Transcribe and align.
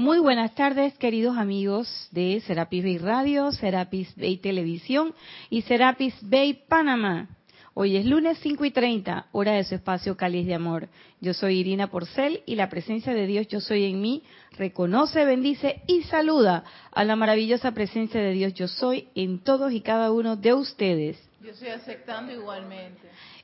Muy 0.00 0.20
buenas 0.20 0.54
tardes, 0.54 0.96
queridos 0.96 1.36
amigos 1.36 2.08
de 2.12 2.40
Serapis 2.46 2.84
Bay 2.84 2.98
Radio, 2.98 3.50
Serapis 3.50 4.14
Bay 4.14 4.36
Televisión 4.36 5.12
y 5.50 5.62
Serapis 5.62 6.14
Bay 6.22 6.54
Panamá. 6.68 7.26
Hoy 7.74 7.96
es 7.96 8.06
lunes 8.06 8.38
5 8.40 8.64
y 8.64 8.70
30, 8.70 9.26
hora 9.32 9.54
de 9.54 9.64
su 9.64 9.74
espacio 9.74 10.16
Cáliz 10.16 10.46
de 10.46 10.54
Amor. 10.54 10.88
Yo 11.20 11.34
soy 11.34 11.56
Irina 11.56 11.90
Porcel 11.90 12.44
y 12.46 12.54
la 12.54 12.70
presencia 12.70 13.12
de 13.12 13.26
Dios 13.26 13.48
Yo 13.48 13.60
Soy 13.60 13.86
en 13.86 14.00
mí 14.00 14.22
reconoce, 14.56 15.24
bendice 15.24 15.82
y 15.88 16.04
saluda 16.04 16.62
a 16.92 17.02
la 17.02 17.16
maravillosa 17.16 17.72
presencia 17.72 18.20
de 18.20 18.34
Dios 18.34 18.54
Yo 18.54 18.68
Soy 18.68 19.08
en 19.16 19.40
todos 19.40 19.72
y 19.72 19.80
cada 19.80 20.12
uno 20.12 20.36
de 20.36 20.54
ustedes. 20.54 21.18
Yo 21.42 21.50
estoy 21.50 21.70
aceptando 21.70 22.32
igualmente. 22.32 23.00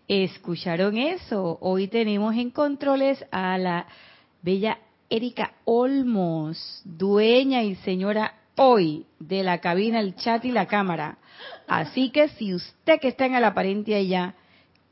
¿Escucharon 0.07 0.98
eso? 0.98 1.59
Hoy 1.61 1.89
tenemos 1.89 2.36
en 2.36 2.50
controles 2.50 3.25
a 3.32 3.59
la 3.59 3.89
bella 4.41 4.79
Erika 5.11 5.52
Olmos, 5.64 6.82
dueña 6.84 7.62
y 7.62 7.75
señora 7.77 8.34
hoy 8.56 9.06
de 9.19 9.42
la 9.42 9.59
cabina, 9.59 10.01
el 10.01 10.16
chat 10.16 10.45
y 10.45 10.51
la 10.51 10.66
cámara. 10.66 11.19
Así 11.66 12.10
que 12.10 12.29
si 12.29 12.55
usted 12.55 13.01
que 13.01 13.09
está 13.09 13.27
en 13.27 13.34
el 13.34 13.45
aparente 13.45 13.95
allá 13.95 14.34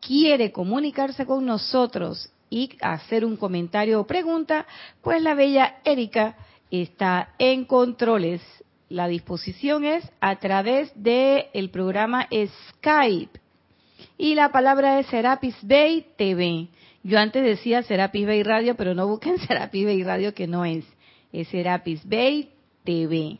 quiere 0.00 0.52
comunicarse 0.52 1.26
con 1.26 1.46
nosotros 1.46 2.30
y 2.50 2.70
hacer 2.80 3.24
un 3.24 3.36
comentario 3.36 4.00
o 4.00 4.06
pregunta, 4.06 4.66
pues 5.00 5.22
la 5.22 5.34
bella 5.34 5.76
Erika 5.84 6.36
está 6.70 7.34
en 7.38 7.64
controles. 7.64 8.42
La 8.88 9.08
disposición 9.08 9.84
es 9.84 10.04
a 10.20 10.36
través 10.36 10.92
del 10.94 11.46
el 11.54 11.70
programa 11.70 12.28
Skype. 12.70 13.40
Y 14.18 14.34
la 14.34 14.52
palabra 14.52 14.98
es 14.98 15.06
Serapis 15.06 15.56
Bay 15.62 16.06
TV. 16.16 16.68
Yo 17.02 17.18
antes 17.18 17.42
decía 17.42 17.82
Serapis 17.82 18.26
Bay 18.26 18.42
Radio, 18.42 18.76
pero 18.76 18.94
no 18.94 19.06
busquen 19.06 19.38
Serapis 19.46 19.84
Bay 19.84 20.02
Radio, 20.02 20.34
que 20.34 20.46
no 20.46 20.64
es. 20.64 20.84
Es 21.32 21.48
Serapis 21.48 22.08
Bay 22.08 22.50
TV. 22.84 23.38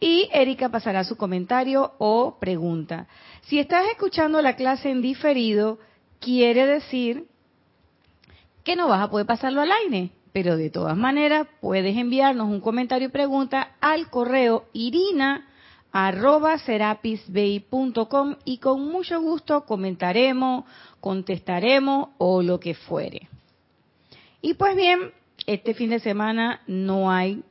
Y 0.00 0.28
Erika 0.32 0.68
pasará 0.68 1.04
su 1.04 1.16
comentario 1.16 1.92
o 1.98 2.38
pregunta. 2.40 3.06
Si 3.42 3.58
estás 3.58 3.86
escuchando 3.88 4.42
la 4.42 4.56
clase 4.56 4.90
en 4.90 5.00
diferido, 5.00 5.78
quiere 6.18 6.66
decir 6.66 7.26
que 8.64 8.74
no 8.74 8.88
vas 8.88 9.02
a 9.02 9.10
poder 9.10 9.26
pasarlo 9.26 9.60
al 9.60 9.70
aire. 9.70 10.10
Pero 10.32 10.56
de 10.56 10.70
todas 10.70 10.96
maneras, 10.96 11.46
puedes 11.60 11.96
enviarnos 11.96 12.48
un 12.48 12.60
comentario 12.60 13.08
y 13.08 13.10
pregunta 13.12 13.76
al 13.80 14.08
correo 14.08 14.64
irina 14.72 15.46
arroba 15.92 16.58
serapisbay.com 16.58 18.36
y 18.44 18.58
con 18.58 18.88
mucho 18.88 19.20
gusto 19.20 19.64
comentaremos, 19.66 20.64
contestaremos 21.00 22.08
o 22.18 22.42
lo 22.42 22.58
que 22.58 22.74
fuere. 22.74 23.28
Y 24.40 24.54
pues 24.54 24.74
bien, 24.74 25.12
este 25.46 25.74
fin 25.74 25.90
de 25.90 26.00
semana 26.00 26.62
no 26.66 27.10
hay 27.10 27.42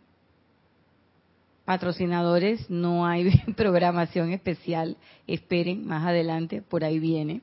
patrocinadores, 1.66 2.70
no 2.70 3.06
hay 3.06 3.30
programación 3.56 4.32
especial, 4.34 4.98
esperen 5.28 5.86
más 5.86 6.06
adelante, 6.06 6.62
por 6.62 6.84
ahí 6.84 7.00
viene. 7.00 7.42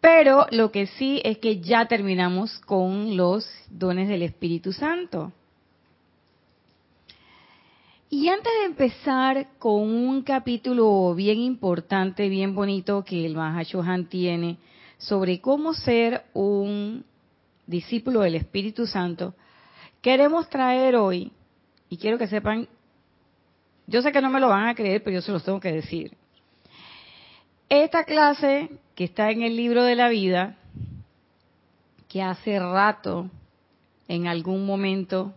Pero 0.00 0.46
lo 0.50 0.72
que 0.72 0.86
sí 0.86 1.20
es 1.24 1.38
que 1.38 1.60
ya 1.60 1.86
terminamos 1.86 2.58
con 2.60 3.16
los 3.16 3.48
dones 3.70 4.08
del 4.08 4.22
Espíritu 4.22 4.72
Santo. 4.72 5.32
Y 8.14 8.28
antes 8.28 8.52
de 8.60 8.66
empezar 8.66 9.46
con 9.58 9.80
un 9.80 10.20
capítulo 10.20 11.14
bien 11.14 11.38
importante, 11.38 12.28
bien 12.28 12.54
bonito 12.54 13.02
que 13.04 13.24
el 13.24 13.34
Mahashohan 13.34 14.04
tiene 14.04 14.58
sobre 14.98 15.40
cómo 15.40 15.72
ser 15.72 16.22
un 16.34 17.06
discípulo 17.66 18.20
del 18.20 18.34
Espíritu 18.34 18.86
Santo, 18.86 19.34
queremos 20.02 20.50
traer 20.50 20.94
hoy, 20.94 21.32
y 21.88 21.96
quiero 21.96 22.18
que 22.18 22.26
sepan, 22.26 22.68
yo 23.86 24.02
sé 24.02 24.12
que 24.12 24.20
no 24.20 24.28
me 24.28 24.40
lo 24.40 24.48
van 24.48 24.68
a 24.68 24.74
creer, 24.74 25.02
pero 25.02 25.14
yo 25.14 25.22
se 25.22 25.32
los 25.32 25.42
tengo 25.42 25.58
que 25.58 25.72
decir. 25.72 26.14
Esta 27.70 28.04
clase 28.04 28.68
que 28.94 29.04
está 29.04 29.30
en 29.30 29.40
el 29.40 29.56
libro 29.56 29.84
de 29.84 29.96
la 29.96 30.10
vida, 30.10 30.58
que 32.10 32.20
hace 32.20 32.58
rato, 32.58 33.30
en 34.06 34.26
algún 34.26 34.66
momento, 34.66 35.32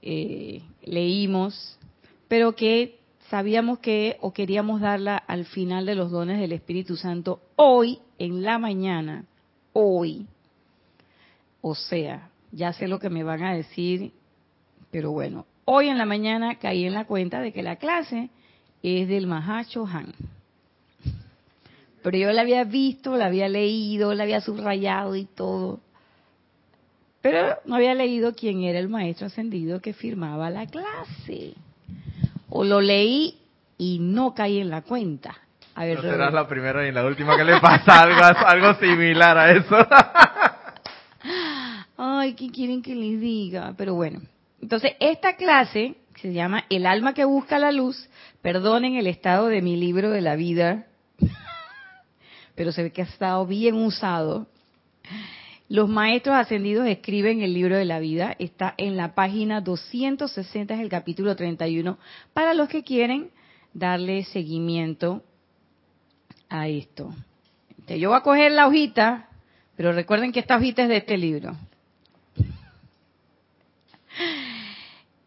eh, 0.00 0.62
leímos 0.82 1.76
pero 2.30 2.54
que 2.54 3.00
sabíamos 3.28 3.80
que 3.80 4.16
o 4.20 4.32
queríamos 4.32 4.80
darla 4.80 5.16
al 5.16 5.46
final 5.46 5.84
de 5.84 5.96
los 5.96 6.12
dones 6.12 6.38
del 6.38 6.52
Espíritu 6.52 6.96
Santo 6.96 7.40
hoy 7.56 7.98
en 8.20 8.44
la 8.44 8.56
mañana, 8.56 9.24
hoy. 9.72 10.28
O 11.60 11.74
sea, 11.74 12.30
ya 12.52 12.72
sé 12.72 12.86
lo 12.86 13.00
que 13.00 13.10
me 13.10 13.24
van 13.24 13.42
a 13.42 13.52
decir, 13.52 14.12
pero 14.92 15.10
bueno, 15.10 15.44
hoy 15.64 15.88
en 15.88 15.98
la 15.98 16.06
mañana 16.06 16.54
caí 16.60 16.84
en 16.84 16.94
la 16.94 17.04
cuenta 17.04 17.40
de 17.40 17.52
que 17.52 17.64
la 17.64 17.76
clase 17.76 18.30
es 18.84 19.08
del 19.08 19.26
Mahacho 19.26 19.84
Han. 19.84 20.14
Pero 22.00 22.16
yo 22.16 22.30
la 22.30 22.42
había 22.42 22.62
visto, 22.62 23.16
la 23.16 23.26
había 23.26 23.48
leído, 23.48 24.14
la 24.14 24.22
había 24.22 24.40
subrayado 24.40 25.16
y 25.16 25.24
todo. 25.24 25.80
Pero 27.22 27.56
no 27.64 27.74
había 27.74 27.94
leído 27.94 28.36
quién 28.36 28.62
era 28.62 28.78
el 28.78 28.88
maestro 28.88 29.26
ascendido 29.26 29.80
que 29.80 29.94
firmaba 29.94 30.48
la 30.48 30.66
clase 30.66 31.56
o 32.50 32.64
lo 32.64 32.80
leí 32.80 33.38
y 33.78 33.98
no 34.00 34.34
caí 34.34 34.60
en 34.60 34.70
la 34.70 34.82
cuenta. 34.82 35.36
A 35.74 35.84
ver, 35.84 35.96
no 35.96 36.02
serás 36.02 36.32
la 36.32 36.46
primera 36.46 36.82
ni 36.82 36.92
la 36.92 37.04
última 37.04 37.36
que 37.36 37.44
le 37.44 37.60
pasa 37.60 38.02
algo, 38.02 38.22
algo 38.46 38.74
similar 38.74 39.38
a 39.38 39.52
eso. 39.52 39.76
Ay, 41.96 42.34
¿qué 42.34 42.50
quieren 42.50 42.82
que 42.82 42.94
les 42.94 43.20
diga? 43.20 43.74
Pero 43.76 43.94
bueno, 43.94 44.20
entonces 44.60 44.92
esta 45.00 45.36
clase 45.36 45.94
se 46.20 46.32
llama 46.32 46.64
El 46.68 46.86
alma 46.86 47.14
que 47.14 47.24
busca 47.24 47.58
la 47.58 47.72
luz. 47.72 48.08
Perdonen 48.42 48.96
el 48.96 49.06
estado 49.06 49.46
de 49.46 49.62
mi 49.62 49.76
libro 49.76 50.10
de 50.10 50.20
la 50.20 50.34
vida, 50.34 50.86
pero 52.54 52.72
se 52.72 52.82
ve 52.82 52.90
que 52.90 53.02
ha 53.02 53.06
estado 53.06 53.46
bien 53.46 53.76
usado. 53.76 54.46
Los 55.70 55.88
maestros 55.88 56.34
ascendidos 56.34 56.88
escriben 56.88 57.42
el 57.42 57.54
libro 57.54 57.76
de 57.76 57.84
la 57.84 58.00
vida, 58.00 58.34
está 58.40 58.74
en 58.76 58.96
la 58.96 59.14
página 59.14 59.60
260, 59.60 60.74
es 60.74 60.80
el 60.80 60.88
capítulo 60.88 61.36
31, 61.36 61.96
para 62.32 62.54
los 62.54 62.68
que 62.68 62.82
quieren 62.82 63.30
darle 63.72 64.24
seguimiento 64.24 65.22
a 66.48 66.66
esto. 66.66 67.14
Yo 67.86 68.08
voy 68.08 68.18
a 68.18 68.22
coger 68.22 68.50
la 68.50 68.66
hojita, 68.66 69.28
pero 69.76 69.92
recuerden 69.92 70.32
que 70.32 70.40
esta 70.40 70.56
hojita 70.56 70.82
es 70.82 70.88
de 70.88 70.96
este 70.96 71.16
libro. 71.16 71.56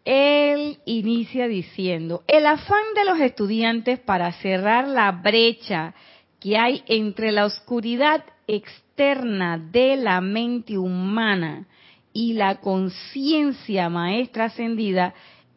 Él 0.04 0.78
inicia 0.84 1.48
diciendo, 1.48 2.26
el 2.28 2.46
afán 2.48 2.84
de 2.96 3.06
los 3.06 3.22
estudiantes 3.22 3.98
para 3.98 4.34
cerrar 4.34 4.90
la 4.90 5.10
brecha 5.14 5.94
que 6.42 6.58
hay 6.58 6.84
entre 6.88 7.32
la 7.32 7.46
oscuridad 7.46 8.26
externa 8.48 9.58
de 9.58 9.96
la 9.96 10.22
mente 10.22 10.78
humana 10.78 11.68
y 12.14 12.34
la 12.34 12.62
conciencia 12.62 13.90
maestra 13.90 14.46
ascendida 14.46 15.14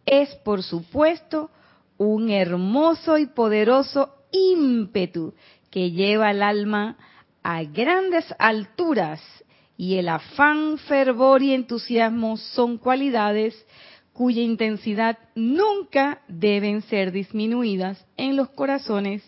es, 0.07 0.35
por 0.37 0.63
supuesto, 0.63 1.51
un 1.99 2.31
hermoso 2.31 3.19
y 3.19 3.27
poderoso 3.27 4.15
ímpetu 4.33 5.35
que 5.71 5.91
lleva 5.91 6.29
al 6.29 6.43
alma 6.43 6.97
a 7.43 7.63
grandes 7.65 8.25
alturas 8.39 9.21
y 9.77 9.97
el 9.97 10.09
afán, 10.09 10.79
fervor 10.79 11.43
y 11.43 11.53
entusiasmo 11.53 12.37
son 12.37 12.79
cualidades 12.79 13.67
cuya 14.13 14.43
intensidad 14.43 15.19
nunca 15.35 16.23
deben 16.29 16.81
ser 16.83 17.13
disminuidas 17.13 18.07
en 18.17 18.37
los 18.37 18.49
corazones 18.51 19.23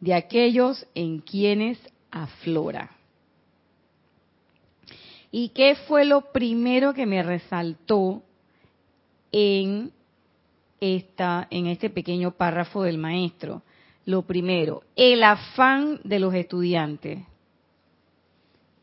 de 0.00 0.14
aquellos 0.14 0.84
en 0.96 1.20
quienes 1.20 1.78
aflora. 2.10 2.90
¿Y 5.34 5.48
qué 5.48 5.74
fue 5.74 6.04
lo 6.04 6.30
primero 6.30 6.92
que 6.92 7.06
me 7.06 7.22
resaltó 7.22 8.22
en 9.32 9.90
esta 10.78 11.48
en 11.50 11.66
este 11.68 11.88
pequeño 11.88 12.32
párrafo 12.32 12.82
del 12.82 12.98
maestro? 12.98 13.62
Lo 14.04 14.22
primero, 14.22 14.82
el 14.94 15.24
afán 15.24 16.00
de 16.04 16.18
los 16.18 16.34
estudiantes. 16.34 17.20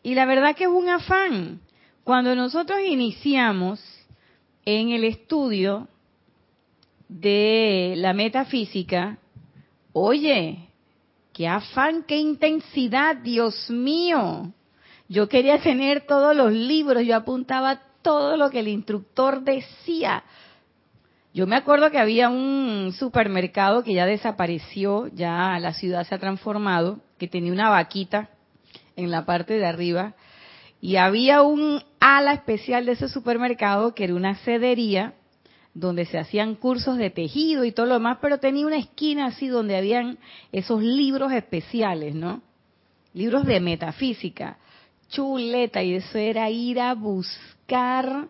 Y 0.01 0.15
la 0.15 0.25
verdad 0.25 0.55
que 0.55 0.63
es 0.63 0.69
un 0.69 0.89
afán. 0.89 1.61
Cuando 2.03 2.35
nosotros 2.35 2.79
iniciamos 2.83 3.79
en 4.65 4.89
el 4.89 5.03
estudio 5.03 5.87
de 7.07 7.93
la 7.97 8.13
metafísica, 8.13 9.19
oye, 9.93 10.69
qué 11.31 11.47
afán, 11.47 12.03
qué 12.07 12.17
intensidad, 12.17 13.17
Dios 13.17 13.69
mío. 13.69 14.51
Yo 15.09 15.27
quería 15.27 15.57
tener 15.57 16.05
todos 16.05 16.35
los 16.35 16.53
libros, 16.53 17.03
yo 17.03 17.15
apuntaba 17.15 17.81
todo 18.03 18.37
lo 18.37 18.51
que 18.51 18.59
el 18.59 18.67
instructor 18.67 19.41
decía. 19.41 20.23
Yo 21.33 21.47
me 21.47 21.55
acuerdo 21.55 21.89
que 21.89 21.97
había 21.97 22.29
un 22.29 22.93
supermercado 22.93 23.83
que 23.83 23.95
ya 23.95 24.05
desapareció, 24.05 25.07
ya 25.07 25.57
la 25.59 25.73
ciudad 25.73 26.05
se 26.05 26.13
ha 26.13 26.19
transformado, 26.19 26.99
que 27.17 27.27
tenía 27.27 27.51
una 27.51 27.69
vaquita 27.69 28.29
en 28.95 29.09
la 29.09 29.25
parte 29.25 29.55
de 29.55 29.65
arriba, 29.65 30.13
y 30.79 30.97
había 30.97 31.41
un 31.41 31.81
ala 31.99 32.33
especial 32.33 32.85
de 32.85 32.91
ese 32.91 33.09
supermercado 33.09 33.95
que 33.95 34.03
era 34.03 34.13
una 34.13 34.35
cedería 34.35 35.15
donde 35.73 36.05
se 36.05 36.19
hacían 36.19 36.53
cursos 36.53 36.97
de 36.97 37.09
tejido 37.09 37.65
y 37.65 37.71
todo 37.71 37.87
lo 37.87 37.95
demás, 37.95 38.19
pero 38.21 38.39
tenía 38.39 38.67
una 38.67 38.77
esquina 38.77 39.25
así 39.25 39.47
donde 39.47 39.75
habían 39.75 40.19
esos 40.51 40.83
libros 40.83 41.31
especiales, 41.31 42.13
¿no? 42.13 42.43
Libros 43.13 43.45
de 43.45 43.59
metafísica, 43.59 44.57
chuleta, 45.09 45.83
y 45.83 45.95
eso 45.95 46.17
era 46.17 46.49
ir 46.49 46.79
a 46.79 46.93
buscar 46.93 48.29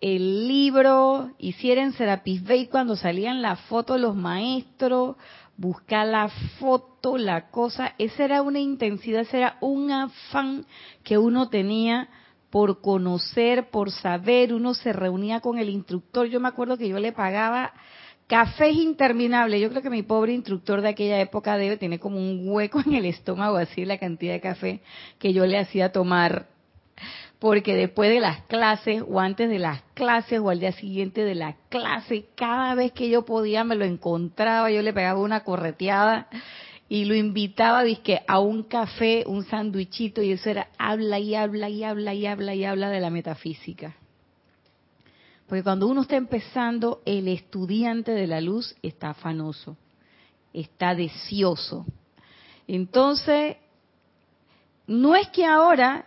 el 0.00 0.48
libro, 0.48 1.30
hicieran 1.38 1.92
Serapis 1.92 2.42
Bay 2.42 2.66
cuando 2.66 2.96
salían 2.96 3.42
las 3.42 3.60
fotos 3.62 4.00
los 4.00 4.16
maestros, 4.16 5.16
buscar 5.56 6.06
la 6.06 6.28
foto, 6.58 7.18
la 7.18 7.50
cosa, 7.50 7.94
esa 7.98 8.24
era 8.24 8.42
una 8.42 8.60
intensidad, 8.60 9.22
ese 9.22 9.38
era 9.38 9.58
un 9.60 9.90
afán 9.90 10.64
que 11.04 11.18
uno 11.18 11.50
tenía 11.50 12.08
por 12.48 12.80
conocer, 12.80 13.68
por 13.68 13.90
saber, 13.90 14.54
uno 14.54 14.72
se 14.72 14.92
reunía 14.92 15.40
con 15.40 15.58
el 15.58 15.68
instructor, 15.68 16.26
yo 16.28 16.40
me 16.40 16.48
acuerdo 16.48 16.78
que 16.78 16.88
yo 16.88 16.98
le 16.98 17.12
pagaba 17.12 17.74
cafés 18.30 18.76
interminables, 18.76 19.60
yo 19.60 19.70
creo 19.70 19.82
que 19.82 19.90
mi 19.90 20.04
pobre 20.04 20.32
instructor 20.32 20.82
de 20.82 20.90
aquella 20.90 21.20
época 21.20 21.56
debe 21.56 21.76
tener 21.76 21.98
como 21.98 22.18
un 22.18 22.48
hueco 22.48 22.80
en 22.86 22.94
el 22.94 23.04
estómago 23.06 23.56
así 23.56 23.84
la 23.84 23.98
cantidad 23.98 24.34
de 24.34 24.40
café 24.40 24.80
que 25.18 25.32
yo 25.32 25.44
le 25.46 25.58
hacía 25.58 25.90
tomar, 25.90 26.46
porque 27.40 27.74
después 27.74 28.08
de 28.08 28.20
las 28.20 28.42
clases 28.42 29.02
o 29.08 29.18
antes 29.18 29.50
de 29.50 29.58
las 29.58 29.82
clases 29.94 30.38
o 30.38 30.48
al 30.48 30.60
día 30.60 30.70
siguiente 30.70 31.24
de 31.24 31.34
la 31.34 31.56
clase, 31.70 32.26
cada 32.36 32.76
vez 32.76 32.92
que 32.92 33.10
yo 33.10 33.24
podía 33.24 33.64
me 33.64 33.74
lo 33.74 33.84
encontraba, 33.84 34.70
yo 34.70 34.80
le 34.80 34.92
pegaba 34.92 35.18
una 35.18 35.42
correteada 35.42 36.28
y 36.88 37.06
lo 37.06 37.16
invitaba 37.16 37.82
dizque, 37.82 38.20
a 38.28 38.38
un 38.38 38.62
café, 38.62 39.24
un 39.26 39.44
sándwichito, 39.44 40.22
y 40.22 40.30
eso 40.30 40.50
era 40.50 40.68
habla 40.78 41.18
y 41.18 41.34
habla 41.34 41.68
y 41.68 41.82
habla 41.82 42.14
y 42.14 42.26
habla 42.26 42.54
y 42.54 42.64
habla 42.64 42.90
de 42.90 43.00
la 43.00 43.10
metafísica. 43.10 43.96
Porque 45.50 45.64
cuando 45.64 45.88
uno 45.88 46.02
está 46.02 46.14
empezando, 46.14 47.02
el 47.04 47.26
estudiante 47.26 48.12
de 48.12 48.28
la 48.28 48.40
luz 48.40 48.76
está 48.82 49.10
afanoso, 49.10 49.76
está 50.54 50.94
deseoso. 50.94 51.84
Entonces, 52.68 53.56
no 54.86 55.16
es 55.16 55.28
que 55.30 55.44
ahora 55.44 56.06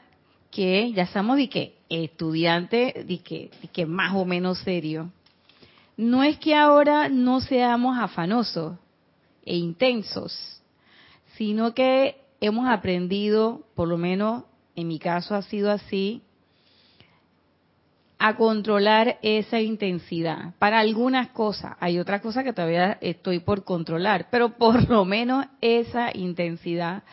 que 0.50 0.94
ya 0.94 1.04
estamos 1.04 1.36
de 1.36 1.50
que 1.50 1.76
estudiante 1.90 3.04
de 3.06 3.20
que, 3.20 3.52
de 3.62 3.68
que 3.68 3.86
más 3.86 4.16
o 4.16 4.24
menos 4.24 4.60
serio, 4.60 5.12
no 5.98 6.24
es 6.24 6.38
que 6.38 6.56
ahora 6.56 7.10
no 7.10 7.42
seamos 7.42 7.98
afanosos 8.00 8.78
e 9.46 9.58
intensos, 9.58 10.62
sino 11.36 11.74
que 11.74 12.16
hemos 12.40 12.70
aprendido, 12.70 13.64
por 13.76 13.90
lo 13.90 13.98
menos 13.98 14.46
en 14.78 14.88
mi 14.88 15.00
caso 15.00 15.36
ha 15.36 15.42
sido 15.42 15.70
así, 15.70 16.22
a 18.26 18.38
controlar 18.38 19.18
esa 19.22 19.60
intensidad. 19.60 20.54
Para 20.58 20.80
algunas 20.80 21.28
cosas, 21.32 21.76
hay 21.82 22.00
otras 22.00 22.22
cosas 22.22 22.46
que 22.46 22.54
todavía 22.54 22.98
estoy 23.02 23.40
por 23.40 23.66
controlar, 23.66 24.28
pero 24.32 24.54
por 24.58 24.88
lo 24.88 25.04
menos 25.04 25.46
esa 25.60 26.10
intensidad 26.16 27.04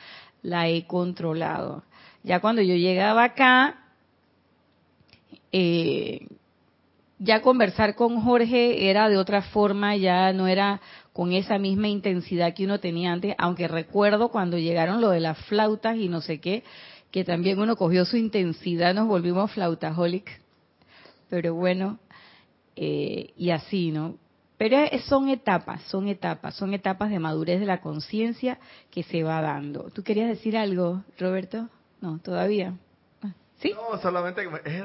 la 0.43 0.69
he 0.69 0.87
controlado. 0.87 1.83
Ya 2.23 2.39
cuando 2.39 2.63
yo 2.63 2.77
llegaba 2.77 3.25
acá, 3.25 3.87
eh, 5.51 6.29
ya 7.19 7.43
conversar 7.43 7.97
con 7.97 8.21
Jorge 8.21 8.89
era 8.89 9.09
de 9.09 9.17
otra 9.17 9.43
forma, 9.43 9.97
ya 9.97 10.33
no 10.33 10.47
era 10.47 10.81
con 11.13 11.33
esa 11.33 11.59
misma 11.59 11.89
intensidad 11.89 12.55
que 12.55 12.67
uno 12.67 12.79
tenía 12.79 13.11
antes, 13.11 13.35
aunque 13.37 13.67
recuerdo 13.67 14.29
cuando 14.29 14.59
llegaron 14.59 15.01
lo 15.01 15.11
de 15.11 15.19
las 15.19 15.39
flautas 15.47 15.97
y 15.97 16.09
no 16.09 16.21
sé 16.21 16.39
qué, 16.39 16.63
que 17.11 17.25
también 17.25 17.59
uno 17.59 17.75
cogió 17.75 18.05
su 18.05 18.17
intensidad, 18.17 18.95
nos 18.95 19.09
volvimos 19.09 19.51
flautaholic, 19.51 20.40
pero 21.31 21.55
bueno, 21.55 21.99
eh, 22.77 23.33
y 23.37 23.51
así, 23.51 23.91
¿no? 23.93 24.17
Pero 24.59 24.77
son 25.07 25.31
etapas, 25.31 25.81
son 25.85 26.09
etapas, 26.09 26.55
son 26.55 26.75
etapas 26.75 27.09
de 27.09 27.19
madurez 27.19 27.61
de 27.61 27.67
la 27.67 27.81
conciencia 27.81 28.59
que 28.91 29.03
se 29.03 29.23
va 29.23 29.41
dando. 29.41 29.89
¿Tú 29.95 30.03
querías 30.03 30.29
decir 30.29 30.59
algo, 30.59 31.03
Roberto? 31.19 31.71
No, 32.03 32.19
todavía. 32.19 32.75
¿Sí? 33.61 33.75
No, 33.75 33.99
solamente 34.01 34.43
es 34.65 34.83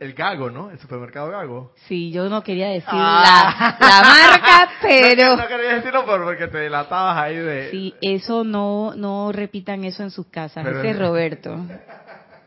el, 0.00 0.14
Gago, 0.14 0.50
¿no? 0.50 0.70
El 0.70 0.78
supermercado 0.78 1.30
Gago. 1.30 1.72
Sí, 1.86 2.10
yo 2.10 2.30
no 2.30 2.42
quería 2.42 2.68
decir 2.68 2.88
ah. 2.90 3.76
la, 3.78 4.02
marca, 4.40 4.70
pero... 4.80 5.36
No, 5.36 5.46
quería 5.46 5.74
decirlo 5.74 6.06
porque 6.06 6.48
te 6.48 6.58
delatabas 6.58 7.18
ahí 7.18 7.36
de... 7.36 7.70
Sí, 7.70 7.94
eso 8.00 8.42
no, 8.42 8.94
no 8.96 9.32
repitan 9.32 9.84
eso 9.84 10.02
en 10.02 10.10
sus 10.10 10.26
casas. 10.28 10.66
Ese 10.66 10.90
es 10.90 10.98
Roberto. 10.98 11.58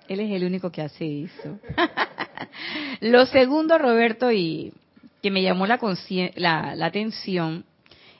Él 0.07 0.19
es 0.21 0.31
el 0.31 0.43
único 0.43 0.71
que 0.71 0.81
hace 0.81 1.23
eso. 1.25 1.59
Lo 3.01 3.25
segundo, 3.25 3.77
Roberto, 3.77 4.31
y 4.31 4.73
que 5.21 5.31
me 5.31 5.41
llamó 5.41 5.67
la, 5.67 5.79
atención, 6.81 7.65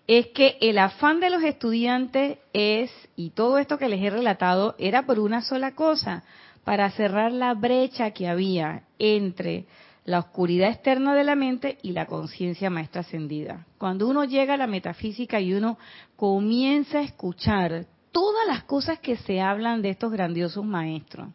es 0.08 0.28
que 0.28 0.58
el 0.62 0.78
afán 0.78 1.20
de 1.20 1.30
los 1.30 1.44
estudiantes 1.44 2.40
es, 2.54 2.92
y 3.16 3.32
todo 3.32 3.58
esto 3.58 3.78
que 3.78 3.90
les 3.90 4.02
he 4.02 4.10
relatado, 4.10 4.76
era 4.78 5.06
por 5.06 5.20
una 5.20 5.42
sola 5.42 5.76
cosa, 5.76 6.24
para 6.64 6.90
cerrar 6.92 7.32
la 7.32 7.54
brecha 7.54 8.12
que 8.12 8.28
había 8.28 8.84
entre 9.00 9.66
la 10.06 10.20
oscuridad 10.20 10.70
externa 10.70 11.14
de 11.14 11.24
la 11.24 11.36
mente 11.36 11.78
y 11.82 11.92
la 11.92 12.06
conciencia 12.06 12.70
maestra 12.70 13.02
ascendida. 13.02 13.66
Cuando 13.78 14.08
uno 14.08 14.26
llega 14.26 14.56
a 14.56 14.58
la 14.58 14.68
metafísica 14.68 15.40
y 15.40 15.54
uno 15.54 15.78
comienza 16.16 17.00
a 17.00 17.04
escuchar 17.04 17.86
todas 18.12 18.48
las 18.48 18.64
cosas 18.64 19.00
que 19.00 19.18
se 19.18 19.40
hablan 19.40 19.82
de 19.82 19.92
estos 19.92 20.12
grandiosos 20.12 20.66
maestros, 20.66 21.30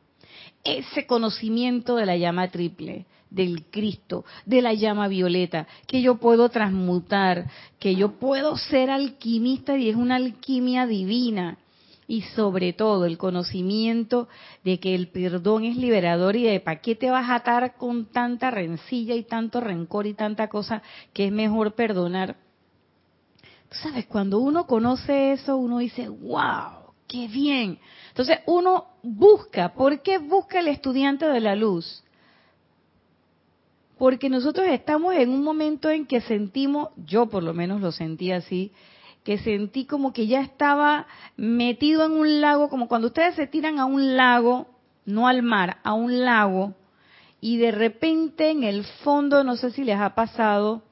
ese 0.65 1.07
conocimiento 1.07 1.97
de 1.97 2.07
la 2.07 2.17
llama 2.17 2.51
triple, 2.51 3.07
del 3.31 3.65
Cristo, 3.71 4.25
de 4.47 4.63
la 4.63 4.73
llama 4.75 5.09
violeta, 5.09 5.67
que 5.87 6.01
yo 6.01 6.17
puedo 6.17 6.49
transmutar, 6.49 7.51
que 7.79 7.95
yo 7.95 8.19
puedo 8.19 8.57
ser 8.57 8.91
alquimista 8.91 9.77
y 9.77 9.91
es 9.91 9.97
una 9.97 10.17
alquimia 10.17 10.87
divina, 10.87 11.59
y 12.07 12.23
sobre 12.23 12.73
todo 12.73 13.07
el 13.07 13.19
conocimiento 13.19 14.29
de 14.63 14.79
que 14.79 14.95
el 14.95 15.09
perdón 15.09 15.65
es 15.65 15.77
liberador 15.77 16.37
y 16.37 16.45
de 16.45 16.61
para 16.61 16.81
qué 16.81 16.95
te 16.95 17.11
vas 17.11 17.29
a 17.31 17.37
atar 17.37 17.77
con 17.77 18.07
tanta 18.07 18.51
rencilla 18.51 19.15
y 19.15 19.25
tanto 19.25 19.61
rencor 19.61 20.07
y 20.07 20.15
tanta 20.15 20.49
cosa 20.49 20.83
que 21.13 21.27
es 21.27 21.33
mejor 21.33 21.75
perdonar. 21.75 22.37
Sabes, 23.71 24.07
cuando 24.07 24.39
uno 24.39 24.67
conoce 24.67 25.33
eso, 25.33 25.57
uno 25.57 25.79
dice, 25.79 26.09
wow, 26.09 26.93
qué 27.09 27.27
bien. 27.27 27.79
Entonces 28.15 28.39
uno 28.47 28.87
busca, 29.03 29.75
¿por 29.75 30.01
qué 30.01 30.19
busca 30.19 30.61
el 30.61 30.69
estudiante 30.69 31.27
de 31.27 31.41
la 31.41 31.57
luz? 31.57 32.05
Porque 33.99 34.31
nosotros 34.31 34.69
estamos 34.69 35.17
en 35.17 35.31
un 35.31 35.43
momento 35.43 35.91
en 35.91 36.07
que 36.07 36.21
sentimos, 36.21 36.91
yo 36.97 37.27
por 37.27 37.43
lo 37.43 37.53
menos 37.55 37.81
lo 37.81 37.91
sentí 37.91 38.31
así, 38.31 38.71
que 39.25 39.39
sentí 39.39 39.85
como 39.85 40.13
que 40.13 40.29
ya 40.29 40.43
estaba 40.43 41.09
metido 41.37 42.05
en 42.05 42.13
un 42.13 42.41
lago, 42.41 42.69
como 42.69 42.87
cuando 42.87 43.09
ustedes 43.09 43.35
se 43.35 43.49
tiran 43.49 43.81
a 43.81 43.85
un 43.85 44.17
lago, 44.17 44.69
no 45.05 45.27
al 45.27 45.43
mar, 45.43 45.79
a 45.83 45.95
un 45.95 46.25
lago, 46.25 46.73
y 47.41 47.57
de 47.57 47.73
repente 47.73 48.49
en 48.49 48.63
el 48.63 48.85
fondo, 48.85 49.43
no 49.43 49.57
sé 49.57 49.73
si 49.73 49.83
les 49.83 49.99
ha 49.99 50.15
pasado, 50.15 50.85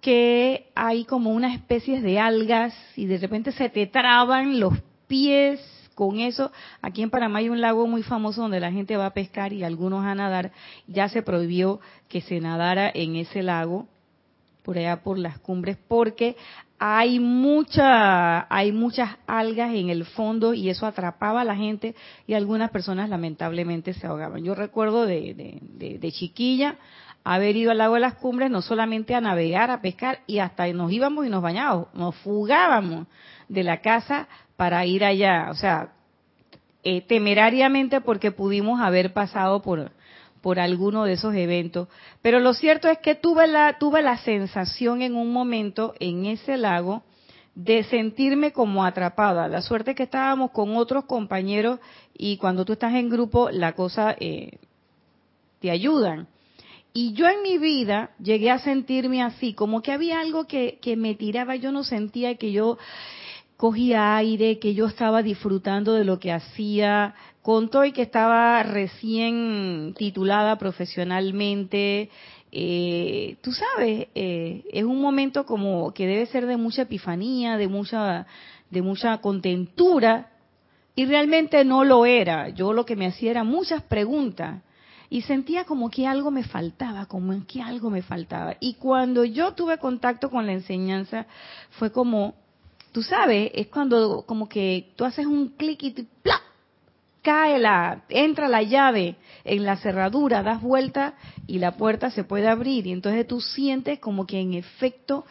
que 0.00 0.72
hay 0.74 1.04
como 1.04 1.30
unas 1.30 1.54
especies 1.54 2.02
de 2.02 2.18
algas 2.18 2.74
y 2.96 3.06
de 3.06 3.18
repente 3.18 3.52
se 3.52 3.68
te 3.68 3.86
traban 3.86 4.58
los 4.58 4.74
pies 5.06 5.60
con 5.92 6.18
eso. 6.18 6.50
Aquí 6.80 7.02
en 7.02 7.10
Panamá 7.10 7.38
hay 7.38 7.48
un 7.48 7.60
lago 7.60 7.86
muy 7.86 8.02
famoso 8.02 8.42
donde 8.42 8.60
la 8.60 8.72
gente 8.72 8.96
va 8.96 9.06
a 9.06 9.14
pescar 9.14 9.52
y 9.52 9.64
algunos 9.64 10.04
a 10.04 10.14
nadar. 10.14 10.52
Ya 10.86 11.08
se 11.08 11.22
prohibió 11.22 11.80
que 12.08 12.20
se 12.20 12.40
nadara 12.40 12.90
en 12.92 13.16
ese 13.16 13.42
lago 13.42 13.86
por 14.62 14.78
allá 14.78 15.02
por 15.02 15.18
las 15.18 15.38
cumbres 15.38 15.76
porque 15.88 16.36
hay 16.84 17.20
mucha 17.20 18.52
hay 18.52 18.72
muchas 18.72 19.10
algas 19.26 19.72
en 19.74 19.88
el 19.88 20.04
fondo 20.04 20.52
y 20.52 20.68
eso 20.68 20.84
atrapaba 20.84 21.42
a 21.42 21.44
la 21.44 21.54
gente 21.54 21.94
y 22.26 22.34
algunas 22.34 22.70
personas 22.70 23.08
lamentablemente 23.08 23.92
se 23.92 24.06
ahogaban. 24.06 24.42
Yo 24.42 24.54
recuerdo 24.56 25.06
de, 25.06 25.60
de, 25.78 26.12
chiquilla 26.12 26.76
haber 27.22 27.54
ido 27.54 27.70
al 27.70 27.78
lago 27.78 27.94
de 27.94 28.00
las 28.00 28.14
cumbres 28.14 28.50
no 28.50 28.62
solamente 28.62 29.14
a 29.14 29.20
navegar, 29.20 29.70
a 29.70 29.80
pescar 29.80 30.22
y 30.26 30.38
hasta 30.40 30.66
nos 30.72 30.90
íbamos 30.90 31.24
y 31.24 31.30
nos 31.30 31.40
bañábamos, 31.40 31.94
nos 31.94 32.16
fugábamos 32.16 33.06
de 33.48 33.62
la 33.62 33.80
casa 33.80 34.26
para 34.56 34.84
ir 34.86 35.04
allá, 35.04 35.48
o 35.50 35.54
sea, 35.54 35.92
eh, 36.84 37.00
temerariamente 37.02 38.00
porque 38.00 38.32
pudimos 38.32 38.80
haber 38.80 39.12
pasado 39.12 39.62
por 39.62 39.90
por 40.42 40.58
alguno 40.58 41.04
de 41.04 41.14
esos 41.14 41.34
eventos. 41.34 41.88
Pero 42.20 42.40
lo 42.40 42.52
cierto 42.52 42.88
es 42.88 42.98
que 42.98 43.14
tuve 43.14 43.46
la, 43.46 43.78
tuve 43.78 44.02
la 44.02 44.18
sensación 44.18 45.00
en 45.00 45.14
un 45.14 45.32
momento 45.32 45.94
en 46.00 46.26
ese 46.26 46.58
lago 46.58 47.02
de 47.54 47.84
sentirme 47.84 48.52
como 48.52 48.84
atrapada. 48.84 49.48
La 49.48 49.62
suerte 49.62 49.94
que 49.94 50.02
estábamos 50.02 50.50
con 50.50 50.76
otros 50.76 51.04
compañeros 51.04 51.78
y 52.12 52.36
cuando 52.36 52.64
tú 52.64 52.74
estás 52.74 52.94
en 52.94 53.08
grupo 53.08 53.50
la 53.50 53.72
cosa 53.72 54.14
eh, 54.18 54.58
te 55.60 55.70
ayudan. 55.70 56.26
Y 56.92 57.14
yo 57.14 57.26
en 57.26 57.42
mi 57.42 57.56
vida 57.56 58.10
llegué 58.18 58.50
a 58.50 58.58
sentirme 58.58 59.22
así, 59.22 59.54
como 59.54 59.80
que 59.80 59.92
había 59.92 60.20
algo 60.20 60.46
que, 60.46 60.78
que 60.82 60.96
me 60.96 61.14
tiraba, 61.14 61.56
yo 61.56 61.72
no 61.72 61.84
sentía 61.84 62.34
que 62.34 62.52
yo 62.52 62.76
cogía 63.62 64.16
aire, 64.16 64.58
que 64.58 64.74
yo 64.74 64.86
estaba 64.88 65.22
disfrutando 65.22 65.94
de 65.94 66.04
lo 66.04 66.18
que 66.18 66.32
hacía, 66.32 67.14
con 67.42 67.68
todo 67.70 67.84
y 67.84 67.92
que 67.92 68.02
estaba 68.02 68.60
recién 68.64 69.94
titulada 69.96 70.58
profesionalmente, 70.58 72.10
eh, 72.50 73.36
tú 73.40 73.52
sabes, 73.52 74.08
eh, 74.16 74.64
es 74.72 74.82
un 74.82 75.00
momento 75.00 75.46
como 75.46 75.94
que 75.94 76.08
debe 76.08 76.26
ser 76.26 76.46
de 76.46 76.56
mucha 76.56 76.82
epifanía, 76.82 77.56
de 77.56 77.68
mucha, 77.68 78.26
de 78.68 78.82
mucha 78.82 79.18
contentura, 79.18 80.32
y 80.96 81.06
realmente 81.06 81.64
no 81.64 81.84
lo 81.84 82.04
era. 82.04 82.48
Yo 82.48 82.72
lo 82.72 82.84
que 82.84 82.96
me 82.96 83.06
hacía 83.06 83.30
era 83.30 83.44
muchas 83.44 83.80
preguntas 83.84 84.60
y 85.08 85.22
sentía 85.22 85.62
como 85.66 85.88
que 85.88 86.08
algo 86.08 86.32
me 86.32 86.42
faltaba, 86.42 87.06
como 87.06 87.46
que 87.46 87.62
algo 87.62 87.90
me 87.90 88.02
faltaba. 88.02 88.56
Y 88.58 88.74
cuando 88.74 89.24
yo 89.24 89.52
tuve 89.52 89.78
contacto 89.78 90.30
con 90.30 90.46
la 90.46 90.52
enseñanza, 90.52 91.26
fue 91.70 91.92
como, 91.92 92.34
tú 92.92 93.02
sabes, 93.02 93.50
es 93.54 93.68
cuando 93.68 94.24
como 94.26 94.48
que 94.48 94.92
tú 94.96 95.04
haces 95.04 95.26
un 95.26 95.48
clic 95.48 95.82
y 95.82 95.90
¡plá! 96.22 96.40
cae 97.22 97.58
la, 97.58 98.02
entra 98.08 98.48
la 98.48 98.62
llave 98.62 99.16
en 99.44 99.64
la 99.64 99.76
cerradura, 99.76 100.42
das 100.42 100.60
vuelta 100.60 101.14
y 101.46 101.58
la 101.58 101.76
puerta 101.76 102.10
se 102.10 102.24
puede 102.24 102.48
abrir. 102.48 102.86
Y 102.86 102.92
entonces 102.92 103.26
tú 103.26 103.40
sientes 103.40 104.00
como 104.00 104.26
que 104.26 104.40
en 104.40 104.54
efecto 104.54 105.24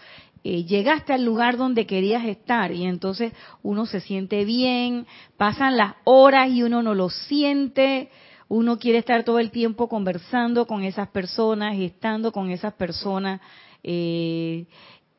eh, 0.44 0.64
llegaste 0.64 1.14
al 1.14 1.24
lugar 1.24 1.58
donde 1.58 1.86
querías 1.86 2.26
estar 2.26 2.72
y 2.72 2.86
entonces 2.86 3.34
uno 3.62 3.86
se 3.86 4.00
siente 4.00 4.46
bien, 4.46 5.06
pasan 5.38 5.78
las 5.78 5.96
horas 6.04 6.50
y 6.50 6.64
uno 6.64 6.82
no 6.82 6.96
lo 6.96 7.10
siente, 7.10 8.10
uno 8.48 8.80
quiere 8.80 9.00
estar 9.00 9.24
todo 9.24 9.40
el 9.40 9.52
tiempo 9.52 9.88
conversando 9.88 10.66
con 10.66 10.84
esas 10.84 11.10
personas 11.10 11.76
y 11.76 11.86
estando 11.86 12.32
con 12.32 12.50
esas 12.50 12.74
personas 12.74 13.40
eh, 13.84 14.66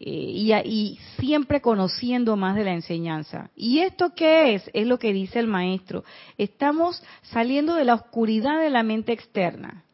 eh, 0.05 0.63
y, 0.65 0.99
siempre 1.21 1.61
conociendo 1.61 2.37
más 2.37 2.57
de 2.57 2.65
la 2.65 2.73
enseñanza. 2.73 3.51
¿Y 3.55 3.79
esto 3.79 4.13
qué 4.17 4.55
es? 4.55 4.69
Es 4.75 4.85
lo 4.85 4.99
que 4.99 5.13
dice 5.13 5.39
el 5.39 5.47
maestro. 5.47 6.03
Estamos 6.39 7.01
saliendo 7.23 7.77
de 7.77 7.85
la 7.85 7.95
oscuridad 7.95 8.61
de 8.61 8.71
la 8.71 8.83
mente 8.83 9.13
externa, 9.13 9.85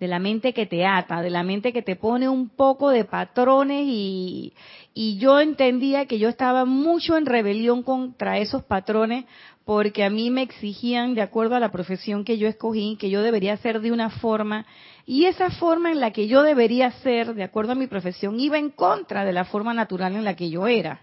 de 0.00 0.08
la 0.08 0.18
mente 0.18 0.52
que 0.52 0.66
te 0.66 0.84
ata, 0.84 1.22
de 1.22 1.30
la 1.30 1.44
mente 1.44 1.72
que 1.72 1.82
te 1.82 1.94
pone 1.94 2.28
un 2.28 2.48
poco 2.48 2.90
de 2.90 3.04
patrones 3.04 3.84
y, 3.86 4.54
y 4.92 5.18
yo 5.18 5.38
entendía 5.38 6.06
que 6.06 6.18
yo 6.18 6.28
estaba 6.28 6.64
mucho 6.64 7.16
en 7.16 7.24
rebelión 7.24 7.84
contra 7.84 8.38
esos 8.38 8.64
patrones 8.64 9.24
porque 9.64 10.02
a 10.02 10.10
mí 10.10 10.30
me 10.30 10.42
exigían, 10.42 11.14
de 11.14 11.22
acuerdo 11.22 11.54
a 11.54 11.60
la 11.60 11.70
profesión 11.70 12.24
que 12.24 12.38
yo 12.38 12.48
escogí, 12.48 12.96
que 12.96 13.08
yo 13.08 13.22
debería 13.22 13.56
ser 13.58 13.80
de 13.80 13.92
una 13.92 14.10
forma 14.10 14.66
y 15.06 15.26
esa 15.26 15.50
forma 15.50 15.92
en 15.92 16.00
la 16.00 16.12
que 16.12 16.26
yo 16.26 16.42
debería 16.42 16.90
ser, 17.02 17.34
de 17.34 17.42
acuerdo 17.42 17.72
a 17.72 17.76
mi 17.76 17.86
profesión, 17.86 18.40
iba 18.40 18.58
en 18.58 18.70
contra 18.70 19.24
de 19.24 19.32
la 19.32 19.44
forma 19.44 19.74
natural 19.74 20.14
en 20.14 20.24
la 20.24 20.34
que 20.34 20.48
yo 20.48 20.66
era. 20.66 21.02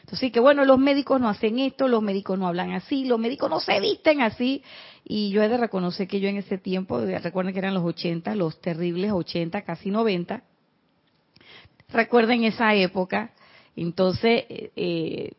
Entonces, 0.00 0.32
que 0.32 0.40
bueno, 0.40 0.64
los 0.64 0.78
médicos 0.78 1.20
no 1.20 1.28
hacen 1.28 1.58
esto, 1.58 1.88
los 1.88 2.02
médicos 2.02 2.38
no 2.38 2.46
hablan 2.46 2.72
así, 2.72 3.04
los 3.04 3.18
médicos 3.18 3.48
no 3.48 3.60
se 3.60 3.80
visten 3.80 4.20
así. 4.20 4.62
Y 5.04 5.30
yo 5.30 5.42
he 5.42 5.48
de 5.48 5.56
reconocer 5.56 6.08
que 6.08 6.20
yo 6.20 6.28
en 6.28 6.36
ese 6.36 6.58
tiempo, 6.58 7.00
recuerden 7.00 7.52
que 7.52 7.58
eran 7.58 7.74
los 7.74 7.84
80, 7.84 8.34
los 8.34 8.60
terribles 8.60 9.12
80, 9.12 9.62
casi 9.62 9.90
90. 9.90 10.42
Recuerden 11.88 12.44
esa 12.44 12.74
época. 12.74 13.32
Entonces, 13.76 14.44
eh, 14.48 15.32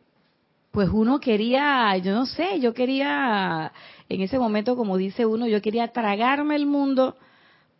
pues 0.70 0.88
uno 0.92 1.20
quería, 1.20 1.96
yo 1.98 2.12
no 2.12 2.26
sé, 2.26 2.60
yo 2.60 2.74
quería, 2.74 3.72
en 4.08 4.20
ese 4.20 4.38
momento, 4.38 4.76
como 4.76 4.96
dice 4.96 5.26
uno, 5.26 5.46
yo 5.46 5.62
quería 5.62 5.88
tragarme 5.88 6.56
el 6.56 6.66
mundo 6.66 7.16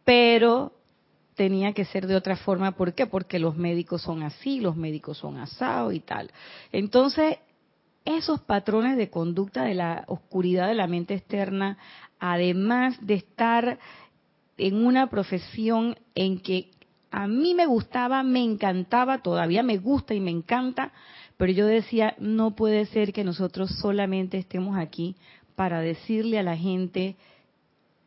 pero 0.07 0.73
tenía 1.35 1.73
que 1.73 1.85
ser 1.85 2.07
de 2.07 2.15
otra 2.15 2.37
forma. 2.37 2.77
¿Por 2.77 2.95
qué? 2.95 3.07
Porque 3.07 3.41
los 3.41 3.57
médicos 3.57 4.03
son 4.03 4.23
así, 4.23 4.61
los 4.61 4.77
médicos 4.77 5.19
son 5.19 5.37
asados 5.37 5.93
y 5.93 6.01
tal. 6.01 6.31
Entonces, 6.73 7.39
esos 8.05 8.41
patrones 8.41 8.97
de 8.97 9.11
conducta 9.11 9.65
de 9.65 9.75
la 9.75 10.05
oscuridad 10.07 10.69
de 10.69 10.77
la 10.77 10.87
mente 10.87 11.15
externa, 11.15 11.77
además 12.21 12.97
de 13.05 13.15
estar 13.15 13.79
en 14.57 14.87
una 14.87 15.11
profesión 15.11 15.99
en 16.15 16.39
que 16.39 16.71
a 17.11 17.27
mí 17.27 17.55
me 17.55 17.67
gustaba, 17.67 18.23
me 18.23 18.45
encantaba, 18.45 19.19
todavía 19.19 19.65
me 19.65 19.79
gusta 19.79 20.15
y 20.15 20.21
me 20.21 20.31
encanta, 20.31 20.93
pero 21.37 21.53
yo 21.53 21.67
decía, 21.67 22.15
no 22.19 22.55
puede 22.55 22.87
ser 22.87 23.13
que 23.13 23.25
nosotros 23.25 23.71
solamente 23.81 24.39
estemos 24.39 24.79
aquí 24.79 25.17
para 25.57 25.81
decirle 25.81 26.39
a 26.39 26.45
la 26.45 26.57
gente 26.57 27.17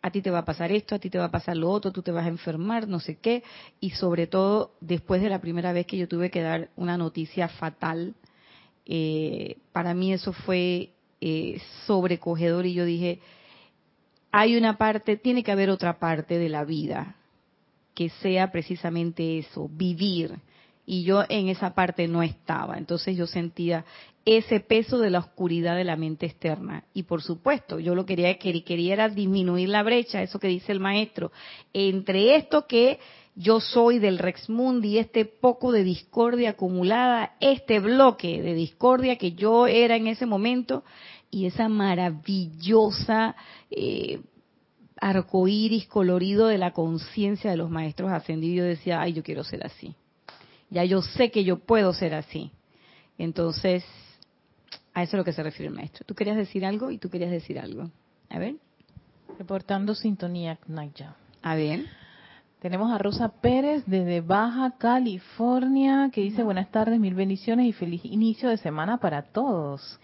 a 0.01 0.11
ti 0.11 0.21
te 0.21 0.31
va 0.31 0.39
a 0.39 0.45
pasar 0.45 0.71
esto, 0.71 0.95
a 0.95 0.99
ti 0.99 1.09
te 1.09 1.17
va 1.17 1.25
a 1.25 1.31
pasar 1.31 1.57
lo 1.57 1.69
otro, 1.69 1.91
tú 1.91 2.01
te 2.01 2.11
vas 2.11 2.25
a 2.25 2.29
enfermar, 2.29 2.87
no 2.87 2.99
sé 2.99 3.17
qué, 3.17 3.43
y 3.79 3.91
sobre 3.91 4.27
todo 4.27 4.71
después 4.79 5.21
de 5.21 5.29
la 5.29 5.41
primera 5.41 5.73
vez 5.73 5.85
que 5.85 5.97
yo 5.97 6.07
tuve 6.07 6.29
que 6.29 6.41
dar 6.41 6.69
una 6.75 6.97
noticia 6.97 7.47
fatal, 7.47 8.15
eh, 8.85 9.57
para 9.71 9.93
mí 9.93 10.13
eso 10.13 10.33
fue 10.33 10.91
eh, 11.21 11.61
sobrecogedor 11.85 12.65
y 12.65 12.73
yo 12.73 12.85
dije, 12.85 13.19
hay 14.31 14.55
una 14.55 14.77
parte, 14.77 15.17
tiene 15.17 15.43
que 15.43 15.51
haber 15.51 15.69
otra 15.69 15.99
parte 15.99 16.37
de 16.37 16.49
la 16.49 16.63
vida 16.63 17.15
que 17.93 18.09
sea 18.09 18.51
precisamente 18.51 19.39
eso, 19.39 19.69
vivir, 19.69 20.39
y 20.85 21.03
yo 21.03 21.23
en 21.29 21.49
esa 21.49 21.75
parte 21.75 22.07
no 22.07 22.23
estaba. 22.23 22.77
Entonces 22.77 23.15
yo 23.15 23.27
sentía 23.27 23.85
ese 24.25 24.59
peso 24.59 24.99
de 24.99 25.09
la 25.09 25.19
oscuridad 25.19 25.75
de 25.75 25.83
la 25.83 25.95
mente 25.95 26.25
externa. 26.25 26.83
Y 26.93 27.03
por 27.03 27.21
supuesto, 27.21 27.79
yo 27.79 27.95
lo 27.95 28.05
quería 28.05 28.37
que 28.37 28.63
quería 28.63 28.93
era 28.93 29.09
disminuir 29.09 29.69
la 29.69 29.83
brecha, 29.83 30.21
eso 30.21 30.39
que 30.39 30.47
dice 30.47 30.71
el 30.71 30.79
maestro, 30.79 31.31
entre 31.73 32.35
esto 32.35 32.67
que 32.67 32.99
yo 33.35 33.61
soy 33.61 33.99
del 33.99 34.19
Rex 34.19 34.49
Mundi, 34.49 34.97
este 34.97 35.25
poco 35.25 35.71
de 35.71 35.83
discordia 35.83 36.51
acumulada, 36.51 37.35
este 37.39 37.79
bloque 37.79 38.41
de 38.41 38.53
discordia 38.53 39.17
que 39.17 39.31
yo 39.31 39.65
era 39.67 39.95
en 39.95 40.07
ese 40.07 40.25
momento, 40.25 40.83
y 41.31 41.45
esa 41.45 41.69
maravillosa 41.69 43.35
eh, 43.69 44.21
arcoíris 44.99 45.87
colorido 45.87 46.47
de 46.47 46.57
la 46.57 46.71
conciencia 46.71 47.51
de 47.51 47.57
los 47.57 47.69
maestros 47.69 48.11
ascendidos. 48.11 48.57
Yo 48.57 48.63
decía, 48.63 49.01
ay, 49.01 49.13
yo 49.13 49.23
quiero 49.23 49.43
ser 49.43 49.65
así. 49.65 49.95
Ya 50.69 50.83
yo 50.83 51.01
sé 51.01 51.31
que 51.31 51.43
yo 51.43 51.59
puedo 51.59 51.93
ser 51.93 52.13
así. 52.13 52.51
Entonces, 53.17 53.83
a 54.99 55.03
eso 55.03 55.15
es 55.15 55.19
lo 55.19 55.23
que 55.23 55.33
se 55.33 55.43
refiere 55.43 55.69
el 55.69 55.75
maestro. 55.75 56.05
Tú 56.05 56.13
querías 56.13 56.37
decir 56.37 56.65
algo 56.65 56.91
y 56.91 56.97
tú 56.97 57.09
querías 57.09 57.31
decir 57.31 57.57
algo. 57.59 57.89
A 58.29 58.37
ver. 58.37 58.55
Reportando 59.37 59.95
sintonía, 59.95 60.59
Naya. 60.67 61.15
A 61.41 61.55
ver. 61.55 61.85
Tenemos 62.59 62.91
a 62.91 62.97
Rosa 62.97 63.29
Pérez 63.29 63.83
desde 63.85 64.19
Baja 64.19 64.75
California 64.77 66.09
que 66.11 66.21
dice 66.21 66.43
buenas 66.43 66.69
tardes, 66.71 66.99
mil 66.99 67.15
bendiciones 67.15 67.65
y 67.65 67.71
feliz 67.71 68.03
inicio 68.03 68.49
de 68.49 68.57
semana 68.57 68.97
para 68.97 69.21
todos. 69.21 69.99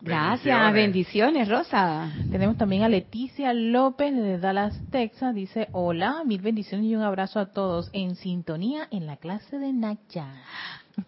Gracias, 0.00 0.72
bendiciones. 0.72 1.48
Rosa. 1.48 2.12
Tenemos 2.30 2.56
también 2.56 2.82
a 2.82 2.88
Leticia 2.88 3.52
López 3.52 4.14
desde 4.14 4.38
Dallas, 4.38 4.80
Texas. 4.90 5.34
Dice, 5.34 5.68
hola, 5.72 6.22
mil 6.24 6.40
bendiciones 6.40 6.86
y 6.86 6.94
un 6.94 7.02
abrazo 7.02 7.40
a 7.40 7.46
todos 7.46 7.90
en 7.92 8.14
sintonía 8.14 8.86
en 8.90 9.06
la 9.06 9.16
clase 9.16 9.58
de 9.58 9.72
Naya. 9.72 10.32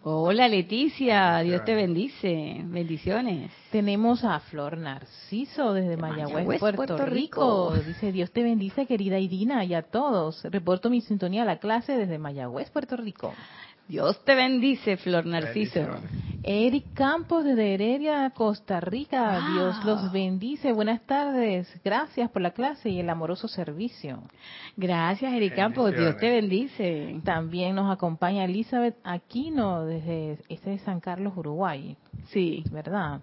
Hola 0.03 0.47
Leticia, 0.47 1.39
Dios 1.39 1.65
te 1.65 1.75
bendice, 1.75 2.61
bendiciones. 2.63 3.51
Tenemos 3.71 4.23
a 4.23 4.39
Flor 4.39 4.77
Narciso 4.77 5.73
desde 5.73 5.97
Mayagüez, 5.97 6.59
Puerto, 6.59 7.05
Rico. 7.05 7.73
Dice, 7.85 8.11
Dios 8.11 8.31
te 8.31 8.41
bendice 8.41 8.85
querida 8.85 9.19
Irina 9.19 9.65
y 9.65 9.73
a 9.73 9.81
todos. 9.81 10.43
Reporto 10.45 10.89
mi 10.89 11.01
sintonía 11.01 11.43
a 11.43 11.45
la 11.45 11.59
clase 11.59 11.97
desde 11.97 12.17
Mayagüez, 12.17 12.69
Puerto 12.71 12.95
Rico. 12.95 13.33
Dios 13.87 14.23
te 14.23 14.35
bendice, 14.35 14.97
Flor 14.97 15.25
Narciso. 15.25 15.81
Eric 16.43 16.93
Campos 16.93 17.43
de 17.43 17.73
Heredia, 17.73 18.31
Costa 18.31 18.79
Rica. 18.79 19.39
Dios 19.53 19.85
los 19.85 20.11
bendice. 20.11 20.71
Buenas 20.71 21.01
tardes. 21.01 21.67
Gracias 21.83 22.31
por 22.31 22.41
la 22.41 22.51
clase 22.51 22.89
y 22.89 22.99
el 22.99 23.09
amoroso 23.09 23.47
servicio. 23.47 24.23
Gracias, 24.75 25.31
Eric 25.33 25.55
Campos. 25.55 25.95
Dios 25.95 26.17
te 26.17 26.31
bendice. 26.31 27.19
También 27.23 27.75
nos 27.75 27.91
acompaña 27.91 28.45
Elizabeth 28.45 28.97
Aquino 29.03 29.85
desde 29.85 30.39
este 30.49 30.71
de 30.71 30.79
San 30.79 30.99
Carlos, 30.99 31.33
Uruguay. 31.35 31.95
Sí. 32.29 32.63
¿Verdad? 32.71 33.21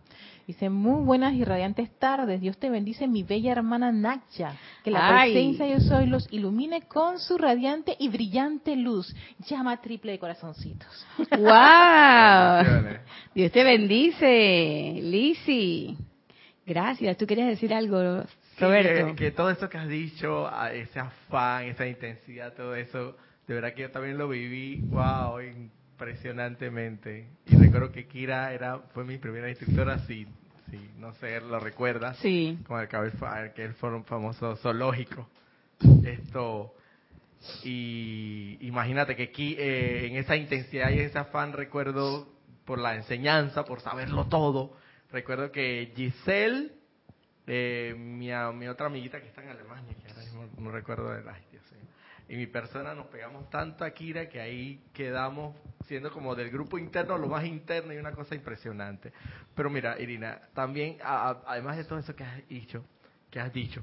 Dice, 0.49 0.71
muy 0.71 1.05
buenas 1.05 1.35
y 1.35 1.45
radiantes 1.45 1.91
tardes. 1.99 2.41
Dios 2.41 2.57
te 2.57 2.71
bendice, 2.71 3.07
mi 3.07 3.23
bella 3.23 3.53
hermana 3.53 3.93
Nacha. 3.93 4.57
Que 4.83 4.91
la 4.91 5.21
presencia 5.21 5.67
yo 5.67 5.79
soy 5.79 6.07
los 6.07 6.27
ilumine 6.33 6.89
con 6.89 7.19
su 7.19 7.37
radiante 7.37 7.95
y 7.99 8.09
brillante 8.09 8.75
luz. 8.75 9.15
Llama 9.47 9.79
triple 9.83 10.13
de 10.13 10.19
corazoncitos. 10.19 11.07
¡Wow! 11.37 12.99
Dios 13.35 13.53
te 13.53 13.63
bendice, 13.63 15.01
Lisi. 15.03 15.99
Gracias. 16.65 17.19
¿Tú 17.19 17.27
querías 17.27 17.49
decir 17.49 17.75
algo, 17.75 18.25
Roberto? 18.59 19.17
que, 19.17 19.31
todo 19.33 19.51
eso 19.51 19.69
que 19.69 19.77
has 19.77 19.89
dicho, 19.89 20.51
ese 20.73 20.99
afán, 20.99 21.65
esa 21.65 21.87
intensidad, 21.87 22.55
todo 22.55 22.75
eso, 22.75 23.19
de 23.47 23.55
verdad 23.55 23.75
que 23.75 23.83
yo 23.83 23.91
también 23.91 24.17
lo 24.17 24.31
viví, 24.31 24.81
wow, 24.87 25.41
impresionantemente. 25.99 27.27
Y 27.47 27.57
recuerdo 27.57 27.91
que 27.91 28.07
Kira 28.07 28.53
era 28.53 28.79
fue 28.95 29.05
mi 29.05 29.19
primera 29.19 29.49
instructora, 29.49 29.99
si, 30.07 30.27
si 30.71 30.91
no 30.97 31.13
sé, 31.15 31.41
lo 31.41 31.59
recuerdas. 31.59 32.17
Sí. 32.19 32.57
Con 32.67 32.81
el 32.81 32.89
que 33.53 33.65
él 33.65 33.75
fue 33.75 33.93
un 33.93 34.05
famoso 34.05 34.55
zoológico. 34.57 35.29
Esto. 36.05 36.75
Y 37.65 38.59
imagínate 38.61 39.17
que 39.17 39.25
aquí, 39.25 39.57
eh, 39.59 40.07
en 40.07 40.17
esa 40.17 40.37
intensidad 40.37 40.91
y 40.91 41.01
ese 41.01 41.19
afán, 41.19 41.53
recuerdo 41.53 42.29
por 42.65 42.79
la 42.79 42.95
enseñanza, 42.95 43.65
por 43.65 43.81
saberlo 43.81 44.27
todo, 44.27 44.77
recuerdo 45.11 45.51
que 45.51 45.93
Giselle, 45.97 46.73
eh, 47.47 47.95
mi, 47.97 48.31
mi 48.55 48.69
otra 48.69 48.87
amiguita 48.87 49.21
que 49.21 49.29
está 49.29 49.43
en 49.43 49.51
Alemania, 49.51 49.95
que 50.01 50.09
ahora 50.09 50.23
mismo 50.23 50.49
no 50.59 50.71
recuerdo 50.71 51.11
de 51.11 51.23
la 51.23 51.35
y 52.29 52.37
mi 52.37 52.47
persona 52.47 52.95
nos 52.95 53.07
pegamos 53.07 53.49
tanto 53.49 53.85
a 53.85 53.91
Kira 53.91 54.29
que 54.29 54.41
ahí 54.41 54.83
quedamos 54.93 55.57
siendo 55.87 56.13
como 56.13 56.35
del 56.35 56.51
grupo 56.51 56.79
interno 56.79 57.17
lo 57.17 57.27
más 57.27 57.45
interno 57.47 57.95
y 57.95 57.97
una 57.97 58.13
cosa 58.13 58.35
impresionante. 58.35 59.13
Pero 59.55 59.71
mira, 59.71 59.99
Irina, 59.99 60.41
también 60.53 60.99
además 61.03 61.79
de 61.79 61.85
todo 61.85 61.99
eso 61.99 62.15
que 62.15 62.25
has 62.25 62.47
dicho, 62.47 62.85
que 63.31 63.41
has 63.41 63.53
dicho, 63.53 63.83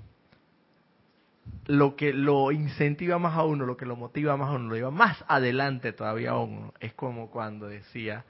lo 1.66 1.96
que 1.96 2.14
lo 2.14 2.52
incentiva 2.52 3.18
más 3.18 3.36
a 3.36 3.44
uno, 3.44 3.66
lo 3.66 3.78
que 3.78 3.86
lo 3.86 3.96
motiva 3.96 4.38
más 4.38 4.50
a 4.50 4.54
uno, 4.54 4.70
lo 4.70 4.76
lleva 4.76 4.92
más 4.92 5.24
adelante 5.28 5.92
todavía 5.94 6.32
a 6.32 6.40
uno, 6.40 6.74
es 6.80 6.94
como 6.94 7.32
cuando 7.32 7.68
decía 7.68 8.26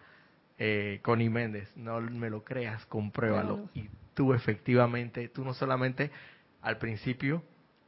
eh, 0.57 1.00
Connie 1.01 1.29
Méndez, 1.29 1.69
no 1.75 2.00
me 2.00 2.29
lo 2.29 2.45
creas, 2.45 2.86
compruébalo. 2.86 3.69
Y 3.74 3.89
tú 4.13 4.34
efectivamente, 4.34 5.27
tú 5.27 5.43
no 5.43 5.53
solamente 5.53 6.12
al 6.62 6.77
principio 6.77 7.43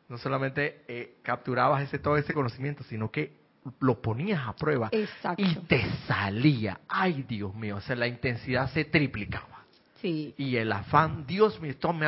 no 0.09 0.17
solamente 0.17 0.83
eh, 0.87 1.17
capturabas 1.23 1.83
ese 1.83 1.99
todo 1.99 2.17
ese 2.17 2.33
conocimiento, 2.33 2.83
sino 2.83 3.11
que 3.11 3.37
lo 3.79 4.01
ponías 4.01 4.47
a 4.47 4.55
prueba 4.55 4.89
y 5.37 5.55
te 5.67 5.85
salía. 6.07 6.79
Ay, 6.87 7.25
Dios 7.27 7.53
mío, 7.53 7.77
o 7.77 7.81
sea, 7.81 7.95
la 7.95 8.07
intensidad 8.07 8.71
se 8.71 8.85
triplicaba. 8.85 9.65
Sí. 10.01 10.33
Y 10.37 10.55
el 10.55 10.71
afán, 10.71 11.25
Dios 11.25 11.59
mío, 11.59 11.71
esto 11.71 11.91
me 11.91 12.07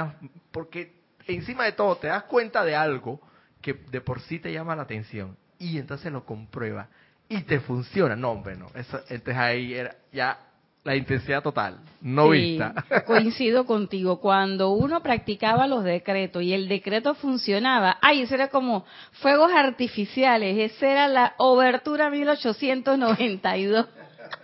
porque 0.51 0.93
encima 1.27 1.65
de 1.65 1.73
todo 1.73 1.97
te 1.97 2.07
das 2.07 2.23
cuenta 2.23 2.63
de 2.63 2.75
algo 2.75 3.19
que 3.61 3.73
de 3.73 4.01
por 4.01 4.21
sí 4.21 4.39
te 4.39 4.53
llama 4.53 4.75
la 4.75 4.83
atención 4.83 5.35
y 5.57 5.77
entonces 5.77 6.11
lo 6.11 6.25
comprueba 6.25 6.87
y 7.27 7.41
te 7.41 7.59
funciona. 7.59 8.15
No, 8.15 8.31
hombre, 8.31 8.55
no. 8.55 8.67
Eso, 8.73 8.99
entonces 9.09 9.37
ahí 9.37 9.73
era 9.73 9.95
ya 10.11 10.39
la 10.83 10.95
intensidad 10.95 11.43
total, 11.43 11.79
no 12.01 12.29
vista. 12.29 12.73
Coincido 13.05 13.65
contigo. 13.65 14.19
Cuando 14.19 14.71
uno 14.71 15.01
practicaba 15.01 15.67
los 15.67 15.83
decretos 15.83 16.41
y 16.43 16.53
el 16.53 16.67
decreto 16.69 17.15
funcionaba, 17.15 17.97
ay, 18.01 18.21
eso 18.21 18.35
era 18.35 18.47
como 18.47 18.85
fuegos 19.11 19.51
artificiales. 19.51 20.71
Esa 20.71 20.87
era 20.87 21.07
la 21.07 21.33
obertura 21.37 22.09
1892 22.09 23.87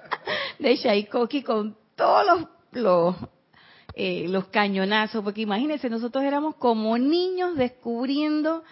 de 0.60 0.78
Tchaikovsky 0.78 1.42
con 1.42 1.78
todos 1.96 2.26
los, 2.26 2.48
los, 2.84 3.16
eh, 3.94 4.28
los 4.28 4.46
cañonazos. 4.48 5.24
Porque 5.24 5.42
imagínense, 5.42 5.90
nosotros 5.90 6.24
éramos 6.24 6.56
como 6.56 6.98
niños 6.98 7.56
descubriendo 7.56 8.64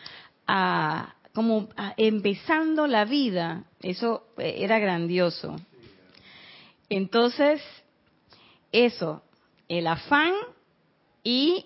a 0.48 1.15
como 1.34 1.70
empezando 1.98 2.88
la 2.88 3.05
vida. 3.05 3.63
Eso 3.82 4.27
eh, 4.38 4.58
era 4.60 4.79
grandioso. 4.79 5.55
Entonces, 6.95 7.59
eso, 8.71 9.23
el 9.67 9.88
afán 9.88 10.31
y 11.23 11.65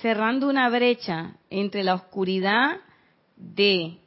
cerrando 0.00 0.48
una 0.48 0.68
brecha 0.68 1.36
entre 1.48 1.84
la 1.84 1.94
oscuridad 1.94 2.80
de 3.36 3.98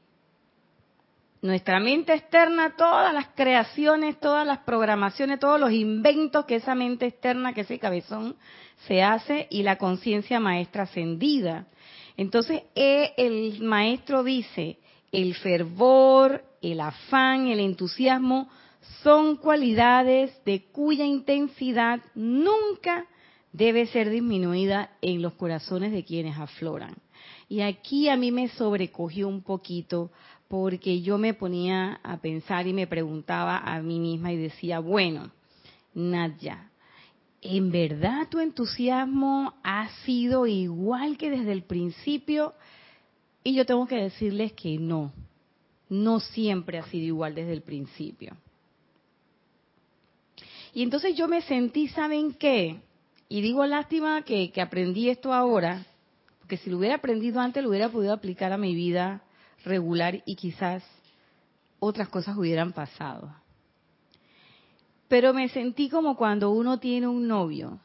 nuestra 1.41 1.79
mente 1.79 2.15
externa, 2.15 2.75
todas 2.75 3.13
las 3.13 3.27
creaciones, 3.29 4.19
todas 4.19 4.45
las 4.45 4.57
programaciones, 4.59 5.39
todos 5.39 5.57
los 5.57 5.71
inventos 5.71 6.43
que 6.43 6.55
esa 6.55 6.75
mente 6.75 7.05
externa, 7.05 7.53
que 7.53 7.61
ese 7.61 7.79
cabezón 7.79 8.35
se 8.87 9.01
hace, 9.01 9.47
y 9.49 9.63
la 9.63 9.77
conciencia 9.77 10.41
maestra 10.41 10.83
ascendida. 10.83 11.67
Entonces, 12.17 12.63
eh, 12.75 13.13
el 13.15 13.63
maestro 13.63 14.21
dice, 14.21 14.79
el 15.13 15.33
fervor, 15.35 16.43
el 16.61 16.81
afán, 16.81 17.47
el 17.47 17.61
entusiasmo 17.61 18.49
son 19.03 19.37
cualidades 19.37 20.31
de 20.45 20.63
cuya 20.71 21.05
intensidad 21.05 22.01
nunca 22.15 23.05
debe 23.51 23.87
ser 23.87 24.09
disminuida 24.09 24.91
en 25.01 25.21
los 25.21 25.33
corazones 25.33 25.91
de 25.91 26.03
quienes 26.03 26.37
afloran. 26.37 26.95
Y 27.49 27.61
aquí 27.61 28.09
a 28.09 28.17
mí 28.17 28.31
me 28.31 28.49
sobrecogió 28.49 29.27
un 29.27 29.41
poquito 29.41 30.11
porque 30.47 31.01
yo 31.01 31.17
me 31.17 31.33
ponía 31.33 31.99
a 32.03 32.17
pensar 32.17 32.67
y 32.67 32.73
me 32.73 32.87
preguntaba 32.87 33.57
a 33.57 33.81
mí 33.81 33.99
misma 33.99 34.31
y 34.31 34.37
decía, 34.37 34.79
bueno, 34.79 35.31
Nadia, 35.93 36.69
¿en 37.41 37.71
verdad 37.71 38.27
tu 38.29 38.39
entusiasmo 38.39 39.53
ha 39.63 39.89
sido 40.05 40.45
igual 40.47 41.17
que 41.17 41.29
desde 41.29 41.51
el 41.51 41.63
principio? 41.63 42.53
Y 43.43 43.55
yo 43.55 43.65
tengo 43.65 43.87
que 43.87 43.95
decirles 43.95 44.53
que 44.53 44.77
no, 44.77 45.11
no 45.89 46.19
siempre 46.19 46.77
ha 46.77 46.83
sido 46.83 47.05
igual 47.05 47.35
desde 47.35 47.53
el 47.53 47.61
principio. 47.61 48.35
Y 50.77 50.83
entonces 50.83 51.15
yo 51.15 51.27
me 51.27 51.41
sentí, 51.41 51.87
¿saben 51.87 52.33
qué? 52.33 52.79
Y 53.29 53.41
digo 53.41 53.65
lástima 53.65 54.21
que, 54.21 54.53
aprendí 54.61 55.09
esto 55.09 55.33
ahora, 55.33 55.83
porque 56.37 56.57
si 56.57 56.69
lo 56.69 56.77
hubiera 56.77 56.97
aprendido 56.97 57.41
antes 57.41 57.63
lo 57.63 57.69
hubiera 57.69 57.89
podido 57.89 58.13
aplicar 58.13 58.53
a 58.53 58.59
mi 58.59 58.75
vida 58.75 59.23
regular 59.65 60.21
y 60.27 60.35
quizás 60.35 60.83
otras 61.79 62.09
cosas 62.09 62.37
hubieran 62.37 62.73
pasado. 62.73 63.33
Pero 65.07 65.33
me 65.33 65.49
sentí 65.49 65.89
como 65.89 66.15
cuando 66.15 66.51
uno 66.51 66.79
tiene 66.79 67.07
un 67.07 67.27
novio 67.27 67.79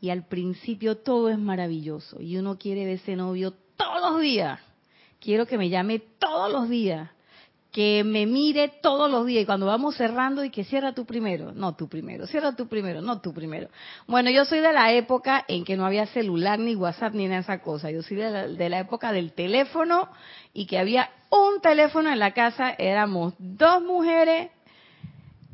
y 0.00 0.10
al 0.10 0.26
principio 0.26 0.96
todo 0.96 1.28
es 1.28 1.38
maravilloso 1.38 2.20
y 2.20 2.36
uno 2.36 2.58
quiere 2.58 2.84
ver 2.84 2.94
ese 2.94 3.14
novio 3.14 3.52
todos 3.76 4.10
los 4.10 4.20
días. 4.20 4.58
Quiero 5.20 5.46
que 5.46 5.56
me 5.56 5.68
llame 5.68 6.00
todos 6.18 6.50
los 6.50 6.68
días 6.68 7.10
que 7.72 8.02
me 8.04 8.26
mire 8.26 8.68
todos 8.82 9.10
los 9.10 9.26
días 9.26 9.42
y 9.42 9.46
cuando 9.46 9.66
vamos 9.66 9.96
cerrando 9.96 10.42
y 10.42 10.50
que 10.50 10.64
cierra 10.64 10.92
tú 10.92 11.06
primero, 11.06 11.52
no 11.52 11.76
tú 11.76 11.88
primero, 11.88 12.26
cierra 12.26 12.56
tú 12.56 12.66
primero, 12.66 13.00
no 13.00 13.20
tú 13.20 13.32
primero. 13.32 13.68
Bueno, 14.08 14.30
yo 14.30 14.44
soy 14.44 14.58
de 14.58 14.72
la 14.72 14.92
época 14.92 15.44
en 15.46 15.64
que 15.64 15.76
no 15.76 15.86
había 15.86 16.06
celular 16.06 16.58
ni 16.58 16.74
WhatsApp 16.74 17.14
ni 17.14 17.24
nada 17.24 17.36
de 17.36 17.42
esa 17.42 17.62
cosa. 17.62 17.90
Yo 17.90 18.02
soy 18.02 18.16
de 18.16 18.68
la, 18.68 18.80
época 18.80 19.12
del 19.12 19.32
teléfono 19.32 20.08
y 20.52 20.66
que 20.66 20.78
había 20.78 21.10
un 21.30 21.60
teléfono 21.60 22.10
en 22.10 22.18
la 22.18 22.32
casa, 22.32 22.70
éramos 22.70 23.34
dos 23.38 23.82
mujeres 23.82 24.50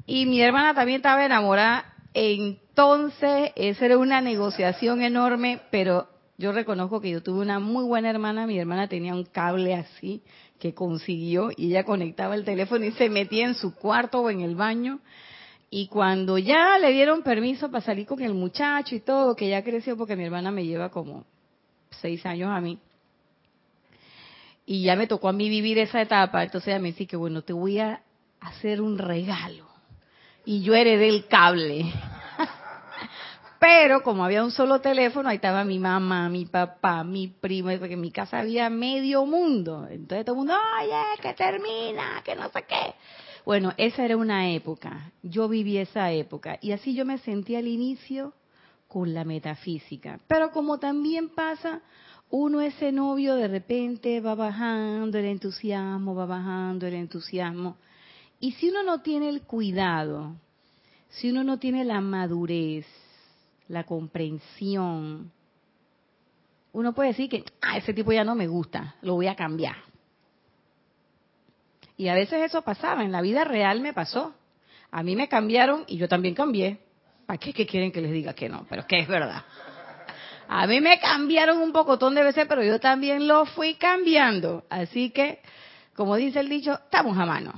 y 0.07 0.25
mi 0.25 0.41
hermana 0.41 0.75
también 0.75 0.97
estaba 0.97 1.25
enamorada. 1.25 1.93
Entonces, 2.15 3.53
esa 3.57 3.85
era 3.85 3.99
una 3.99 4.23
negociación 4.23 5.03
enorme, 5.03 5.61
pero 5.71 6.09
yo 6.39 6.53
reconozco 6.53 7.03
que 7.03 7.11
yo 7.11 7.23
tuve 7.23 7.41
una 7.41 7.59
muy 7.59 7.85
buena 7.85 8.09
hermana, 8.09 8.47
mi 8.47 8.59
hermana 8.59 8.89
tenía 8.89 9.15
un 9.15 9.25
cable 9.25 9.75
así 9.75 10.23
que 10.59 10.75
consiguió 10.75 11.51
y 11.57 11.69
ella 11.69 11.85
conectaba 11.85 12.35
el 12.35 12.45
teléfono 12.45 12.85
y 12.85 12.93
se 12.93 13.09
metía 13.09 13.47
en 13.47 13.55
su 13.55 13.75
cuarto 13.75 14.21
o 14.21 14.31
en 14.31 14.41
el 14.41 14.55
baño. 14.55 15.01
Y 15.71 15.89
cuando 15.89 16.39
ya 16.39 16.79
le 16.79 16.93
dieron 16.93 17.23
permiso 17.23 17.71
para 17.71 17.85
salir 17.85 18.07
con 18.07 18.23
el 18.23 18.35
muchacho 18.35 18.95
y 18.95 19.01
todo, 19.01 19.35
que 19.35 19.49
ya 19.49 19.63
creció 19.63 19.97
porque 19.97 20.17
mi 20.17 20.25
hermana 20.25 20.51
me 20.51 20.65
lleva 20.65 20.91
como 20.91 21.25
seis 21.91 22.25
años 22.25 22.51
a 22.51 22.61
mí, 22.61 22.79
y 24.67 24.83
ya 24.83 24.97
me 24.97 25.07
tocó 25.07 25.29
a 25.29 25.33
mí 25.33 25.49
vivir 25.49 25.79
esa 25.79 26.03
etapa, 26.03 26.43
entonces 26.43 26.69
ella 26.69 26.81
me 26.81 26.89
dice 26.89 27.07
que 27.07 27.17
bueno, 27.17 27.43
te 27.43 27.53
voy 27.53 27.79
a 27.79 28.03
hacer 28.41 28.81
un 28.81 28.99
regalo. 28.99 29.65
Y 30.45 30.63
yo 30.63 30.75
heredé 30.75 31.09
el 31.09 31.27
cable. 31.27 31.93
Pero 33.59 34.03
como 34.03 34.25
había 34.25 34.45
un 34.45 34.51
solo 34.51 34.81
teléfono, 34.81 35.29
ahí 35.29 35.37
estaba 35.37 35.65
mi 35.65 35.79
mamá, 35.79 36.29
mi 36.29 36.45
papá, 36.45 37.05
mi 37.05 37.29
primo, 37.29 37.71
porque 37.79 37.95
en 37.95 38.01
mi 38.01 38.11
casa 38.11 38.41
había 38.41 38.69
medio 38.69 39.25
mundo. 39.25 39.87
Entonces 39.91 40.25
todo 40.25 40.35
el 40.35 40.39
mundo, 40.39 40.55
oye, 40.81 41.21
que 41.23 41.33
termina, 41.35 42.23
que 42.25 42.35
no 42.35 42.51
sé 42.51 42.65
qué. 42.69 42.95
Bueno, 43.45 43.73
esa 43.77 44.05
era 44.05 44.17
una 44.17 44.51
época. 44.51 45.13
Yo 45.23 45.49
viví 45.49 45.79
esa 45.79 46.11
época. 46.13 46.59
Y 46.61 46.73
así 46.73 46.95
yo 46.95 47.05
me 47.07 47.19
sentí 47.19 47.57
al 47.57 47.69
inicio 47.69 48.35
con 48.89 49.15
la 49.15 49.25
metafísica. 49.25 50.21
Pero 50.27 50.51
como 50.51 50.79
también 50.79 51.31
pasa, 51.31 51.81
uno 52.31 52.61
ese 52.61 52.93
novio 52.93 53.37
de 53.37 53.49
repente 53.49 54.21
va 54.21 54.35
bajando 54.35 55.19
el 55.19 55.27
entusiasmo, 55.27 56.15
va 56.15 56.27
bajando 56.27 56.87
el 56.87 56.95
entusiasmo. 56.95 57.77
Y 58.41 58.53
si 58.53 58.69
uno 58.69 58.83
no 58.83 59.01
tiene 59.01 59.29
el 59.29 59.43
cuidado, 59.43 60.35
si 61.09 61.31
uno 61.31 61.45
no 61.45 61.59
tiene 61.59 61.85
la 61.85 62.01
madurez, 62.01 62.87
la 63.69 63.85
comprensión. 63.85 65.33
Uno 66.73 66.93
puede 66.93 67.11
decir 67.11 67.29
que 67.29 67.45
ah, 67.63 67.79
ese 67.79 67.95
tipo 67.95 68.13
ya 68.13 68.25
no 68.25 68.35
me 68.35 68.47
gusta, 68.47 68.97
lo 69.03 69.15
voy 69.15 69.29
a 69.29 69.35
cambiar. 69.35 69.77
Y 71.97 72.09
a 72.09 72.15
veces 72.15 72.43
eso 72.43 72.63
pasaba, 72.63 73.03
en 73.03 73.13
la 73.13 73.23
vida 73.23 73.45
real 73.45 73.81
me 73.81 73.93
pasó. 73.93 74.35
A 74.91 75.03
mí 75.03 75.17
me 75.17 75.29
cambiaron 75.29 75.85
y 75.87 75.97
yo 75.97 76.09
también 76.09 76.35
cambié. 76.35 76.79
¿Para 77.25 77.39
qué, 77.39 77.67
quieren 77.67 77.91
que 77.91 78.01
les 78.01 78.13
diga 78.13 78.35
que 78.35 78.49
no? 78.49 78.67
Pero 78.69 78.83
es 78.83 78.87
que 78.87 78.99
es 78.99 79.09
verdad. 79.09 79.43
A 80.49 80.67
mí 80.67 80.81
me 80.81 81.01
cambiaron 81.01 81.59
un 81.59 81.73
pocotón 81.73 82.15
de 82.15 82.23
veces, 82.23 82.47
pero 82.49 82.63
yo 82.63 82.79
también 82.79 83.27
lo 83.27 83.47
fui 83.47 83.75
cambiando. 83.75 84.65
Así 84.71 85.11
que, 85.11 85.41
como 85.95 86.15
dice 86.17 86.41
el 86.41 86.49
dicho, 86.49 86.75
estamos 86.75 87.19
a 87.19 87.27
mano. 87.27 87.53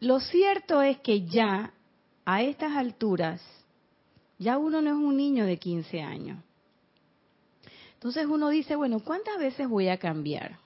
Lo 0.00 0.18
cierto 0.18 0.82
es 0.82 0.98
que 0.98 1.22
ya 1.26 1.72
a 2.24 2.42
estas 2.42 2.76
alturas 2.76 3.40
ya 4.38 4.58
uno 4.58 4.80
no 4.80 4.90
es 4.90 4.96
un 4.96 5.16
niño 5.16 5.44
de 5.44 5.58
15 5.58 6.00
años. 6.02 6.38
Entonces 7.94 8.26
uno 8.26 8.48
dice, 8.48 8.76
bueno, 8.76 9.00
¿cuántas 9.00 9.38
veces 9.38 9.68
voy 9.68 9.88
a 9.88 9.98
cambiar? 9.98 10.58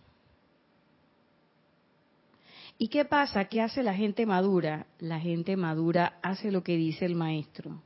¿Y 2.76 2.88
qué 2.88 3.04
pasa? 3.04 3.46
¿Qué 3.46 3.60
hace 3.60 3.82
la 3.82 3.94
gente 3.94 4.26
madura? 4.26 4.86
La 4.98 5.18
gente 5.18 5.56
madura 5.56 6.18
hace 6.22 6.50
lo 6.50 6.62
que 6.62 6.76
dice 6.76 7.06
el 7.06 7.14
maestro. 7.14 7.80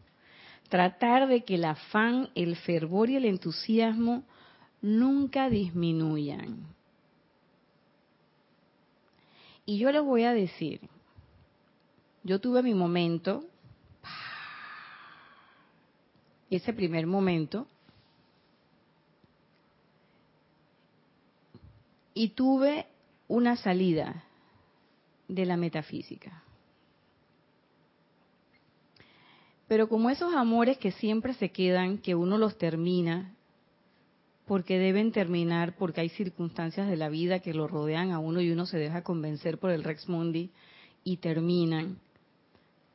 Tratar 0.68 1.28
de 1.28 1.44
que 1.44 1.54
el 1.56 1.64
afán, 1.64 2.30
el 2.34 2.56
fervor 2.56 3.10
y 3.10 3.16
el 3.16 3.26
entusiasmo 3.26 4.24
nunca 4.80 5.48
disminuyan. 5.48 6.66
Y 9.64 9.78
yo 9.78 9.92
les 9.92 10.02
voy 10.02 10.24
a 10.24 10.32
decir, 10.32 10.80
yo 12.22 12.40
tuve 12.40 12.62
mi 12.62 12.74
momento, 12.74 13.44
ese 16.50 16.72
primer 16.72 17.06
momento, 17.06 17.66
y 22.14 22.30
tuve 22.30 22.86
una 23.28 23.56
salida 23.56 24.24
de 25.28 25.44
la 25.44 25.56
metafísica. 25.56 26.42
Pero 29.68 29.88
como 29.88 30.10
esos 30.10 30.34
amores 30.34 30.78
que 30.78 30.92
siempre 30.92 31.34
se 31.34 31.50
quedan, 31.50 31.98
que 31.98 32.14
uno 32.14 32.38
los 32.38 32.56
termina, 32.56 33.34
porque 34.46 34.78
deben 34.78 35.10
terminar, 35.10 35.74
porque 35.76 36.00
hay 36.00 36.08
circunstancias 36.08 36.88
de 36.88 36.96
la 36.96 37.08
vida 37.08 37.40
que 37.40 37.52
lo 37.52 37.66
rodean 37.66 38.12
a 38.12 38.20
uno 38.20 38.40
y 38.40 38.50
uno 38.50 38.64
se 38.64 38.78
deja 38.78 39.02
convencer 39.02 39.58
por 39.58 39.70
el 39.70 39.82
Rex 39.82 40.08
Mundi 40.08 40.50
y 41.02 41.16
terminan. 41.16 41.98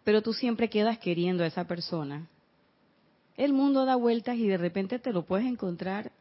Pero 0.06 0.22
tú 0.22 0.34
siempre 0.34 0.70
quedas 0.70 0.98
queriendo 0.98 1.44
a 1.44 1.48
esa 1.48 1.68
persona. 1.68 2.28
El 3.42 3.54
mundo 3.54 3.86
da 3.86 3.96
vueltas 3.96 4.38
y 4.38 4.48
de 4.48 4.58
repente 4.58 5.00
te 5.00 5.12
lo 5.12 5.26
puedes 5.26 5.48
encontrar 5.48 6.12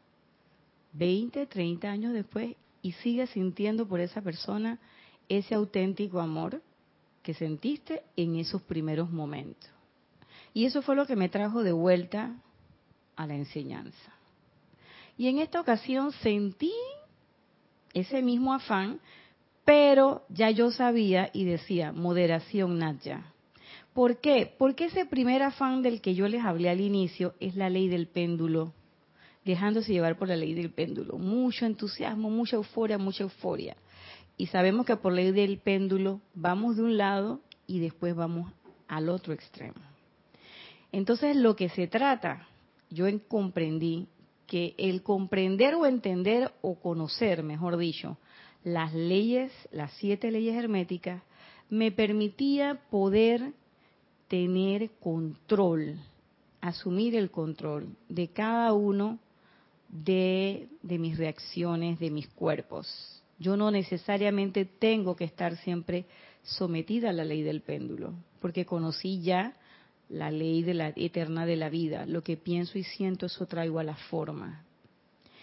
20, 0.93 1.45
30 1.45 1.87
años 1.87 2.13
después 2.13 2.55
y 2.81 2.93
sigues 2.93 3.29
sintiendo 3.29 3.87
por 3.87 3.99
esa 3.99 4.23
persona 4.23 4.79
ese 5.29 5.53
auténtico 5.53 6.19
amor 6.19 6.63
que 7.21 7.35
sentiste 7.35 8.01
en 8.15 8.37
esos 8.37 8.63
primeros 8.63 9.11
momentos. 9.11 9.69
Y 10.55 10.65
eso 10.65 10.81
fue 10.81 10.95
lo 10.95 11.05
que 11.05 11.15
me 11.15 11.29
trajo 11.29 11.61
de 11.61 11.73
vuelta 11.73 12.33
a 13.15 13.27
la 13.27 13.35
enseñanza. 13.35 14.11
Y 15.15 15.27
en 15.27 15.37
esta 15.37 15.61
ocasión 15.61 16.13
sentí 16.23 16.73
ese 17.93 18.23
mismo 18.23 18.51
afán, 18.51 18.99
pero 19.63 20.25
ya 20.29 20.49
yo 20.49 20.71
sabía 20.71 21.29
y 21.33 21.45
decía, 21.45 21.91
moderación, 21.91 22.79
Natya. 22.79 23.31
¿Por 23.93 24.21
qué? 24.21 24.53
Porque 24.57 24.85
ese 24.85 25.05
primer 25.05 25.43
afán 25.43 25.81
del 25.81 26.01
que 26.01 26.15
yo 26.15 26.27
les 26.27 26.43
hablé 26.43 26.69
al 26.69 26.79
inicio 26.79 27.33
es 27.39 27.55
la 27.55 27.69
ley 27.69 27.89
del 27.89 28.07
péndulo, 28.07 28.73
dejándose 29.43 29.91
llevar 29.91 30.17
por 30.17 30.29
la 30.29 30.37
ley 30.37 30.53
del 30.53 30.71
péndulo. 30.71 31.17
Mucho 31.17 31.65
entusiasmo, 31.65 32.29
mucha 32.29 32.55
euforia, 32.55 32.97
mucha 32.97 33.23
euforia. 33.23 33.75
Y 34.37 34.47
sabemos 34.47 34.85
que 34.85 34.95
por 34.95 35.11
ley 35.11 35.31
del 35.31 35.57
péndulo 35.57 36.21
vamos 36.33 36.77
de 36.77 36.83
un 36.83 36.97
lado 36.97 37.41
y 37.67 37.79
después 37.79 38.15
vamos 38.15 38.51
al 38.87 39.09
otro 39.09 39.33
extremo. 39.33 39.79
Entonces 40.93 41.35
lo 41.35 41.55
que 41.55 41.69
se 41.69 41.87
trata, 41.87 42.47
yo 42.89 43.05
comprendí 43.27 44.07
que 44.47 44.73
el 44.77 45.03
comprender 45.03 45.75
o 45.75 45.85
entender 45.85 46.51
o 46.61 46.75
conocer, 46.75 47.43
mejor 47.43 47.77
dicho, 47.77 48.17
las 48.63 48.93
leyes, 48.93 49.51
las 49.71 49.93
siete 49.93 50.31
leyes 50.31 50.55
herméticas, 50.55 51.23
me 51.69 51.91
permitía 51.91 52.81
poder 52.89 53.53
tener 54.31 54.91
control, 54.91 55.99
asumir 56.61 57.17
el 57.17 57.31
control 57.31 57.97
de 58.07 58.29
cada 58.29 58.71
uno 58.71 59.19
de, 59.89 60.69
mis 60.83 61.17
reacciones, 61.17 61.99
de 61.99 62.09
mis 62.11 62.29
cuerpos. 62.29 63.21
Yo 63.39 63.57
no 63.57 63.71
necesariamente 63.71 64.63
tengo 64.63 65.17
que 65.17 65.25
estar 65.25 65.57
siempre 65.57 66.05
sometida 66.43 67.09
a 67.09 67.13
la 67.13 67.25
ley 67.25 67.41
del 67.41 67.59
péndulo, 67.59 68.13
porque 68.39 68.65
conocí 68.65 69.21
ya 69.21 69.53
la 70.07 70.31
ley 70.31 70.63
de 70.63 70.75
la 70.75 70.93
eterna 70.95 71.45
de 71.45 71.57
la 71.57 71.67
vida. 71.67 72.05
Lo 72.05 72.23
que 72.23 72.37
pienso 72.37 72.77
y 72.77 72.83
siento, 72.83 73.25
eso 73.25 73.45
traigo 73.47 73.79
a 73.79 73.83
la 73.83 73.97
forma. 73.97 74.63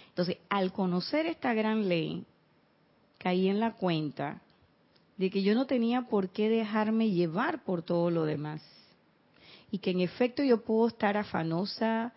Entonces, 0.08 0.38
al 0.48 0.72
conocer 0.72 1.26
esta 1.26 1.52
gran 1.52 1.90
ley, 1.90 2.24
caí 3.18 3.48
en 3.48 3.60
la 3.60 3.74
cuenta 3.74 4.40
de 5.18 5.28
que 5.28 5.42
yo 5.42 5.54
no 5.54 5.66
tenía 5.66 6.08
por 6.08 6.30
qué 6.30 6.48
dejarme 6.48 7.10
llevar 7.10 7.64
por 7.64 7.82
todo 7.82 8.10
lo 8.10 8.24
demás. 8.24 8.62
Y 9.70 9.78
que 9.78 9.90
en 9.90 10.00
efecto 10.00 10.42
yo 10.42 10.62
puedo 10.62 10.88
estar 10.88 11.16
afanosa, 11.16 12.12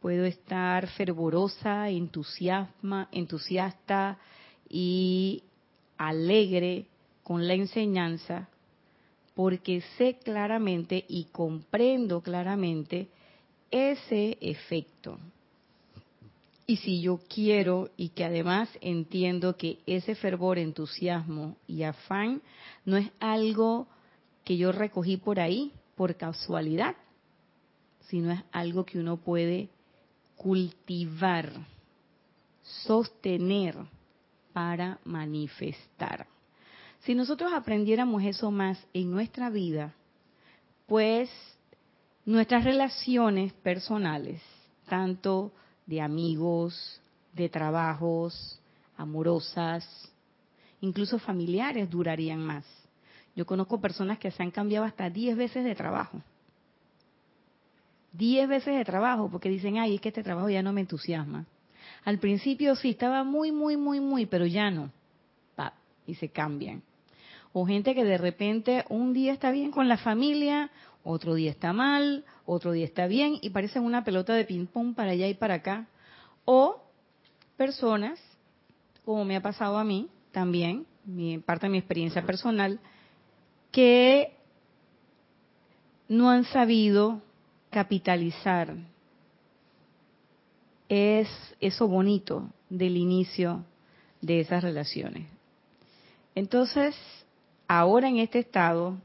puedo 0.00 0.24
estar 0.24 0.88
fervorosa, 0.88 1.88
entusiasma, 1.88 3.08
entusiasta 3.12 4.18
y 4.68 5.44
alegre 5.96 6.86
con 7.22 7.46
la 7.46 7.54
enseñanza, 7.54 8.48
porque 9.34 9.82
sé 9.96 10.18
claramente 10.18 11.04
y 11.08 11.24
comprendo 11.24 12.20
claramente 12.20 13.08
ese 13.70 14.36
efecto. 14.40 15.18
Y 16.66 16.76
si 16.76 17.00
yo 17.00 17.20
quiero 17.28 17.90
y 17.96 18.10
que 18.10 18.24
además 18.24 18.68
entiendo 18.80 19.56
que 19.56 19.78
ese 19.86 20.14
fervor, 20.14 20.58
entusiasmo 20.58 21.56
y 21.66 21.82
afán 21.82 22.42
no 22.84 22.96
es 22.96 23.10
algo 23.20 23.86
que 24.44 24.56
yo 24.56 24.72
recogí 24.72 25.16
por 25.16 25.38
ahí, 25.38 25.72
por 25.94 26.16
casualidad, 26.16 26.96
sino 28.08 28.32
es 28.32 28.40
algo 28.52 28.84
que 28.84 28.98
uno 28.98 29.16
puede 29.16 29.68
cultivar, 30.36 31.52
sostener 32.62 33.76
para 34.52 34.98
manifestar. 35.04 36.26
Si 37.00 37.14
nosotros 37.14 37.52
aprendiéramos 37.52 38.22
eso 38.22 38.50
más 38.50 38.78
en 38.92 39.10
nuestra 39.10 39.50
vida, 39.50 39.94
pues 40.86 41.30
nuestras 42.24 42.64
relaciones 42.64 43.52
personales, 43.52 44.40
tanto 44.88 45.52
de 45.86 46.00
amigos, 46.00 47.00
de 47.32 47.48
trabajos, 47.48 48.60
amorosas, 48.96 49.84
incluso 50.80 51.18
familiares, 51.18 51.90
durarían 51.90 52.40
más. 52.40 52.64
Yo 53.34 53.46
conozco 53.46 53.80
personas 53.80 54.18
que 54.18 54.30
se 54.30 54.42
han 54.42 54.50
cambiado 54.50 54.84
hasta 54.84 55.10
10 55.10 55.36
veces 55.36 55.64
de 55.64 55.74
trabajo. 55.74 56.20
10 58.12 58.48
veces 58.48 58.76
de 58.76 58.84
trabajo, 58.84 59.28
porque 59.30 59.48
dicen, 59.48 59.78
ay, 59.78 59.94
es 59.94 60.00
que 60.00 60.08
este 60.08 60.22
trabajo 60.22 60.50
ya 60.50 60.62
no 60.62 60.72
me 60.72 60.82
entusiasma. 60.82 61.46
Al 62.04 62.18
principio 62.18 62.76
sí, 62.76 62.90
estaba 62.90 63.24
muy, 63.24 63.52
muy, 63.52 63.76
muy, 63.76 64.00
muy, 64.00 64.26
pero 64.26 64.46
ya 64.46 64.70
no. 64.70 64.90
y 66.06 66.16
se 66.16 66.28
cambian 66.28 66.82
o 67.52 67.66
gente 67.66 67.94
que 67.94 68.04
de 68.04 68.18
repente 68.18 68.84
un 68.88 69.12
día 69.12 69.32
está 69.32 69.50
bien 69.50 69.70
con 69.70 69.88
la 69.88 69.98
familia, 69.98 70.70
otro 71.04 71.34
día 71.34 71.50
está 71.50 71.72
mal, 71.72 72.24
otro 72.46 72.72
día 72.72 72.84
está 72.84 73.06
bien 73.06 73.38
y 73.40 73.50
parecen 73.50 73.84
una 73.84 74.04
pelota 74.04 74.34
de 74.34 74.44
ping-pong 74.44 74.94
para 74.94 75.12
allá 75.12 75.28
y 75.28 75.34
para 75.34 75.54
acá. 75.54 75.86
O 76.44 76.82
personas, 77.56 78.18
como 79.04 79.24
me 79.24 79.36
ha 79.36 79.42
pasado 79.42 79.76
a 79.78 79.84
mí 79.84 80.08
también, 80.32 80.86
parte 81.44 81.66
de 81.66 81.70
mi 81.70 81.78
experiencia 81.78 82.24
personal, 82.24 82.80
que 83.72 84.36
no 86.08 86.30
han 86.30 86.44
sabido 86.44 87.22
capitalizar 87.70 88.76
es 90.90 91.28
eso 91.58 91.88
bonito 91.88 92.50
del 92.68 92.98
inicio 92.98 93.64
de 94.20 94.40
esas 94.40 94.62
relaciones. 94.62 95.26
Entonces, 96.34 96.94
ahora 97.66 98.08
en 98.08 98.18
este 98.18 98.40
estado, 98.40 98.98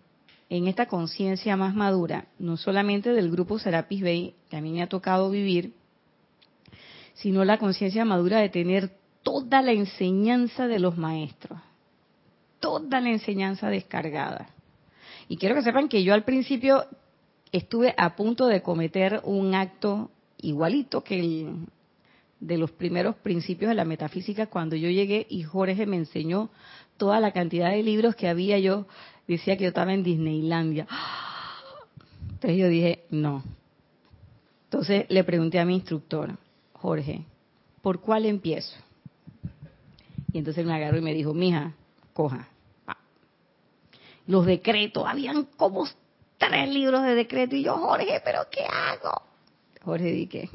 en 0.50 0.68
esta 0.68 0.88
conciencia 0.88 1.56
más 1.56 1.74
madura, 1.74 2.28
no 2.40 2.58
solamente 2.58 3.14
del 3.14 3.32
grupo 3.32 3.58
Serapis 3.58 4.02
Bay, 4.02 4.36
que 4.50 4.58
a 4.58 4.62
mí 4.62 4.74
me 4.74 4.82
ha 4.82 4.90
tocado 4.90 5.30
vivir, 5.30 5.74
sino 7.14 7.46
la 7.46 7.58
conciencia 7.58 8.04
madura 8.04 8.40
de 8.40 8.50
tener 8.50 8.92
toda 9.24 9.62
la 9.62 9.72
enseñanza 9.72 10.68
de 10.68 10.80
los 10.80 10.98
maestros, 10.98 11.60
toda 12.60 13.00
la 13.00 13.10
enseñanza 13.10 13.70
descargada. 13.70 14.50
Y 15.28 15.38
quiero 15.38 15.56
que 15.56 15.62
sepan 15.62 15.90
que 15.90 16.04
yo 16.04 16.14
al 16.14 16.24
principio 16.24 16.86
estuve 17.52 17.94
a 17.98 18.16
punto 18.16 18.48
de 18.48 18.62
cometer 18.62 19.22
un 19.24 19.56
acto 19.56 20.12
igualito 20.38 21.04
que 21.04 21.20
el 21.20 21.68
de 22.40 22.58
los 22.58 22.72
primeros 22.72 23.16
principios 23.16 23.70
de 23.70 23.76
la 23.76 23.86
metafísica 23.86 24.48
cuando 24.48 24.76
yo 24.76 24.90
llegué 24.90 25.26
y 25.30 25.44
Jorge 25.44 25.86
me 25.88 25.98
enseñó 25.98 26.50
toda 26.98 27.20
la 27.20 27.32
cantidad 27.32 27.72
de 27.72 27.84
libros 27.84 28.16
que 28.16 28.28
había, 28.28 28.60
yo 28.60 28.86
decía 29.28 29.58
que 29.58 29.64
yo 29.64 29.70
estaba 29.70 29.94
en 29.94 30.04
Disneylandia. 30.04 30.88
Entonces 32.30 32.60
yo 32.60 32.68
dije, 32.68 33.06
no. 33.10 33.44
Entonces 34.66 35.06
le 35.10 35.24
pregunté 35.24 35.60
a 35.60 35.66
mi 35.66 35.76
instructor, 35.76 36.38
Jorge, 36.74 37.24
¿por 37.82 38.00
cuál 38.00 38.26
empiezo? 38.26 38.76
Y 40.32 40.38
entonces 40.38 40.66
me 40.66 40.74
agarró 40.76 40.98
y 40.98 41.02
me 41.02 41.14
dijo, 41.14 41.34
mija, 41.34 41.74
coja. 42.14 42.48
Los 44.28 44.46
decretos, 44.46 45.06
habían 45.08 45.46
como 45.58 45.88
tres 46.38 46.70
libros 46.70 47.04
de 47.04 47.16
decreto 47.16 47.56
y 47.56 47.64
yo, 47.64 47.78
Jorge, 47.78 48.22
¿pero 48.24 48.42
qué 48.52 48.64
hago? 48.64 49.22
Jorge 49.84 50.12
dije, 50.12 50.50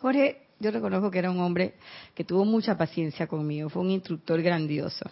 Jorge, 0.00 0.42
yo 0.58 0.70
reconozco 0.70 1.10
que 1.10 1.18
era 1.18 1.30
un 1.30 1.40
hombre 1.40 1.74
que 2.14 2.24
tuvo 2.24 2.44
mucha 2.44 2.76
paciencia 2.76 3.26
conmigo, 3.26 3.68
fue 3.68 3.82
un 3.82 3.90
instructor 3.90 4.40
grandioso. 4.42 5.10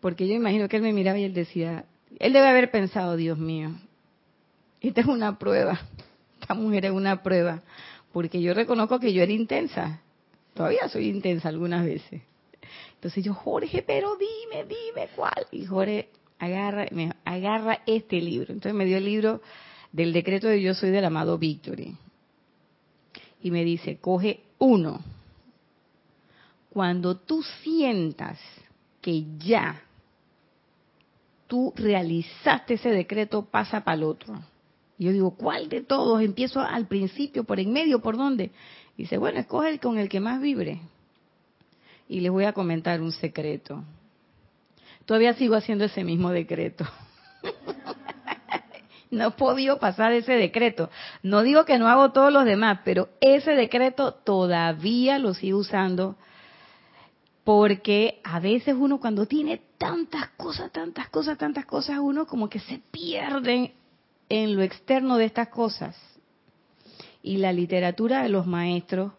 Porque 0.00 0.26
yo 0.26 0.34
imagino 0.34 0.68
que 0.68 0.76
él 0.76 0.82
me 0.82 0.92
miraba 0.92 1.18
y 1.18 1.24
él 1.24 1.34
decía, 1.34 1.84
él 2.18 2.32
debe 2.32 2.48
haber 2.48 2.70
pensado, 2.70 3.16
Dios 3.16 3.38
mío, 3.38 3.70
esta 4.80 5.00
es 5.00 5.06
una 5.06 5.38
prueba, 5.38 5.80
esta 6.40 6.54
mujer 6.54 6.86
es 6.86 6.92
una 6.92 7.22
prueba, 7.22 7.62
porque 8.12 8.40
yo 8.40 8.52
reconozco 8.52 8.98
que 8.98 9.12
yo 9.12 9.22
era 9.22 9.32
intensa, 9.32 10.00
todavía 10.54 10.88
soy 10.88 11.08
intensa 11.08 11.48
algunas 11.48 11.84
veces, 11.84 12.22
Entonces 12.94 13.24
yo, 13.24 13.34
Jorge, 13.34 13.82
pero 13.86 14.16
dime, 14.16 14.64
dime 14.64 15.08
cuál. 15.14 15.46
Y 15.50 15.64
Jorge 15.64 16.08
agarra, 16.42 16.88
agarra 17.24 17.82
este 17.86 18.20
libro. 18.20 18.52
Entonces 18.52 18.74
me 18.74 18.84
dio 18.84 18.98
el 18.98 19.04
libro 19.04 19.40
del 19.92 20.12
decreto 20.12 20.48
de 20.48 20.60
yo 20.60 20.74
soy 20.74 20.90
del 20.90 21.04
amado 21.04 21.38
Victory. 21.38 21.96
Y 23.42 23.50
me 23.52 23.64
dice, 23.64 23.98
coge 23.98 24.42
uno. 24.58 25.00
Cuando 26.70 27.16
tú 27.16 27.44
sientas 27.62 28.40
que 29.00 29.24
ya 29.38 29.82
tú 31.46 31.72
realizaste 31.76 32.74
ese 32.74 32.90
decreto, 32.90 33.44
pasa 33.44 33.84
para 33.84 33.96
el 33.96 34.02
otro. 34.04 34.42
Y 34.98 35.04
yo 35.04 35.12
digo, 35.12 35.36
¿cuál 35.36 35.68
de 35.68 35.82
todos? 35.82 36.22
Empiezo 36.22 36.60
al 36.60 36.88
principio, 36.88 37.44
por 37.44 37.60
en 37.60 37.72
medio, 37.72 38.00
¿por 38.00 38.16
dónde? 38.16 38.50
dice, 38.96 39.16
bueno, 39.16 39.38
escoge 39.38 39.70
el 39.70 39.80
con 39.80 39.98
el 39.98 40.08
que 40.08 40.20
más 40.20 40.40
vibre. 40.40 40.80
Y 42.08 42.20
les 42.20 42.32
voy 42.32 42.44
a 42.44 42.52
comentar 42.52 43.00
un 43.00 43.12
secreto. 43.12 43.84
Todavía 45.06 45.34
sigo 45.34 45.54
haciendo 45.54 45.84
ese 45.84 46.04
mismo 46.04 46.30
decreto. 46.30 46.86
no 49.10 49.28
he 49.28 49.30
podido 49.32 49.78
pasar 49.78 50.12
ese 50.12 50.32
decreto. 50.32 50.90
No 51.22 51.42
digo 51.42 51.64
que 51.64 51.78
no 51.78 51.88
hago 51.88 52.12
todos 52.12 52.32
los 52.32 52.44
demás, 52.44 52.80
pero 52.84 53.08
ese 53.20 53.52
decreto 53.52 54.14
todavía 54.14 55.18
lo 55.18 55.34
sigo 55.34 55.58
usando 55.58 56.16
porque 57.44 58.20
a 58.24 58.40
veces 58.40 58.76
uno 58.78 59.00
cuando 59.00 59.26
tiene 59.26 59.60
tantas 59.78 60.28
cosas, 60.36 60.70
tantas 60.70 61.08
cosas, 61.08 61.38
tantas 61.38 61.66
cosas, 61.66 61.98
uno 61.98 62.26
como 62.26 62.48
que 62.48 62.60
se 62.60 62.80
pierde 62.90 63.74
en 64.28 64.56
lo 64.56 64.62
externo 64.62 65.16
de 65.16 65.24
estas 65.26 65.48
cosas. 65.48 65.96
Y 67.22 67.38
la 67.38 67.52
literatura 67.52 68.22
de 68.22 68.28
los 68.28 68.46
maestros, 68.46 69.12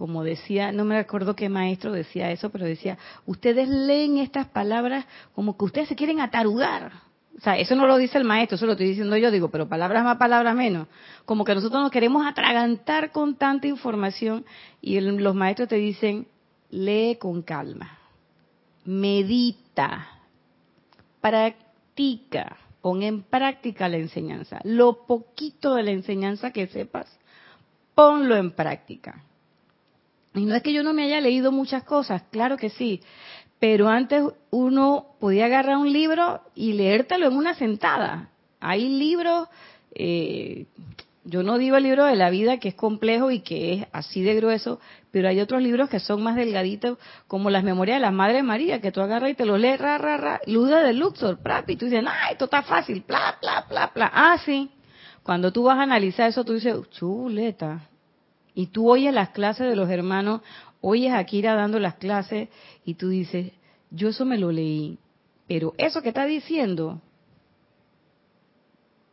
como 0.00 0.24
decía, 0.24 0.72
no 0.72 0.86
me 0.86 0.96
acuerdo 0.96 1.36
qué 1.36 1.50
maestro 1.50 1.92
decía 1.92 2.30
eso, 2.30 2.48
pero 2.48 2.64
decía, 2.64 2.96
ustedes 3.26 3.68
leen 3.68 4.16
estas 4.16 4.46
palabras 4.46 5.04
como 5.34 5.58
que 5.58 5.66
ustedes 5.66 5.88
se 5.88 5.94
quieren 5.94 6.20
atarugar. 6.20 6.90
O 7.36 7.40
sea, 7.42 7.58
eso 7.58 7.74
no 7.74 7.86
lo 7.86 7.98
dice 7.98 8.16
el 8.16 8.24
maestro, 8.24 8.56
eso 8.56 8.64
lo 8.64 8.72
estoy 8.72 8.88
diciendo 8.88 9.18
yo, 9.18 9.30
digo, 9.30 9.50
pero 9.50 9.68
palabras 9.68 10.02
más, 10.02 10.16
palabras 10.16 10.56
menos. 10.56 10.88
Como 11.26 11.44
que 11.44 11.54
nosotros 11.54 11.82
nos 11.82 11.90
queremos 11.90 12.26
atragantar 12.26 13.12
con 13.12 13.34
tanta 13.34 13.66
información 13.66 14.46
y 14.80 14.98
los 15.00 15.34
maestros 15.34 15.68
te 15.68 15.76
dicen, 15.76 16.26
lee 16.70 17.18
con 17.20 17.42
calma, 17.42 17.98
medita, 18.86 20.08
practica, 21.20 22.56
pon 22.80 23.02
en 23.02 23.20
práctica 23.22 23.86
la 23.86 23.98
enseñanza. 23.98 24.60
Lo 24.64 25.04
poquito 25.06 25.74
de 25.74 25.82
la 25.82 25.90
enseñanza 25.90 26.52
que 26.52 26.68
sepas, 26.68 27.18
ponlo 27.94 28.34
en 28.36 28.52
práctica. 28.52 29.24
Y 30.34 30.44
no 30.44 30.54
es 30.54 30.62
que 30.62 30.72
yo 30.72 30.82
no 30.82 30.92
me 30.92 31.04
haya 31.04 31.20
leído 31.20 31.50
muchas 31.50 31.82
cosas, 31.82 32.22
claro 32.30 32.56
que 32.56 32.70
sí, 32.70 33.00
pero 33.58 33.88
antes 33.88 34.22
uno 34.50 35.06
podía 35.20 35.46
agarrar 35.46 35.76
un 35.76 35.92
libro 35.92 36.40
y 36.54 36.72
leértelo 36.72 37.26
en 37.26 37.36
una 37.36 37.54
sentada. 37.54 38.30
Hay 38.60 38.88
libros, 38.88 39.48
eh, 39.94 40.66
yo 41.24 41.42
no 41.42 41.58
digo 41.58 41.76
el 41.76 41.82
libro 41.82 42.04
de 42.04 42.16
la 42.16 42.30
vida 42.30 42.58
que 42.58 42.68
es 42.68 42.74
complejo 42.74 43.30
y 43.30 43.40
que 43.40 43.74
es 43.74 43.86
así 43.92 44.22
de 44.22 44.34
grueso, 44.36 44.80
pero 45.10 45.28
hay 45.28 45.40
otros 45.40 45.62
libros 45.62 45.90
que 45.90 45.98
son 45.98 46.22
más 46.22 46.36
delgaditos, 46.36 46.98
como 47.26 47.50
las 47.50 47.64
memorias 47.64 47.96
de 47.96 48.02
la 48.02 48.12
Madre 48.12 48.42
María, 48.42 48.80
que 48.80 48.92
tú 48.92 49.00
agarras 49.00 49.30
y 49.30 49.34
te 49.34 49.44
los 49.44 49.58
lees, 49.58 49.80
ra, 49.80 49.98
ra, 49.98 50.16
ra, 50.16 50.40
Luda 50.46 50.82
de 50.82 50.94
Luxor, 50.94 51.38
y 51.66 51.76
tú 51.76 51.86
dices, 51.86 52.04
ah, 52.06 52.30
esto 52.30 52.46
está 52.46 52.62
fácil, 52.62 53.04
bla, 53.06 53.36
bla, 53.42 53.66
bla, 53.68 53.90
bla. 53.94 54.10
Ah, 54.14 54.38
sí. 54.44 54.70
Cuando 55.22 55.52
tú 55.52 55.64
vas 55.64 55.78
a 55.78 55.82
analizar 55.82 56.28
eso, 56.28 56.44
tú 56.44 56.54
dices, 56.54 56.76
chuleta. 56.90 57.89
Y 58.54 58.68
tú 58.68 58.90
oyes 58.90 59.12
las 59.14 59.30
clases 59.30 59.68
de 59.68 59.76
los 59.76 59.88
hermanos, 59.88 60.42
oyes 60.80 61.12
a 61.12 61.18
Akira 61.18 61.54
dando 61.54 61.78
las 61.78 61.94
clases, 61.96 62.48
y 62.84 62.94
tú 62.94 63.08
dices, 63.08 63.52
yo 63.90 64.08
eso 64.08 64.24
me 64.24 64.38
lo 64.38 64.52
leí, 64.52 64.98
pero 65.46 65.74
eso 65.78 66.02
que 66.02 66.08
está 66.08 66.24
diciendo, 66.24 67.00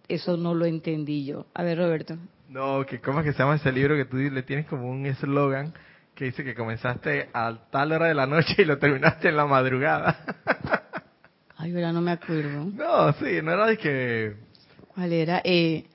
eso 0.08 0.38
no 0.38 0.54
lo 0.54 0.65
entendí 0.65 1.26
yo. 1.26 1.45
A 1.54 1.63
ver, 1.63 1.78
Roberto. 1.78 2.17
No, 2.50 2.86
que 2.86 3.00
cómo 3.02 3.19
es 3.19 3.26
que 3.26 3.34
se 3.34 3.39
llama 3.39 3.56
ese 3.56 3.71
libro 3.71 3.95
que 3.95 4.06
tú 4.06 4.17
le 4.17 4.43
tienes 4.43 4.65
como 4.67 4.89
un 4.89 5.06
eslogan 5.06 5.73
que 6.15 6.26
dice 6.26 6.43
que 6.43 6.56
comenzaste 6.56 7.30
a 7.34 7.56
tal 7.69 7.91
hora 7.91 8.08
de 8.08 8.15
la 8.15 8.26
noche 8.26 8.56
y 8.58 8.65
lo 8.65 8.80
terminaste 8.80 9.30
en 9.30 9.38
la 9.38 9.45
madrugada. 9.45 10.17
Ay, 11.58 11.71
verdad, 11.71 11.93
no 11.93 12.02
me 12.02 12.12
acuerdo. 12.12 12.65
No, 12.65 13.13
sí, 13.13 13.39
no 13.43 13.52
era 13.52 13.67
de 13.67 13.78
que... 13.78 14.36
¿Cuál 14.88 15.13
era? 15.13 15.41
Eh, 15.43 15.86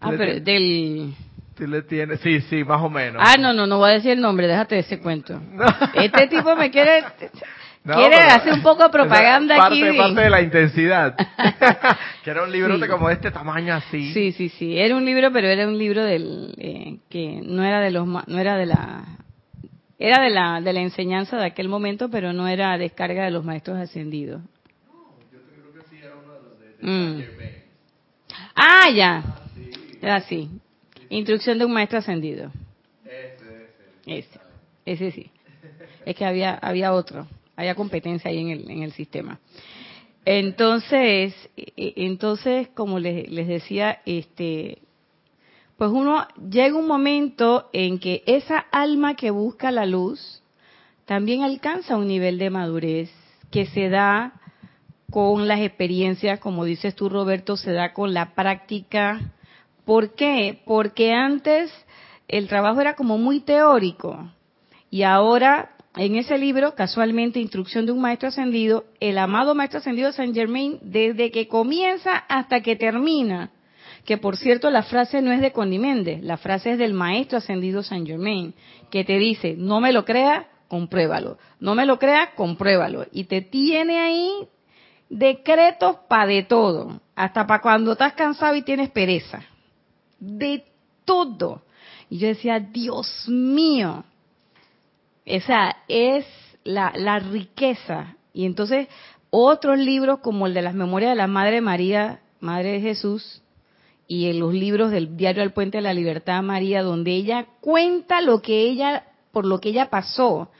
ah, 0.00 0.10
pero 0.16 0.40
del... 0.40 1.14
Tú 1.56 1.66
le 1.66 1.82
tienes, 1.82 2.20
sí, 2.20 2.40
sí, 2.42 2.64
más 2.64 2.80
o 2.82 2.88
menos. 2.88 3.22
Ah, 3.24 3.36
no, 3.38 3.52
no, 3.52 3.66
no 3.66 3.78
voy 3.78 3.90
a 3.90 3.94
decir 3.94 4.12
el 4.12 4.20
nombre, 4.20 4.46
déjate 4.46 4.76
de 4.76 4.80
ese 4.82 5.00
cuento. 5.00 5.40
Este 5.94 6.26
tipo 6.28 6.56
me 6.56 6.70
quiere 6.70 7.04
Quiere 7.84 8.16
hacer 8.16 8.52
un 8.52 8.62
poco 8.62 8.84
de 8.84 8.90
propaganda 8.90 9.56
parte, 9.56 9.88
aquí. 9.88 9.98
Parte 9.98 10.20
de 10.20 10.30
la 10.30 10.40
intensidad. 10.40 11.16
que 12.24 12.30
era 12.30 12.44
un 12.44 12.52
libro 12.52 12.78
de 12.78 12.86
como 12.86 13.08
de 13.08 13.14
este 13.14 13.32
tamaño 13.32 13.74
así. 13.74 14.12
Sí, 14.12 14.30
sí, 14.32 14.48
sí. 14.50 14.78
Era 14.78 14.94
un 14.94 15.04
libro, 15.04 15.32
pero 15.32 15.48
era 15.48 15.66
un 15.66 15.76
libro 15.76 16.04
del 16.04 16.54
eh, 16.58 16.98
que 17.08 17.40
no 17.42 17.64
era 17.64 17.80
de 17.80 17.90
los, 17.90 18.06
no 18.06 18.38
era 18.38 18.56
de 18.56 18.66
la, 18.66 19.04
era 19.98 20.22
de 20.22 20.30
la 20.30 20.60
de 20.60 20.72
la 20.72 20.80
enseñanza 20.80 21.36
de 21.36 21.46
aquel 21.46 21.68
momento, 21.68 22.08
pero 22.08 22.32
no 22.32 22.46
era 22.46 22.78
descarga 22.78 23.24
de 23.24 23.32
los 23.32 23.44
maestros 23.44 23.78
ascendidos. 23.78 24.42
No, 24.86 25.18
yo 25.32 25.40
creo 25.42 25.72
que 25.72 25.88
sí 25.90 25.96
era 26.00 26.14
uno 26.14 26.34
de 26.34 26.40
los 26.40 26.60
de, 26.60 26.86
mm. 26.86 27.24
Ah, 28.54 28.90
ya. 28.94 29.24
Era 30.00 30.16
así. 30.16 30.48
Instrucción 31.16 31.58
de 31.58 31.64
un 31.64 31.72
maestro 31.72 31.98
ascendido. 31.98 32.50
Ese, 33.04 33.68
ese. 34.06 34.18
Ese, 34.18 34.40
ese 34.86 35.10
sí. 35.12 35.30
Es 36.04 36.16
que 36.16 36.24
había 36.24 36.54
había 36.54 36.92
otro 36.92 37.26
haya 37.56 37.74
competencia 37.74 38.30
ahí 38.30 38.38
en 38.38 38.50
el, 38.50 38.70
en 38.70 38.82
el 38.82 38.92
sistema. 38.92 39.38
Entonces, 40.24 41.34
e, 41.56 41.72
e, 41.76 41.92
entonces, 41.96 42.68
como 42.74 42.98
les, 42.98 43.28
les 43.30 43.48
decía, 43.48 44.00
este, 44.06 44.78
pues 45.76 45.90
uno 45.90 46.26
llega 46.50 46.76
un 46.76 46.86
momento 46.86 47.68
en 47.72 47.98
que 47.98 48.22
esa 48.26 48.58
alma 48.70 49.14
que 49.14 49.30
busca 49.30 49.70
la 49.70 49.86
luz 49.86 50.42
también 51.04 51.42
alcanza 51.42 51.96
un 51.96 52.06
nivel 52.06 52.38
de 52.38 52.50
madurez 52.50 53.10
que 53.50 53.66
se 53.66 53.88
da 53.88 54.34
con 55.10 55.46
las 55.46 55.60
experiencias, 55.60 56.40
como 56.40 56.64
dices 56.64 56.94
tú 56.94 57.08
Roberto, 57.08 57.56
se 57.56 57.72
da 57.72 57.92
con 57.92 58.14
la 58.14 58.34
práctica. 58.34 59.20
¿Por 59.84 60.14
qué? 60.14 60.60
Porque 60.64 61.12
antes 61.12 61.72
el 62.28 62.48
trabajo 62.48 62.80
era 62.80 62.94
como 62.94 63.18
muy 63.18 63.40
teórico 63.40 64.30
y 64.90 65.02
ahora 65.02 65.70
en 65.96 66.16
ese 66.16 66.38
libro, 66.38 66.74
casualmente, 66.74 67.38
Instrucción 67.38 67.84
de 67.84 67.92
un 67.92 68.00
Maestro 68.00 68.28
Ascendido, 68.28 68.84
el 68.98 69.18
amado 69.18 69.54
Maestro 69.54 69.80
Ascendido 69.80 70.10
Saint 70.12 70.34
Germain, 70.34 70.78
desde 70.80 71.30
que 71.30 71.48
comienza 71.48 72.16
hasta 72.28 72.62
que 72.62 72.76
termina, 72.76 73.50
que 74.06 74.16
por 74.16 74.38
cierto 74.38 74.70
la 74.70 74.84
frase 74.84 75.20
no 75.20 75.32
es 75.32 75.42
de 75.42 75.52
Condiméndez, 75.52 76.22
la 76.22 76.38
frase 76.38 76.72
es 76.72 76.78
del 76.78 76.94
Maestro 76.94 77.38
Ascendido 77.38 77.82
Saint 77.82 78.06
Germain, 78.06 78.54
que 78.90 79.04
te 79.04 79.18
dice, 79.18 79.54
no 79.58 79.80
me 79.80 79.92
lo 79.92 80.06
crea, 80.06 80.48
compruébalo, 80.66 81.36
no 81.60 81.74
me 81.74 81.84
lo 81.84 81.98
crea, 81.98 82.30
compruébalo, 82.34 83.04
y 83.12 83.24
te 83.24 83.42
tiene 83.42 84.00
ahí 84.00 84.30
decretos 85.10 85.96
para 86.08 86.26
de 86.26 86.44
todo, 86.44 87.02
hasta 87.14 87.46
para 87.46 87.60
cuando 87.60 87.92
estás 87.92 88.14
cansado 88.14 88.56
y 88.56 88.62
tienes 88.62 88.88
pereza, 88.88 89.42
de 90.22 90.64
todo. 91.04 91.62
Y 92.08 92.18
yo 92.18 92.28
decía, 92.28 92.60
Dios 92.60 93.28
mío, 93.28 94.04
esa 95.24 95.76
es 95.88 96.24
la, 96.64 96.92
la 96.94 97.18
riqueza. 97.18 98.16
Y 98.32 98.46
entonces 98.46 98.88
otros 99.30 99.78
libros 99.78 100.20
como 100.20 100.46
el 100.46 100.54
de 100.54 100.62
las 100.62 100.74
memorias 100.74 101.10
de 101.10 101.16
la 101.16 101.26
Madre 101.26 101.60
María, 101.60 102.20
Madre 102.40 102.72
de 102.72 102.80
Jesús, 102.80 103.42
y 104.06 104.28
en 104.28 104.40
los 104.40 104.52
libros 104.52 104.90
del 104.90 105.16
diario 105.16 105.42
El 105.42 105.52
Puente 105.52 105.78
de 105.78 105.82
la 105.82 105.94
Libertad 105.94 106.42
María, 106.42 106.82
donde 106.82 107.12
ella 107.12 107.46
cuenta 107.60 108.20
lo 108.20 108.42
que 108.42 108.62
ella, 108.62 109.06
por 109.32 109.46
lo 109.46 109.60
que 109.60 109.70
ella 109.70 109.90
pasó. 109.90 110.50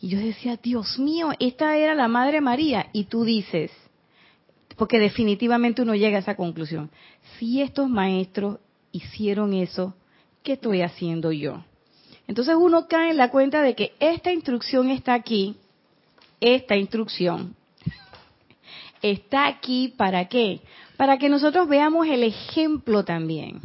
Y 0.00 0.08
yo 0.08 0.18
decía, 0.18 0.58
Dios 0.62 0.98
mío, 0.98 1.30
esta 1.38 1.76
era 1.76 1.94
la 1.94 2.08
Madre 2.08 2.40
María. 2.40 2.88
Y 2.92 3.04
tú 3.04 3.24
dices, 3.24 3.72
porque 4.76 4.98
definitivamente 4.98 5.82
uno 5.82 5.94
llega 5.94 6.16
a 6.16 6.20
esa 6.20 6.36
conclusión, 6.36 6.90
si 7.38 7.60
estos 7.60 7.88
maestros 7.88 8.58
hicieron 8.92 9.54
eso, 9.54 9.94
¿qué 10.42 10.52
estoy 10.52 10.82
haciendo 10.82 11.32
yo? 11.32 11.64
Entonces 12.28 12.54
uno 12.58 12.86
cae 12.86 13.10
en 13.10 13.16
la 13.16 13.30
cuenta 13.30 13.62
de 13.62 13.74
que 13.74 13.92
esta 13.98 14.32
instrucción 14.32 14.90
está 14.90 15.14
aquí, 15.14 15.56
esta 16.40 16.76
instrucción 16.76 17.56
está 19.02 19.46
aquí 19.46 19.92
para 19.96 20.28
qué? 20.28 20.60
Para 20.96 21.18
que 21.18 21.28
nosotros 21.28 21.68
veamos 21.68 22.06
el 22.06 22.22
ejemplo 22.22 23.04
también 23.04 23.60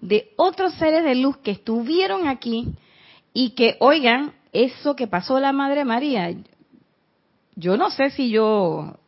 de 0.00 0.30
otros 0.36 0.74
seres 0.74 1.04
de 1.04 1.14
luz 1.14 1.36
que 1.38 1.50
estuvieron 1.50 2.26
aquí 2.26 2.68
y 3.34 3.50
que, 3.50 3.76
oigan, 3.80 4.32
eso 4.52 4.96
que 4.96 5.06
pasó 5.06 5.38
la 5.38 5.52
Madre 5.52 5.84
María, 5.84 6.34
yo 7.54 7.76
no 7.76 7.90
sé 7.90 8.10
si 8.10 8.30
yo 8.30 8.98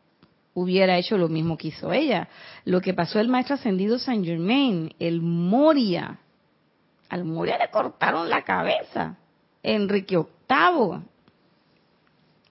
hubiera 0.53 0.97
hecho 0.97 1.17
lo 1.17 1.29
mismo 1.29 1.57
que 1.57 1.69
hizo 1.69 1.91
ella. 1.93 2.27
Lo 2.65 2.81
que 2.81 2.93
pasó 2.93 3.19
el 3.19 3.27
Maestro 3.27 3.55
Ascendido 3.55 3.99
Saint 3.99 4.25
Germain, 4.25 4.93
el 4.99 5.21
Moria, 5.21 6.19
al 7.09 7.25
Moria 7.25 7.57
le 7.57 7.69
cortaron 7.69 8.29
la 8.29 8.43
cabeza. 8.43 9.17
Enrique 9.63 10.17
VIII. 10.17 11.01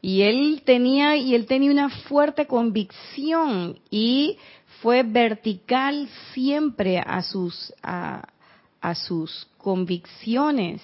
Y 0.02 0.22
él 0.22 0.62
tenía, 0.64 1.16
y 1.16 1.34
él 1.34 1.46
tenía 1.46 1.70
una 1.70 1.88
fuerte 1.88 2.46
convicción 2.46 3.78
y 3.90 4.38
fue 4.80 5.02
vertical 5.02 6.08
siempre 6.32 6.98
a 6.98 7.22
sus, 7.22 7.72
a, 7.82 8.28
a 8.80 8.94
sus 8.94 9.48
convicciones. 9.58 10.82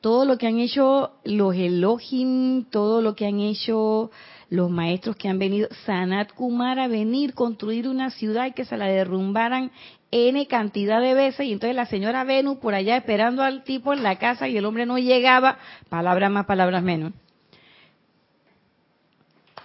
Todo 0.00 0.24
lo 0.24 0.38
que 0.38 0.46
han 0.46 0.58
hecho 0.58 1.12
los 1.24 1.54
Elohim, 1.54 2.64
todo 2.64 3.02
lo 3.02 3.14
que 3.14 3.26
han 3.26 3.40
hecho 3.40 4.10
los 4.50 4.68
maestros 4.68 5.16
que 5.16 5.28
han 5.28 5.38
venido, 5.38 5.68
Sanat 5.86 6.32
Kumara, 6.32 6.88
venir, 6.88 7.34
construir 7.34 7.88
una 7.88 8.10
ciudad 8.10 8.46
y 8.46 8.52
que 8.52 8.64
se 8.64 8.76
la 8.76 8.86
derrumbaran 8.86 9.70
N 10.10 10.44
cantidad 10.48 11.00
de 11.00 11.14
veces 11.14 11.46
y 11.46 11.52
entonces 11.52 11.76
la 11.76 11.86
señora 11.86 12.24
Venus 12.24 12.58
por 12.58 12.74
allá 12.74 12.96
esperando 12.96 13.44
al 13.44 13.62
tipo 13.62 13.92
en 13.92 14.02
la 14.02 14.18
casa 14.18 14.48
y 14.48 14.56
el 14.56 14.64
hombre 14.64 14.86
no 14.86 14.98
llegaba, 14.98 15.58
palabras 15.88 16.32
más, 16.32 16.46
palabras 16.46 16.82
menos. 16.82 17.12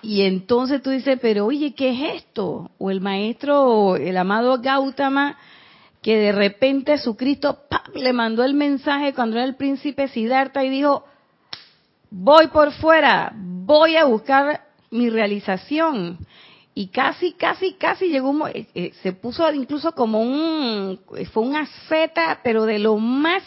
Y 0.03 0.21
entonces 0.21 0.83
tú 0.83 0.91
dices, 0.91 1.17
pero 1.19 1.47
oye, 1.47 1.73
¿qué 1.73 1.89
es 1.89 2.21
esto? 2.23 2.69
O 2.77 2.91
el 2.91 3.01
maestro, 3.01 3.95
el 3.95 4.15
amado 4.17 4.61
Gautama, 4.61 5.35
que 6.03 6.15
de 6.15 6.31
repente 6.31 6.99
su 6.99 7.17
Cristo 7.17 7.57
le 7.95 8.13
mandó 8.13 8.43
el 8.43 8.53
mensaje 8.53 9.15
cuando 9.15 9.37
era 9.37 9.45
el 9.45 9.55
príncipe 9.55 10.07
Siddhartha 10.07 10.63
y 10.63 10.69
dijo, 10.69 11.05
voy 12.11 12.49
por 12.49 12.71
fuera, 12.71 13.33
voy 13.35 13.95
a 13.95 14.05
buscar 14.05 14.64
mi 14.95 15.09
realización. 15.09 16.17
Y 16.73 16.87
casi, 16.87 17.33
casi, 17.33 17.73
casi 17.73 18.09
llegó, 18.09 18.47
eh, 18.47 18.67
eh, 18.75 18.91
se 19.01 19.13
puso 19.13 19.49
incluso 19.53 19.93
como 19.93 20.21
un, 20.21 20.99
fue 21.31 21.43
una 21.43 21.65
zeta, 21.87 22.41
pero 22.43 22.65
de 22.65 22.79
lo 22.79 22.97
más 22.97 23.43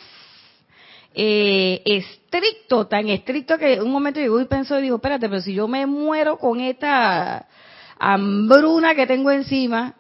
eh, 1.15 1.83
estricto, 1.85 2.87
tan 2.87 3.09
estricto 3.09 3.59
que 3.59 3.83
un 3.83 3.91
momento 3.91 4.21
llegó 4.21 4.41
y 4.41 4.47
pensó 4.47 4.79
y 4.79 4.83
dijo, 4.85 4.97
espérate, 4.97 5.29
pero 5.29 5.43
si 5.43 5.53
yo 5.53 5.69
me 5.69 5.85
muero 5.85 6.39
con 6.39 6.61
esta 6.61 7.47
hambruna 7.99 8.95
que 8.95 9.07
tengo 9.07 9.31
encima, 9.31 9.95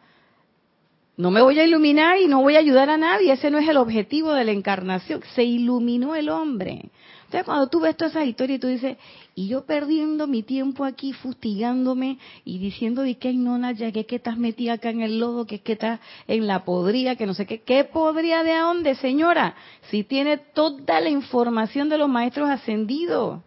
no 1.18 1.32
me 1.32 1.42
voy 1.42 1.58
a 1.58 1.64
iluminar 1.64 2.18
y 2.18 2.28
no 2.28 2.40
voy 2.40 2.54
a 2.54 2.60
ayudar 2.60 2.88
a 2.90 2.96
nadie. 2.96 3.32
Ese 3.32 3.50
no 3.50 3.58
es 3.58 3.68
el 3.68 3.76
objetivo 3.76 4.32
de 4.32 4.44
la 4.44 4.52
encarnación. 4.52 5.20
Se 5.34 5.42
iluminó 5.42 6.14
el 6.14 6.28
hombre. 6.28 6.90
Entonces, 7.28 7.44
cuando 7.44 7.66
tú 7.66 7.80
ves 7.80 7.94
toda 7.94 8.08
esa 8.08 8.24
historia 8.24 8.56
y 8.56 8.58
tú 8.58 8.68
dices, 8.68 8.96
y 9.34 9.48
yo 9.48 9.66
perdiendo 9.66 10.26
mi 10.26 10.42
tiempo 10.42 10.86
aquí, 10.86 11.12
fustigándome 11.12 12.16
y 12.46 12.56
diciendo, 12.56 13.04
¿y 13.04 13.16
qué 13.16 13.34
no, 13.34 13.70
ya 13.72 13.92
que, 13.92 14.06
que 14.06 14.16
estás 14.16 14.38
metida 14.38 14.72
acá 14.72 14.88
en 14.88 15.02
el 15.02 15.18
lodo, 15.18 15.46
que 15.46 15.60
que 15.60 15.74
estás 15.74 16.00
en 16.26 16.46
la 16.46 16.64
podría, 16.64 17.16
que 17.16 17.26
no 17.26 17.34
sé 17.34 17.44
qué? 17.44 17.60
¿Qué 17.60 17.84
podría 17.84 18.42
de 18.44 18.56
dónde, 18.56 18.94
señora? 18.94 19.56
Si 19.90 20.04
tiene 20.04 20.38
toda 20.38 21.02
la 21.02 21.10
información 21.10 21.90
de 21.90 21.98
los 21.98 22.08
maestros 22.08 22.48
ascendidos. 22.48 23.42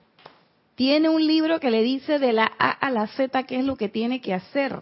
Tiene 0.76 1.10
un 1.10 1.26
libro 1.26 1.60
que 1.60 1.72
le 1.72 1.82
dice 1.82 2.20
de 2.20 2.34
la 2.34 2.52
A 2.60 2.70
a 2.70 2.92
la 2.92 3.08
Z 3.08 3.44
qué 3.48 3.58
es 3.58 3.66
lo 3.66 3.78
que 3.78 3.90
tiene 3.90 4.22
que 4.22 4.36
hacer. 4.36 4.80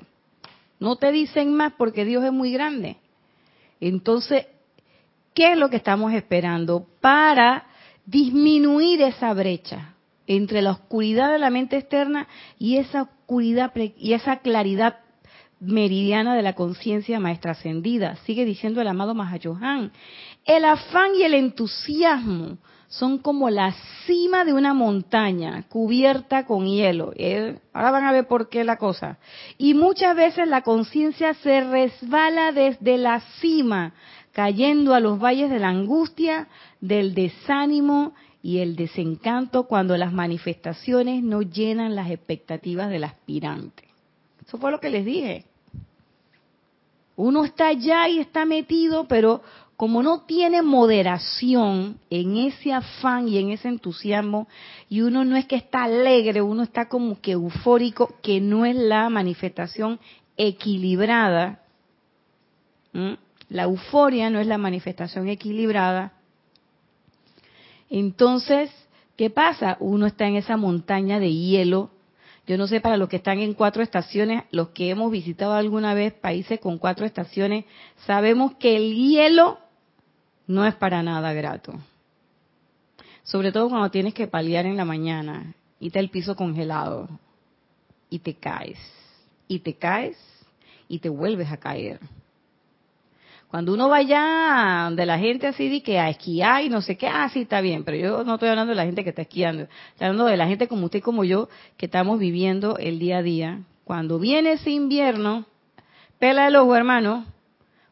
No 0.77 0.97
te 0.97 1.13
dicen 1.13 1.53
más 1.53 1.71
porque 1.77 2.03
Dios 2.03 2.25
es 2.25 2.33
muy 2.33 2.51
grande. 2.51 2.97
Entonces, 3.79 4.45
¿qué 5.33 5.53
es 5.53 5.57
lo 5.57 5.69
que 5.69 5.77
estamos 5.77 6.11
esperando 6.11 6.85
para 6.99 7.68
disminuir 8.09 9.01
esa 9.01 9.33
brecha 9.33 9.95
entre 10.25 10.61
la 10.61 10.71
oscuridad 10.71 11.31
de 11.31 11.39
la 11.39 11.49
mente 11.49 11.77
externa 11.77 12.27
y 12.57 12.77
esa 12.77 13.03
oscuridad 13.03 13.71
y 13.75 14.13
esa 14.13 14.37
claridad 14.37 14.99
meridiana 15.59 16.35
de 16.35 16.41
la 16.41 16.53
conciencia 16.53 17.19
maestra 17.19 17.51
ascendida. 17.51 18.15
Sigue 18.25 18.45
diciendo 18.45 18.81
el 18.81 18.87
amado 18.87 19.13
Mahayohan. 19.13 19.91
El 20.45 20.65
afán 20.65 21.11
y 21.15 21.23
el 21.23 21.33
entusiasmo 21.33 22.57
son 22.87 23.19
como 23.19 23.51
la 23.51 23.75
cima 24.07 24.45
de 24.45 24.53
una 24.53 24.73
montaña 24.73 25.63
cubierta 25.69 26.45
con 26.45 26.65
hielo. 26.65 27.13
Eh, 27.15 27.59
ahora 27.73 27.91
van 27.91 28.05
a 28.05 28.11
ver 28.11 28.27
por 28.27 28.49
qué 28.49 28.63
la 28.63 28.77
cosa. 28.77 29.19
Y 29.57 29.75
muchas 29.75 30.15
veces 30.15 30.47
la 30.47 30.63
conciencia 30.63 31.35
se 31.35 31.61
resbala 31.61 32.51
desde 32.51 32.97
la 32.97 33.19
cima 33.39 33.93
cayendo 34.31 34.93
a 34.93 34.99
los 34.99 35.19
valles 35.19 35.49
de 35.49 35.59
la 35.59 35.69
angustia, 35.69 36.47
del 36.81 37.13
desánimo 37.13 38.13
y 38.41 38.59
el 38.59 38.75
desencanto 38.75 39.63
cuando 39.63 39.97
las 39.97 40.13
manifestaciones 40.13 41.23
no 41.23 41.41
llenan 41.41 41.95
las 41.95 42.09
expectativas 42.09 42.89
del 42.89 43.03
aspirante. 43.03 43.83
Eso 44.45 44.57
fue 44.57 44.71
lo 44.71 44.79
que 44.79 44.89
les 44.89 45.05
dije. 45.05 45.45
Uno 47.15 47.43
está 47.43 47.67
allá 47.67 48.07
y 48.07 48.19
está 48.19 48.45
metido, 48.45 49.07
pero 49.07 49.41
como 49.75 50.03
no 50.03 50.21
tiene 50.21 50.61
moderación 50.61 51.99
en 52.09 52.37
ese 52.37 52.73
afán 52.73 53.27
y 53.27 53.37
en 53.37 53.49
ese 53.51 53.67
entusiasmo, 53.67 54.47
y 54.89 55.01
uno 55.01 55.23
no 55.23 55.35
es 55.37 55.45
que 55.45 55.55
está 55.55 55.83
alegre, 55.83 56.41
uno 56.41 56.63
está 56.63 56.89
como 56.89 57.19
que 57.21 57.31
eufórico, 57.31 58.15
que 58.21 58.41
no 58.41 58.65
es 58.65 58.75
la 58.75 59.09
manifestación 59.09 59.99
equilibrada. 60.35 61.61
La 63.49 63.63
euforia 63.63 64.29
no 64.29 64.39
es 64.39 64.47
la 64.47 64.57
manifestación 64.57 65.27
equilibrada. 65.27 66.13
Entonces, 67.89 68.71
¿qué 69.17 69.29
pasa? 69.29 69.77
Uno 69.79 70.05
está 70.05 70.27
en 70.27 70.35
esa 70.35 70.55
montaña 70.55 71.19
de 71.19 71.33
hielo. 71.33 71.89
Yo 72.45 72.57
no 72.57 72.67
sé 72.67 72.79
para 72.79 72.97
los 72.97 73.09
que 73.09 73.17
están 73.17 73.39
en 73.39 73.53
cuatro 73.53 73.81
estaciones, 73.81 74.43
los 74.51 74.69
que 74.69 74.89
hemos 74.89 75.11
visitado 75.11 75.53
alguna 75.53 75.93
vez 75.93 76.13
países 76.13 76.59
con 76.59 76.77
cuatro 76.77 77.05
estaciones, 77.05 77.65
sabemos 78.05 78.55
que 78.55 78.75
el 78.75 78.95
hielo 78.95 79.59
no 80.47 80.65
es 80.65 80.75
para 80.75 81.03
nada 81.03 81.33
grato. 81.33 81.73
Sobre 83.23 83.51
todo 83.51 83.69
cuando 83.69 83.91
tienes 83.91 84.13
que 84.13 84.27
paliar 84.27 84.65
en 84.65 84.77
la 84.77 84.85
mañana 84.85 85.53
y 85.79 85.87
está 85.87 85.99
el 85.99 86.09
piso 86.09 86.35
congelado 86.35 87.07
y 88.09 88.19
te 88.19 88.33
caes, 88.33 88.79
y 89.47 89.59
te 89.59 89.75
caes 89.75 90.17
y 90.87 90.99
te 90.99 91.09
vuelves 91.09 91.51
a 91.51 91.57
caer. 91.57 91.99
Cuando 93.49 93.73
uno 93.73 93.89
vaya 93.89 94.91
de 94.91 95.05
la 95.07 95.17
gente 95.17 95.47
así 95.47 95.69
de 95.69 95.81
que 95.81 95.97
a 95.97 96.09
esquiar 96.09 96.63
y 96.63 96.69
no 96.69 96.81
sé 96.81 96.97
qué, 96.97 97.07
ah, 97.07 97.27
sí, 97.29 97.41
está 97.41 97.61
bien, 97.61 97.83
pero 97.83 97.97
yo 97.97 98.23
no 98.23 98.35
estoy 98.35 98.49
hablando 98.49 98.69
de 98.69 98.75
la 98.75 98.85
gente 98.85 99.03
que 99.03 99.09
está 99.09 99.23
esquiando, 99.23 99.63
estoy 99.63 100.05
hablando 100.05 100.25
de 100.25 100.37
la 100.37 100.47
gente 100.47 100.67
como 100.67 100.85
usted 100.85 100.99
y 100.99 101.01
como 101.01 101.23
yo, 101.23 101.49
que 101.75 101.87
estamos 101.87 102.19
viviendo 102.19 102.77
el 102.77 102.99
día 102.99 103.17
a 103.17 103.23
día. 103.23 103.61
Cuando 103.85 104.19
viene 104.19 104.51
ese 104.51 104.69
invierno, 104.69 105.45
pela 106.19 106.47
el 106.47 106.55
ojo, 106.57 106.75
hermano, 106.75 107.25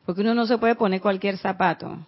porque 0.06 0.22
uno 0.22 0.36
no 0.36 0.46
se 0.46 0.60
puede 0.60 0.76
poner 0.76 1.02
cualquier 1.02 1.40
zapato, 1.40 2.06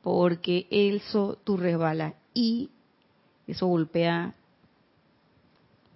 porque 0.00 0.66
eso 0.70 1.38
tú 1.44 1.58
resbala 1.58 2.14
y 2.32 2.70
eso 3.46 3.66
golpea, 3.66 4.32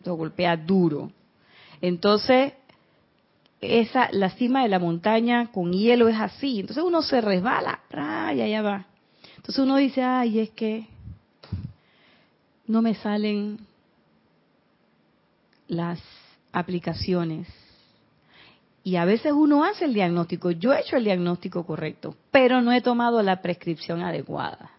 eso 0.03 0.15
golpea 0.17 0.55
duro. 0.59 1.13
Entonces, 1.81 2.53
esa, 3.61 4.09
la 4.13 4.31
cima 4.31 4.63
de 4.63 4.69
la 4.69 4.79
montaña 4.79 5.51
con 5.51 5.73
hielo 5.73 6.09
es 6.09 6.17
así. 6.17 6.61
Entonces 6.61 6.85
uno 6.85 7.03
se 7.03 7.21
resbala, 7.21 7.81
y 8.35 8.41
allá 8.41 8.63
va. 8.63 8.87
Entonces 9.37 9.59
uno 9.59 9.77
dice, 9.77 10.03
ay, 10.03 10.41
es 10.41 10.51
que 10.51 10.87
no 12.67 12.83
me 12.83 12.95
salen 12.95 13.59
las 15.67 16.01
aplicaciones. 16.53 17.49
Y 18.85 18.97
a 18.97 19.05
veces 19.05 19.33
uno 19.33 19.65
hace 19.65 19.85
el 19.85 19.95
diagnóstico. 19.95 20.51
Yo 20.51 20.73
he 20.73 20.81
hecho 20.81 20.97
el 20.97 21.05
diagnóstico 21.05 21.67
correcto, 21.67 22.15
pero 22.31 22.63
no 22.63 22.73
he 22.73 22.81
tomado 22.81 23.23
la 23.23 23.43
prescripción 23.43 24.03
adecuada. 24.03 24.71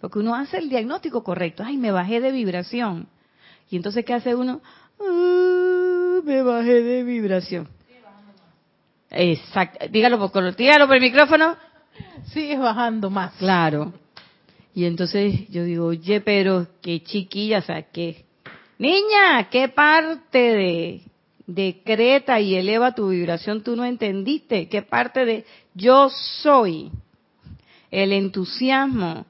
Porque 0.00 0.18
uno 0.18 0.34
hace 0.34 0.58
el 0.58 0.68
diagnóstico 0.68 1.24
correcto. 1.24 1.62
Ay, 1.64 1.76
me 1.76 1.90
bajé 1.90 2.20
de 2.20 2.32
vibración. 2.32 3.08
Y 3.70 3.76
entonces, 3.76 4.04
¿qué 4.04 4.14
hace 4.14 4.34
uno? 4.34 4.60
Ah, 5.00 6.20
me 6.24 6.42
bajé 6.42 6.82
de 6.82 7.02
vibración 7.02 7.79
Exacto. 9.10 9.86
Dígalo 9.90 10.30
por, 10.30 10.56
dígalo 10.56 10.86
por 10.86 10.96
el 10.96 11.02
micrófono. 11.02 11.56
Sigues 12.32 12.58
bajando 12.58 13.10
más. 13.10 13.34
Claro. 13.34 13.92
Y 14.74 14.84
entonces 14.84 15.48
yo 15.48 15.64
digo, 15.64 15.86
oye, 15.86 16.20
pero 16.20 16.66
qué 16.80 17.02
chiquilla, 17.02 17.58
o 17.58 17.62
sea, 17.62 17.82
que... 17.82 18.24
Niña, 18.78 19.50
¿qué 19.50 19.68
parte 19.68 20.38
de 20.38 21.02
decreta 21.46 22.40
y 22.40 22.54
eleva 22.54 22.94
tu 22.94 23.08
vibración 23.08 23.62
tú 23.62 23.76
no 23.76 23.84
entendiste? 23.84 24.68
¿Qué 24.68 24.82
parte 24.82 25.24
de 25.24 25.44
yo 25.74 26.08
soy? 26.08 26.90
El 27.90 28.12
entusiasmo, 28.12 29.26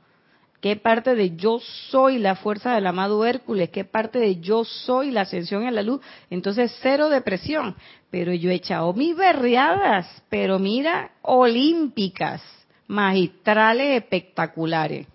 ¿Qué 0.60 0.76
parte 0.76 1.14
de 1.14 1.36
yo 1.36 1.58
soy 1.90 2.18
la 2.18 2.34
fuerza 2.34 2.74
del 2.74 2.86
amado 2.86 3.24
Hércules? 3.24 3.70
¿Qué 3.70 3.84
parte 3.84 4.18
de 4.18 4.40
yo 4.40 4.64
soy 4.64 5.10
la 5.10 5.22
ascensión 5.22 5.66
en 5.66 5.74
la 5.74 5.82
luz? 5.82 6.02
Entonces, 6.28 6.76
cero 6.82 7.08
depresión. 7.08 7.76
Pero 8.10 8.34
yo 8.34 8.50
he 8.50 8.54
echado 8.54 8.92
mis 8.92 9.16
berriadas, 9.16 10.22
pero 10.28 10.58
mira, 10.58 11.12
olímpicas, 11.22 12.42
magistrales, 12.88 14.02
espectaculares. 14.02 15.06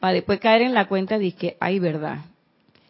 Para 0.00 0.14
después 0.14 0.40
caer 0.40 0.62
en 0.62 0.72
la 0.72 0.86
cuenta 0.86 1.18
de 1.18 1.32
que 1.32 1.56
hay 1.60 1.78
verdad. 1.80 2.18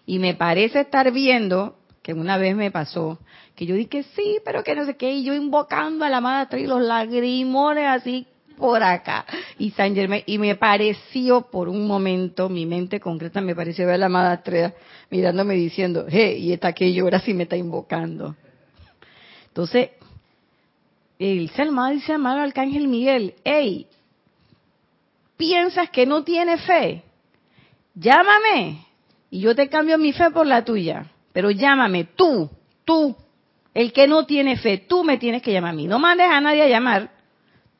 Y 0.06 0.20
me 0.20 0.34
parece 0.34 0.80
estar 0.80 1.10
viendo, 1.10 1.76
que 2.02 2.12
una 2.12 2.36
vez 2.36 2.54
me 2.54 2.70
pasó, 2.70 3.18
que 3.56 3.66
yo 3.66 3.74
dije 3.74 4.04
sí, 4.14 4.38
pero 4.44 4.62
que 4.62 4.74
no 4.76 4.84
sé 4.84 4.96
qué, 4.96 5.10
y 5.12 5.24
yo 5.24 5.34
invocando 5.34 6.04
a 6.04 6.10
la 6.10 6.20
madre 6.20 6.60
y 6.60 6.66
los 6.66 6.82
lagrimones 6.82 7.86
así 7.86 8.28
por 8.56 8.82
acá. 8.82 9.24
Y 9.58 9.70
San 9.72 9.94
Germain, 9.94 10.22
y 10.26 10.38
me 10.38 10.54
pareció 10.56 11.42
por 11.42 11.68
un 11.68 11.86
momento, 11.86 12.48
mi 12.48 12.66
mente 12.66 13.00
concreta 13.00 13.40
me 13.40 13.54
pareció 13.54 13.86
ver 13.86 13.96
a 13.96 13.98
la 13.98 14.06
amada 14.06 14.34
Estrella 14.34 14.74
mirándome 15.10 15.54
diciendo, 15.54 16.06
hey, 16.08 16.38
y 16.38 16.52
esta 16.52 16.72
que 16.72 16.92
llora 16.92 17.20
si 17.20 17.34
me 17.34 17.44
está 17.44 17.56
invocando. 17.56 18.34
Entonces, 19.48 19.90
el 21.18 21.48
Selma 21.50 21.90
dice 21.90 22.12
amado 22.12 22.40
Arcángel 22.40 22.88
Miguel, 22.88 23.34
hey, 23.44 23.86
¿piensas 25.36 25.90
que 25.90 26.06
no 26.06 26.24
tiene 26.24 26.58
fe? 26.58 27.02
Llámame 27.94 28.84
y 29.30 29.40
yo 29.40 29.54
te 29.54 29.68
cambio 29.68 29.98
mi 29.98 30.12
fe 30.12 30.30
por 30.30 30.46
la 30.46 30.64
tuya. 30.64 31.06
Pero 31.32 31.50
llámame, 31.50 32.04
tú, 32.04 32.50
tú, 32.84 33.16
el 33.74 33.92
que 33.92 34.06
no 34.06 34.26
tiene 34.26 34.56
fe, 34.56 34.78
tú 34.78 35.02
me 35.04 35.18
tienes 35.18 35.42
que 35.42 35.52
llamar 35.52 35.70
a 35.70 35.76
mí. 35.76 35.86
No 35.86 35.98
mandes 35.98 36.28
a 36.30 36.40
nadie 36.40 36.62
a 36.62 36.68
llamar. 36.68 37.10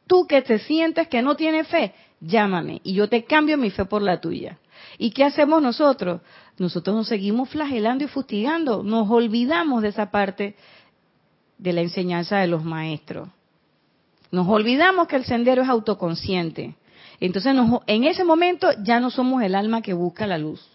Tú 0.07 0.27
que 0.27 0.43
te 0.43 0.59
sientes 0.59 1.09
que 1.09 1.23
no 1.23 1.35
tienes 1.37 1.67
fe, 1.69 1.95
llámame 2.21 2.81
y 2.85 2.95
yo 2.95 3.09
te 3.09 3.25
cambio 3.25 3.57
mi 3.57 3.71
fe 3.71 3.85
por 3.85 4.03
la 4.03 4.21
tuya. 4.21 4.59
¿Y 4.99 5.11
qué 5.11 5.25
hacemos 5.25 5.63
nosotros? 5.63 6.21
Nosotros 6.59 6.95
nos 6.95 7.09
seguimos 7.09 7.49
flagelando 7.49 8.05
y 8.05 8.09
fustigando, 8.09 8.83
nos 8.83 9.11
olvidamos 9.11 9.83
de 9.83 9.89
esa 9.89 10.11
parte 10.11 10.57
de 11.59 11.73
la 11.73 11.81
enseñanza 11.81 12.39
de 12.39 12.47
los 12.47 12.65
maestros. 12.65 13.29
Nos 14.31 14.49
olvidamos 14.49 15.07
que 15.07 15.17
el 15.17 15.25
sendero 15.25 15.63
es 15.63 15.69
autoconsciente. 15.69 16.75
Entonces, 17.21 17.55
en 17.87 18.05
ese 18.05 18.25
momento 18.25 18.69
ya 18.83 19.01
no 19.01 19.11
somos 19.11 19.43
el 19.43 19.55
alma 19.55 19.81
que 19.81 19.95
busca 19.95 20.27
la 20.27 20.39
luz. 20.39 20.67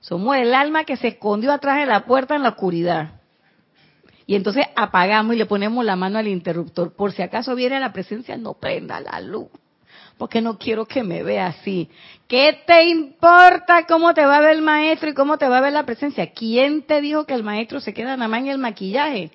Somos 0.00 0.36
el 0.36 0.54
alma 0.54 0.84
que 0.84 0.96
se 0.96 1.08
escondió 1.08 1.52
atrás 1.52 1.78
de 1.78 1.86
la 1.86 2.04
puerta 2.04 2.36
en 2.36 2.42
la 2.42 2.50
oscuridad. 2.50 3.17
Y 4.28 4.34
entonces 4.34 4.66
apagamos 4.76 5.34
y 5.34 5.38
le 5.38 5.46
ponemos 5.46 5.82
la 5.86 5.96
mano 5.96 6.18
al 6.18 6.28
interruptor. 6.28 6.92
Por 6.92 7.12
si 7.12 7.22
acaso 7.22 7.54
viene 7.54 7.80
la 7.80 7.94
presencia, 7.94 8.36
no 8.36 8.52
prenda 8.52 9.00
la 9.00 9.22
luz. 9.22 9.48
Porque 10.18 10.42
no 10.42 10.58
quiero 10.58 10.84
que 10.84 11.02
me 11.02 11.22
vea 11.22 11.46
así. 11.46 11.88
¿Qué 12.26 12.58
te 12.66 12.88
importa 12.88 13.86
cómo 13.86 14.12
te 14.12 14.26
va 14.26 14.36
a 14.36 14.40
ver 14.42 14.56
el 14.56 14.60
maestro 14.60 15.08
y 15.08 15.14
cómo 15.14 15.38
te 15.38 15.48
va 15.48 15.56
a 15.56 15.62
ver 15.62 15.72
la 15.72 15.86
presencia? 15.86 16.30
¿Quién 16.34 16.82
te 16.82 17.00
dijo 17.00 17.24
que 17.24 17.32
el 17.32 17.42
maestro 17.42 17.80
se 17.80 17.94
queda 17.94 18.18
nada 18.18 18.28
más 18.28 18.40
en 18.40 18.48
el 18.48 18.58
maquillaje? 18.58 19.30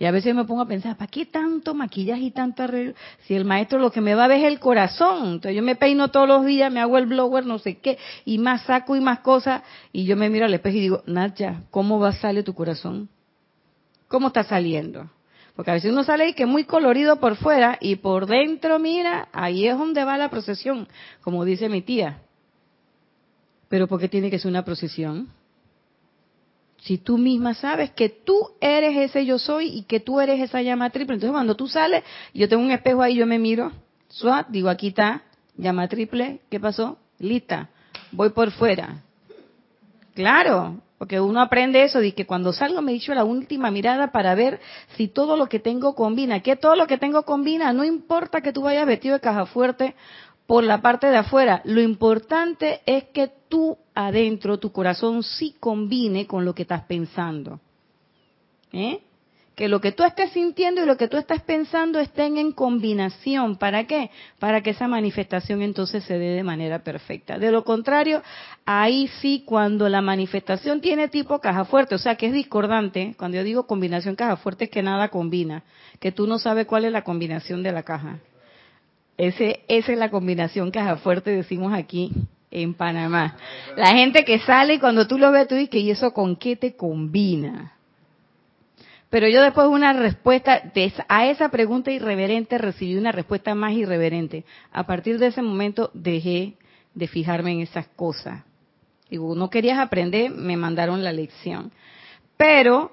Y 0.00 0.06
a 0.06 0.10
veces 0.10 0.34
me 0.34 0.44
pongo 0.44 0.62
a 0.62 0.66
pensar, 0.66 0.96
¿para 0.96 1.08
qué 1.08 1.24
tanto 1.24 1.72
maquillaje 1.72 2.22
y 2.22 2.30
tanto 2.32 2.64
arreglo? 2.64 2.94
Si 3.20 3.36
el 3.36 3.44
maestro 3.44 3.78
lo 3.78 3.92
que 3.92 4.00
me 4.00 4.16
va 4.16 4.24
a 4.24 4.28
ver 4.28 4.40
es 4.40 4.46
el 4.46 4.58
corazón. 4.58 5.34
Entonces 5.34 5.54
yo 5.54 5.62
me 5.62 5.76
peino 5.76 6.08
todos 6.08 6.26
los 6.26 6.44
días, 6.44 6.72
me 6.72 6.80
hago 6.80 6.98
el 6.98 7.06
blower, 7.06 7.46
no 7.46 7.60
sé 7.60 7.78
qué, 7.78 7.96
y 8.24 8.38
más 8.38 8.62
saco 8.62 8.96
y 8.96 9.00
más 9.00 9.20
cosas. 9.20 9.62
Y 9.92 10.04
yo 10.04 10.16
me 10.16 10.28
miro 10.30 10.46
al 10.46 10.54
espejo 10.54 10.78
y 10.78 10.80
digo, 10.80 11.02
Nacha, 11.06 11.62
¿cómo 11.70 12.00
va 12.00 12.08
a 12.08 12.12
salir 12.14 12.42
tu 12.42 12.54
corazón? 12.54 13.08
¿Cómo 14.12 14.26
está 14.26 14.44
saliendo? 14.44 15.08
Porque 15.56 15.70
a 15.70 15.74
veces 15.74 15.90
uno 15.90 16.04
sale 16.04 16.28
y 16.28 16.34
que 16.34 16.44
muy 16.44 16.64
colorido 16.64 17.16
por 17.16 17.36
fuera 17.36 17.78
y 17.80 17.96
por 17.96 18.26
dentro, 18.26 18.78
mira, 18.78 19.28
ahí 19.32 19.66
es 19.66 19.78
donde 19.78 20.04
va 20.04 20.18
la 20.18 20.28
procesión, 20.28 20.86
como 21.22 21.46
dice 21.46 21.70
mi 21.70 21.80
tía. 21.80 22.20
Pero 23.70 23.88
¿por 23.88 23.98
qué 23.98 24.08
tiene 24.08 24.30
que 24.30 24.38
ser 24.38 24.50
una 24.50 24.66
procesión? 24.66 25.30
Si 26.82 26.98
tú 26.98 27.16
misma 27.16 27.54
sabes 27.54 27.92
que 27.92 28.10
tú 28.10 28.50
eres 28.60 28.98
ese 28.98 29.24
yo 29.24 29.38
soy 29.38 29.68
y 29.68 29.84
que 29.84 29.98
tú 29.98 30.20
eres 30.20 30.40
esa 30.40 30.60
llama 30.60 30.90
triple, 30.90 31.14
entonces 31.14 31.32
cuando 31.32 31.56
tú 31.56 31.66
sales, 31.66 32.04
yo 32.34 32.50
tengo 32.50 32.62
un 32.62 32.70
espejo 32.70 33.00
ahí, 33.00 33.14
yo 33.14 33.26
me 33.26 33.38
miro, 33.38 33.72
suat, 34.08 34.46
digo 34.48 34.68
aquí 34.68 34.88
está, 34.88 35.22
llama 35.56 35.88
triple, 35.88 36.42
¿qué 36.50 36.60
pasó? 36.60 36.98
Lista, 37.18 37.70
voy 38.10 38.28
por 38.28 38.50
fuera. 38.50 39.04
Claro, 40.14 40.82
porque 41.02 41.20
uno 41.20 41.40
aprende 41.40 41.82
eso, 41.82 41.98
de 41.98 42.14
que 42.14 42.26
cuando 42.26 42.52
salgo 42.52 42.80
me 42.80 42.92
he 42.92 42.94
dicho 42.94 43.12
la 43.12 43.24
última 43.24 43.72
mirada 43.72 44.12
para 44.12 44.36
ver 44.36 44.60
si 44.96 45.08
todo 45.08 45.36
lo 45.36 45.48
que 45.48 45.58
tengo 45.58 45.96
combina. 45.96 46.38
Que 46.44 46.54
todo 46.54 46.76
lo 46.76 46.86
que 46.86 46.96
tengo 46.96 47.24
combina, 47.24 47.72
no 47.72 47.82
importa 47.82 48.40
que 48.40 48.52
tú 48.52 48.62
vayas 48.62 48.86
vestido 48.86 49.14
de 49.14 49.20
caja 49.20 49.46
fuerte 49.46 49.96
por 50.46 50.62
la 50.62 50.80
parte 50.80 51.08
de 51.08 51.16
afuera. 51.16 51.60
Lo 51.64 51.80
importante 51.80 52.82
es 52.86 53.02
que 53.12 53.32
tú 53.48 53.76
adentro, 53.96 54.60
tu 54.60 54.70
corazón 54.70 55.24
sí 55.24 55.56
combine 55.58 56.28
con 56.28 56.44
lo 56.44 56.54
que 56.54 56.62
estás 56.62 56.84
pensando. 56.84 57.58
¿Eh? 58.72 59.00
Que 59.62 59.68
lo 59.68 59.80
que 59.80 59.92
tú 59.92 60.02
estés 60.02 60.32
sintiendo 60.32 60.82
y 60.82 60.86
lo 60.86 60.96
que 60.96 61.06
tú 61.06 61.16
estás 61.16 61.40
pensando 61.42 62.00
estén 62.00 62.36
en 62.36 62.50
combinación. 62.50 63.58
¿Para 63.58 63.84
qué? 63.84 64.10
Para 64.40 64.60
que 64.60 64.70
esa 64.70 64.88
manifestación 64.88 65.62
entonces 65.62 66.02
se 66.02 66.18
dé 66.18 66.30
de 66.30 66.42
manera 66.42 66.80
perfecta. 66.80 67.38
De 67.38 67.52
lo 67.52 67.62
contrario, 67.62 68.24
ahí 68.66 69.06
sí, 69.20 69.44
cuando 69.46 69.88
la 69.88 70.02
manifestación 70.02 70.80
tiene 70.80 71.06
tipo 71.06 71.38
caja 71.38 71.64
fuerte, 71.64 71.94
o 71.94 71.98
sea 71.98 72.16
que 72.16 72.26
es 72.26 72.32
discordante, 72.32 73.14
cuando 73.16 73.36
yo 73.36 73.44
digo 73.44 73.68
combinación 73.68 74.16
caja 74.16 74.36
fuerte 74.36 74.64
es 74.64 74.70
que 74.70 74.82
nada 74.82 75.10
combina, 75.10 75.62
que 76.00 76.10
tú 76.10 76.26
no 76.26 76.40
sabes 76.40 76.66
cuál 76.66 76.84
es 76.84 76.90
la 76.90 77.04
combinación 77.04 77.62
de 77.62 77.70
la 77.70 77.84
caja. 77.84 78.18
Ese, 79.16 79.60
esa 79.68 79.92
es 79.92 79.98
la 79.98 80.10
combinación 80.10 80.72
caja 80.72 80.96
fuerte, 80.96 81.30
decimos 81.30 81.72
aquí 81.72 82.10
en 82.50 82.74
Panamá. 82.74 83.36
La 83.76 83.92
gente 83.92 84.24
que 84.24 84.40
sale 84.40 84.74
y 84.74 84.78
cuando 84.80 85.06
tú 85.06 85.18
lo 85.18 85.30
ves, 85.30 85.46
tú 85.46 85.54
dices, 85.54 85.80
¿y 85.80 85.92
eso 85.92 86.12
con 86.12 86.34
qué 86.34 86.56
te 86.56 86.74
combina? 86.74 87.76
Pero 89.12 89.28
yo 89.28 89.42
después 89.42 89.66
de 89.66 89.74
una 89.74 89.92
respuesta 89.92 90.72
a 91.06 91.26
esa 91.26 91.50
pregunta 91.50 91.90
irreverente 91.90 92.56
recibí 92.56 92.96
una 92.96 93.12
respuesta 93.12 93.54
más 93.54 93.72
irreverente. 93.72 94.46
A 94.72 94.86
partir 94.86 95.18
de 95.18 95.26
ese 95.26 95.42
momento 95.42 95.90
dejé 95.92 96.54
de 96.94 97.08
fijarme 97.08 97.52
en 97.52 97.60
esas 97.60 97.88
cosas. 97.88 98.42
Digo, 99.10 99.34
no 99.34 99.50
querías 99.50 99.78
aprender, 99.78 100.30
me 100.30 100.56
mandaron 100.56 101.04
la 101.04 101.12
lección. 101.12 101.72
Pero 102.38 102.92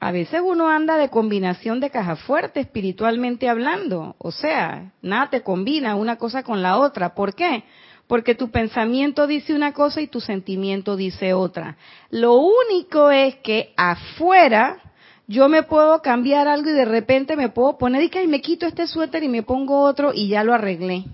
a 0.00 0.12
veces 0.12 0.42
uno 0.44 0.68
anda 0.68 0.98
de 0.98 1.08
combinación 1.08 1.80
de 1.80 1.88
caja 1.88 2.16
fuerte 2.16 2.60
espiritualmente 2.60 3.48
hablando. 3.48 4.16
O 4.18 4.32
sea, 4.32 4.92
nada 5.00 5.30
te 5.30 5.40
combina 5.40 5.96
una 5.96 6.16
cosa 6.16 6.42
con 6.42 6.60
la 6.60 6.76
otra. 6.76 7.14
¿Por 7.14 7.34
qué? 7.34 7.64
Porque 8.06 8.34
tu 8.34 8.50
pensamiento 8.50 9.26
dice 9.26 9.54
una 9.54 9.72
cosa 9.72 10.02
y 10.02 10.08
tu 10.08 10.20
sentimiento 10.20 10.94
dice 10.94 11.32
otra. 11.32 11.78
Lo 12.10 12.34
único 12.34 13.10
es 13.10 13.36
que 13.36 13.72
afuera 13.78 14.82
yo 15.26 15.48
me 15.48 15.62
puedo 15.62 16.02
cambiar 16.02 16.48
algo 16.48 16.70
y 16.70 16.74
de 16.74 16.84
repente 16.84 17.36
me 17.36 17.48
puedo 17.48 17.78
poner 17.78 18.02
y 18.02 18.10
que 18.10 18.26
me 18.26 18.40
quito 18.40 18.66
este 18.66 18.86
suéter 18.86 19.22
y 19.22 19.28
me 19.28 19.42
pongo 19.42 19.82
otro 19.82 20.12
y 20.12 20.28
ya 20.28 20.44
lo 20.44 20.52
arreglé. 20.52 21.04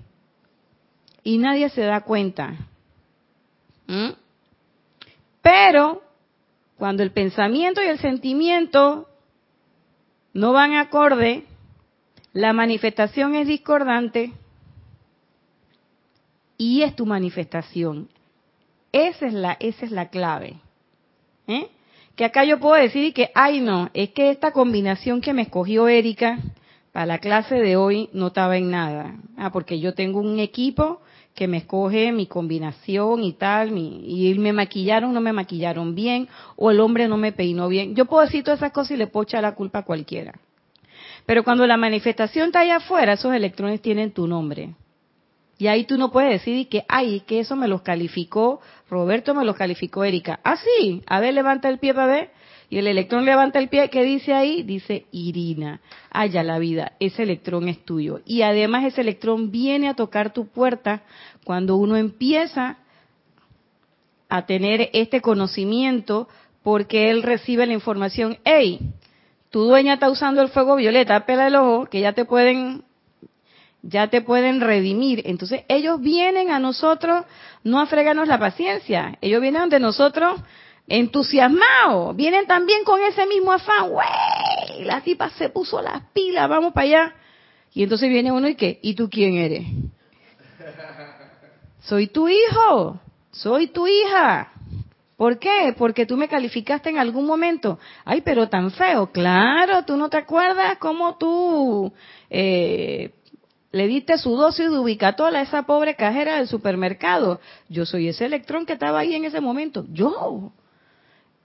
Y 1.23 1.37
nadie 1.37 1.69
se 1.69 1.81
da 1.81 2.01
cuenta. 2.01 2.55
¿Mm? 3.87 4.09
Pero 5.41 6.01
cuando 6.77 7.03
el 7.03 7.11
pensamiento 7.11 7.81
y 7.81 7.85
el 7.85 7.99
sentimiento 7.99 9.07
no 10.33 10.51
van 10.51 10.73
acorde, 10.73 11.45
la 12.33 12.53
manifestación 12.53 13.35
es 13.35 13.47
discordante 13.47 14.33
y 16.57 16.83
es 16.83 16.95
tu 16.95 17.05
manifestación. 17.05 18.09
Esa 18.91 19.27
es 19.27 19.33
la, 19.33 19.57
esa 19.59 19.85
es 19.85 19.91
la 19.91 20.09
clave. 20.09 20.59
¿Eh? 21.47 21.69
Que 22.15 22.25
acá 22.25 22.43
yo 22.43 22.59
puedo 22.59 22.75
decir 22.75 23.13
que, 23.13 23.31
ay 23.33 23.61
no, 23.61 23.89
es 23.93 24.09
que 24.09 24.29
esta 24.29 24.51
combinación 24.51 25.21
que 25.21 25.33
me 25.33 25.43
escogió 25.43 25.87
Erika 25.87 26.39
para 26.91 27.05
la 27.05 27.19
clase 27.19 27.55
de 27.55 27.77
hoy 27.77 28.09
no 28.13 28.27
estaba 28.27 28.57
en 28.57 28.69
nada. 28.69 29.15
Ah, 29.37 29.51
porque 29.51 29.79
yo 29.79 29.93
tengo 29.93 30.19
un 30.19 30.39
equipo 30.39 31.01
que 31.33 31.47
me 31.47 31.57
escoge 31.57 32.11
mi 32.11 32.27
combinación 32.27 33.23
y 33.23 33.33
tal, 33.33 33.77
y 33.77 34.35
me 34.37 34.51
maquillaron, 34.51 35.13
no 35.13 35.21
me 35.21 35.31
maquillaron 35.31 35.95
bien, 35.95 36.27
o 36.57 36.71
el 36.71 36.81
hombre 36.81 37.07
no 37.07 37.17
me 37.17 37.31
peinó 37.31 37.69
bien. 37.69 37.95
Yo 37.95 38.05
puedo 38.05 38.23
decir 38.23 38.43
todas 38.43 38.59
esas 38.59 38.73
cosas 38.73 38.91
y 38.91 38.97
le 38.97 39.07
puedo 39.07 39.23
echar 39.23 39.41
la 39.41 39.55
culpa 39.55 39.79
a 39.79 39.85
cualquiera. 39.85 40.33
Pero 41.25 41.43
cuando 41.43 41.65
la 41.65 41.77
manifestación 41.77 42.47
está 42.47 42.59
allá 42.61 42.77
afuera, 42.77 43.13
esos 43.13 43.33
electrones 43.33 43.81
tienen 43.81 44.11
tu 44.11 44.27
nombre. 44.27 44.73
Y 45.61 45.67
ahí 45.67 45.83
tú 45.83 45.95
no 45.95 46.11
puedes 46.11 46.31
decir 46.31 46.67
que, 46.69 46.85
ay, 46.87 47.19
que 47.19 47.39
eso 47.39 47.55
me 47.55 47.67
los 47.67 47.83
calificó, 47.83 48.61
Roberto 48.89 49.35
me 49.35 49.45
los 49.45 49.55
calificó 49.55 50.03
Erika. 50.03 50.39
Ah, 50.43 50.55
sí, 50.57 51.03
a 51.05 51.19
ver, 51.19 51.35
levanta 51.35 51.69
el 51.69 51.77
pie 51.77 51.93
para 51.93 52.07
ver. 52.07 52.31
Y 52.71 52.79
el 52.79 52.87
electrón 52.87 53.25
levanta 53.25 53.59
el 53.59 53.69
pie, 53.69 53.91
¿qué 53.91 54.01
dice 54.01 54.33
ahí? 54.33 54.63
Dice 54.63 55.05
Irina. 55.11 55.79
Haya 56.09 56.41
la 56.41 56.57
vida, 56.57 56.93
ese 56.99 57.21
electrón 57.21 57.67
es 57.67 57.85
tuyo. 57.85 58.21
Y 58.25 58.41
además 58.41 58.85
ese 58.85 59.01
electrón 59.01 59.51
viene 59.51 59.87
a 59.87 59.93
tocar 59.93 60.33
tu 60.33 60.47
puerta 60.47 61.03
cuando 61.43 61.75
uno 61.75 61.95
empieza 61.95 62.79
a 64.29 64.47
tener 64.47 64.89
este 64.93 65.21
conocimiento 65.21 66.27
porque 66.63 67.11
él 67.11 67.21
recibe 67.21 67.67
la 67.67 67.73
información, 67.73 68.39
hey, 68.45 68.79
tu 69.51 69.61
dueña 69.65 69.93
está 69.93 70.09
usando 70.09 70.41
el 70.41 70.49
fuego 70.49 70.75
violeta, 70.75 71.27
pela 71.27 71.45
el 71.45 71.55
ojo, 71.55 71.85
que 71.85 71.99
ya 71.99 72.13
te 72.13 72.25
pueden 72.25 72.83
ya 73.83 74.07
te 74.07 74.21
pueden 74.21 74.61
redimir. 74.61 75.23
Entonces 75.25 75.63
ellos 75.67 75.99
vienen 76.01 76.51
a 76.51 76.59
nosotros 76.59 77.25
no 77.63 77.79
a 77.79 77.85
fregarnos 77.85 78.27
la 78.27 78.39
paciencia, 78.39 79.17
ellos 79.21 79.41
vienen 79.41 79.69
de 79.69 79.79
nosotros 79.79 80.41
entusiasmados, 80.87 82.15
vienen 82.15 82.47
también 82.47 82.83
con 82.83 83.01
ese 83.01 83.25
mismo 83.25 83.51
afán, 83.51 83.89
güey, 83.89 84.83
la 84.83 85.01
tipa 85.01 85.29
se 85.29 85.49
puso 85.49 85.81
las 85.81 86.03
pilas, 86.13 86.49
vamos 86.49 86.73
para 86.73 86.85
allá. 86.85 87.15
Y 87.73 87.83
entonces 87.83 88.09
viene 88.09 88.31
uno 88.31 88.49
y 88.49 88.55
qué, 88.55 88.79
¿y 88.81 88.95
tú 88.95 89.09
quién 89.09 89.35
eres? 89.35 89.65
Soy 91.81 92.07
tu 92.07 92.27
hijo, 92.27 92.99
soy 93.31 93.67
tu 93.67 93.87
hija. 93.87 94.51
¿Por 95.17 95.39
qué? 95.39 95.73
Porque 95.77 96.05
tú 96.05 96.17
me 96.17 96.27
calificaste 96.27 96.89
en 96.89 96.97
algún 96.97 97.25
momento. 97.25 97.79
Ay, 98.05 98.21
pero 98.21 98.49
tan 98.49 98.71
feo. 98.71 99.11
Claro, 99.11 99.83
tú 99.85 99.95
no 99.95 100.09
te 100.09 100.17
acuerdas 100.17 100.77
cómo 100.79 101.17
tú 101.17 101.93
eh, 102.29 103.11
le 103.71 103.87
diste 103.87 104.17
su 104.17 104.35
dosis 104.35 104.69
de 104.69 104.77
ubicatol 104.77 105.35
a 105.35 105.41
esa 105.41 105.63
pobre 105.63 105.95
cajera 105.95 106.37
del 106.37 106.47
supermercado. 106.47 107.39
Yo 107.69 107.85
soy 107.85 108.09
ese 108.09 108.25
electrón 108.25 108.65
que 108.65 108.73
estaba 108.73 108.99
ahí 108.99 109.15
en 109.15 109.25
ese 109.25 109.39
momento. 109.39 109.85
Yo. 109.91 110.51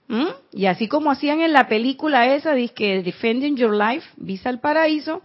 ¿Mm? 0.09 0.27
Y 0.51 0.65
así 0.65 0.87
como 0.87 1.11
hacían 1.11 1.39
en 1.39 1.53
la 1.53 1.67
película 1.67 2.33
esa, 2.33 2.55
que 2.75 3.01
Defending 3.01 3.55
Your 3.55 3.73
Life, 3.73 4.07
Visa 4.17 4.49
al 4.49 4.59
Paraíso, 4.59 5.21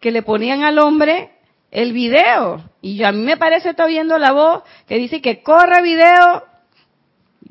que 0.00 0.10
le 0.10 0.22
ponían 0.22 0.62
al 0.62 0.78
hombre 0.78 1.32
el 1.70 1.92
video. 1.92 2.62
Y 2.80 3.02
a 3.02 3.12
mí 3.12 3.22
me 3.22 3.36
parece, 3.36 3.70
está 3.70 3.84
oyendo 3.84 4.16
la 4.18 4.32
voz 4.32 4.62
que 4.86 4.96
dice 4.96 5.20
que 5.20 5.42
corre 5.42 5.82
video. 5.82 6.44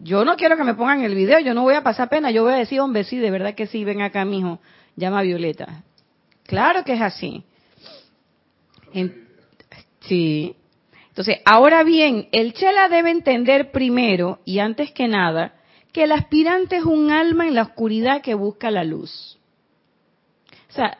Yo 0.04 0.26
no 0.26 0.36
quiero 0.38 0.58
que 0.58 0.64
me 0.64 0.74
pongan 0.74 1.04
el 1.04 1.14
video, 1.14 1.40
yo 1.40 1.54
no 1.54 1.62
voy 1.62 1.76
a 1.76 1.84
pasar 1.84 2.10
pena, 2.10 2.32
yo 2.32 2.44
voy 2.44 2.54
a 2.54 2.58
decir, 2.58 2.80
hombre, 2.80 3.04
sí, 3.04 3.18
de 3.18 3.30
verdad 3.30 3.54
que 3.54 3.68
sí, 3.68 3.84
ven 3.84 4.02
acá, 4.02 4.26
mijo, 4.26 4.60
llama 4.96 5.20
a 5.20 5.22
Violeta. 5.22 5.84
Claro 6.48 6.84
que 6.84 6.94
es 6.94 7.02
así 7.02 7.46
sí. 10.02 10.56
Entonces, 11.10 11.40
ahora 11.46 11.84
bien, 11.84 12.30
el 12.32 12.54
chela 12.54 12.90
debe 12.90 13.12
entender 13.12 13.72
primero 13.72 14.40
y 14.46 14.60
antes 14.60 14.92
que 14.92 15.08
nada 15.08 15.56
que 15.92 16.04
el 16.04 16.14
aspirante 16.14 16.78
es 16.78 16.86
un 16.86 17.12
alma 17.12 17.48
en 17.48 17.56
la 17.56 17.64
oscuridad 17.64 18.22
que 18.22 18.34
busca 18.34 18.72
la 18.72 18.84
luz. 18.84 19.38
O 20.70 20.74
sea, 20.74 20.98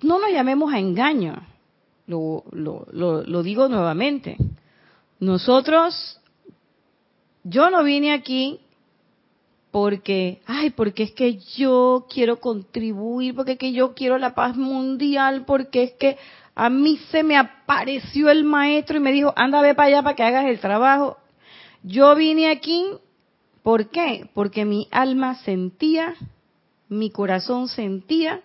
no 0.00 0.18
nos 0.18 0.32
llamemos 0.32 0.72
a 0.72 0.78
engaño. 0.78 1.34
Lo, 2.06 2.44
lo, 2.50 2.86
lo 2.92 3.42
digo 3.42 3.68
nuevamente. 3.68 4.36
Nosotros, 5.20 6.20
yo 7.44 7.70
no 7.70 7.84
vine 7.84 8.12
aquí 8.12 8.60
porque, 9.70 10.42
ay, 10.46 10.70
porque 10.70 11.04
es 11.04 11.12
que 11.12 11.38
yo 11.56 12.06
quiero 12.12 12.40
contribuir, 12.40 13.34
porque 13.34 13.52
es 13.52 13.58
que 13.58 13.72
yo 13.72 13.94
quiero 13.94 14.18
la 14.18 14.34
paz 14.34 14.56
mundial, 14.56 15.44
porque 15.46 15.82
es 15.84 15.92
que 15.92 16.18
a 16.54 16.68
mí 16.68 16.98
se 17.10 17.22
me 17.22 17.36
apareció 17.36 18.30
el 18.30 18.44
maestro 18.44 18.98
y 18.98 19.00
me 19.00 19.12
dijo, 19.12 19.32
anda, 19.36 19.62
ve 19.62 19.74
para 19.74 19.88
allá 19.88 20.02
para 20.02 20.16
que 20.16 20.22
hagas 20.22 20.46
el 20.46 20.60
trabajo. 20.60 21.18
Yo 21.82 22.14
vine 22.14 22.50
aquí, 22.50 22.84
¿por 23.62 23.88
qué? 23.88 24.28
Porque 24.34 24.64
mi 24.64 24.86
alma 24.90 25.36
sentía, 25.36 26.14
mi 26.88 27.10
corazón 27.10 27.68
sentía 27.68 28.42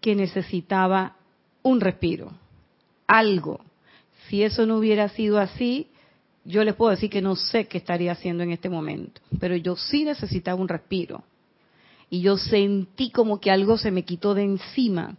que 0.00 0.14
necesitaba 0.14 1.16
un 1.62 1.80
respiro, 1.80 2.32
algo. 3.06 3.60
Si 4.28 4.42
eso 4.42 4.64
no 4.66 4.76
hubiera 4.76 5.08
sido 5.08 5.38
así, 5.38 5.88
yo 6.44 6.62
les 6.64 6.74
puedo 6.74 6.92
decir 6.92 7.10
que 7.10 7.20
no 7.20 7.34
sé 7.36 7.66
qué 7.66 7.78
estaría 7.78 8.12
haciendo 8.12 8.42
en 8.42 8.52
este 8.52 8.70
momento, 8.70 9.20
pero 9.40 9.56
yo 9.56 9.76
sí 9.76 10.04
necesitaba 10.04 10.60
un 10.60 10.68
respiro. 10.68 11.24
Y 12.10 12.22
yo 12.22 12.38
sentí 12.38 13.10
como 13.10 13.38
que 13.38 13.50
algo 13.50 13.76
se 13.76 13.90
me 13.90 14.04
quitó 14.04 14.32
de 14.32 14.44
encima. 14.44 15.16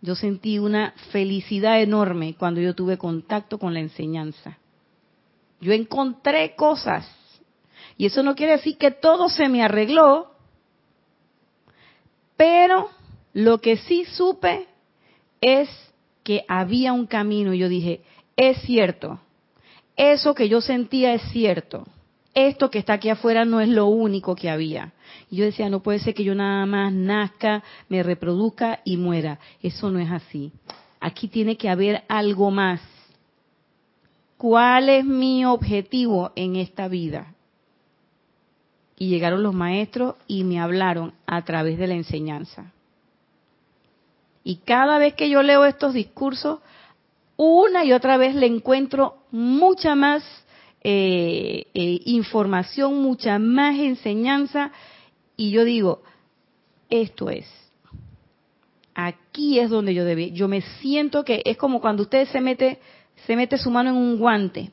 Yo 0.00 0.14
sentí 0.14 0.58
una 0.58 0.92
felicidad 1.10 1.80
enorme 1.80 2.34
cuando 2.38 2.60
yo 2.60 2.74
tuve 2.74 2.98
contacto 2.98 3.58
con 3.58 3.74
la 3.74 3.80
enseñanza. 3.80 4.58
Yo 5.60 5.72
encontré 5.72 6.54
cosas. 6.54 7.10
Y 7.96 8.06
eso 8.06 8.22
no 8.22 8.36
quiere 8.36 8.52
decir 8.52 8.78
que 8.78 8.92
todo 8.92 9.28
se 9.28 9.48
me 9.48 9.62
arregló, 9.62 10.32
pero 12.36 12.90
lo 13.32 13.58
que 13.60 13.76
sí 13.76 14.04
supe 14.04 14.68
es 15.40 15.68
que 16.22 16.44
había 16.46 16.92
un 16.92 17.06
camino. 17.06 17.54
Yo 17.54 17.68
dije, 17.68 18.02
es 18.36 18.62
cierto, 18.62 19.18
eso 19.96 20.32
que 20.34 20.48
yo 20.48 20.60
sentía 20.60 21.12
es 21.12 21.22
cierto. 21.32 21.84
Esto 22.38 22.70
que 22.70 22.78
está 22.78 22.92
aquí 22.92 23.08
afuera 23.08 23.44
no 23.44 23.60
es 23.60 23.68
lo 23.68 23.86
único 23.86 24.36
que 24.36 24.48
había. 24.48 24.92
Y 25.28 25.38
yo 25.38 25.44
decía, 25.44 25.68
no 25.68 25.82
puede 25.82 25.98
ser 25.98 26.14
que 26.14 26.22
yo 26.22 26.36
nada 26.36 26.66
más 26.66 26.92
nazca, 26.92 27.64
me 27.88 28.00
reproduzca 28.04 28.78
y 28.84 28.96
muera. 28.96 29.40
Eso 29.60 29.90
no 29.90 29.98
es 29.98 30.08
así. 30.08 30.52
Aquí 31.00 31.26
tiene 31.26 31.56
que 31.56 31.68
haber 31.68 32.04
algo 32.06 32.52
más. 32.52 32.80
¿Cuál 34.36 34.88
es 34.88 35.04
mi 35.04 35.44
objetivo 35.44 36.30
en 36.36 36.54
esta 36.54 36.86
vida? 36.86 37.34
Y 38.96 39.08
llegaron 39.08 39.42
los 39.42 39.52
maestros 39.52 40.14
y 40.28 40.44
me 40.44 40.60
hablaron 40.60 41.14
a 41.26 41.42
través 41.42 41.76
de 41.76 41.88
la 41.88 41.94
enseñanza. 41.94 42.72
Y 44.44 44.58
cada 44.58 44.98
vez 44.98 45.14
que 45.14 45.28
yo 45.28 45.42
leo 45.42 45.64
estos 45.64 45.92
discursos, 45.92 46.60
una 47.36 47.84
y 47.84 47.92
otra 47.92 48.16
vez 48.16 48.36
le 48.36 48.46
encuentro 48.46 49.16
mucha 49.32 49.96
más 49.96 50.22
eh, 50.82 51.66
eh, 51.74 52.00
información, 52.04 53.02
mucha 53.02 53.38
más 53.38 53.78
enseñanza 53.78 54.72
y 55.36 55.50
yo 55.50 55.64
digo, 55.64 56.02
esto 56.88 57.30
es. 57.30 57.46
Aquí 58.94 59.58
es 59.58 59.70
donde 59.70 59.94
yo 59.94 60.04
debí. 60.04 60.32
Yo 60.32 60.48
me 60.48 60.62
siento 60.80 61.24
que 61.24 61.42
es 61.44 61.56
como 61.56 61.80
cuando 61.80 62.02
usted 62.02 62.26
se 62.28 62.40
mete, 62.40 62.80
se 63.26 63.36
mete 63.36 63.58
su 63.58 63.70
mano 63.70 63.90
en 63.90 63.96
un 63.96 64.18
guante 64.18 64.72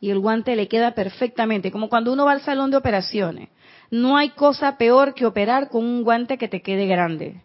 y 0.00 0.10
el 0.10 0.18
guante 0.18 0.54
le 0.54 0.68
queda 0.68 0.92
perfectamente, 0.94 1.70
como 1.70 1.88
cuando 1.88 2.12
uno 2.12 2.26
va 2.26 2.32
al 2.32 2.42
salón 2.42 2.70
de 2.70 2.76
operaciones. 2.76 3.48
No 3.90 4.18
hay 4.18 4.30
cosa 4.30 4.76
peor 4.76 5.14
que 5.14 5.24
operar 5.24 5.70
con 5.70 5.84
un 5.84 6.02
guante 6.02 6.36
que 6.36 6.48
te 6.48 6.60
quede 6.60 6.86
grande 6.86 7.40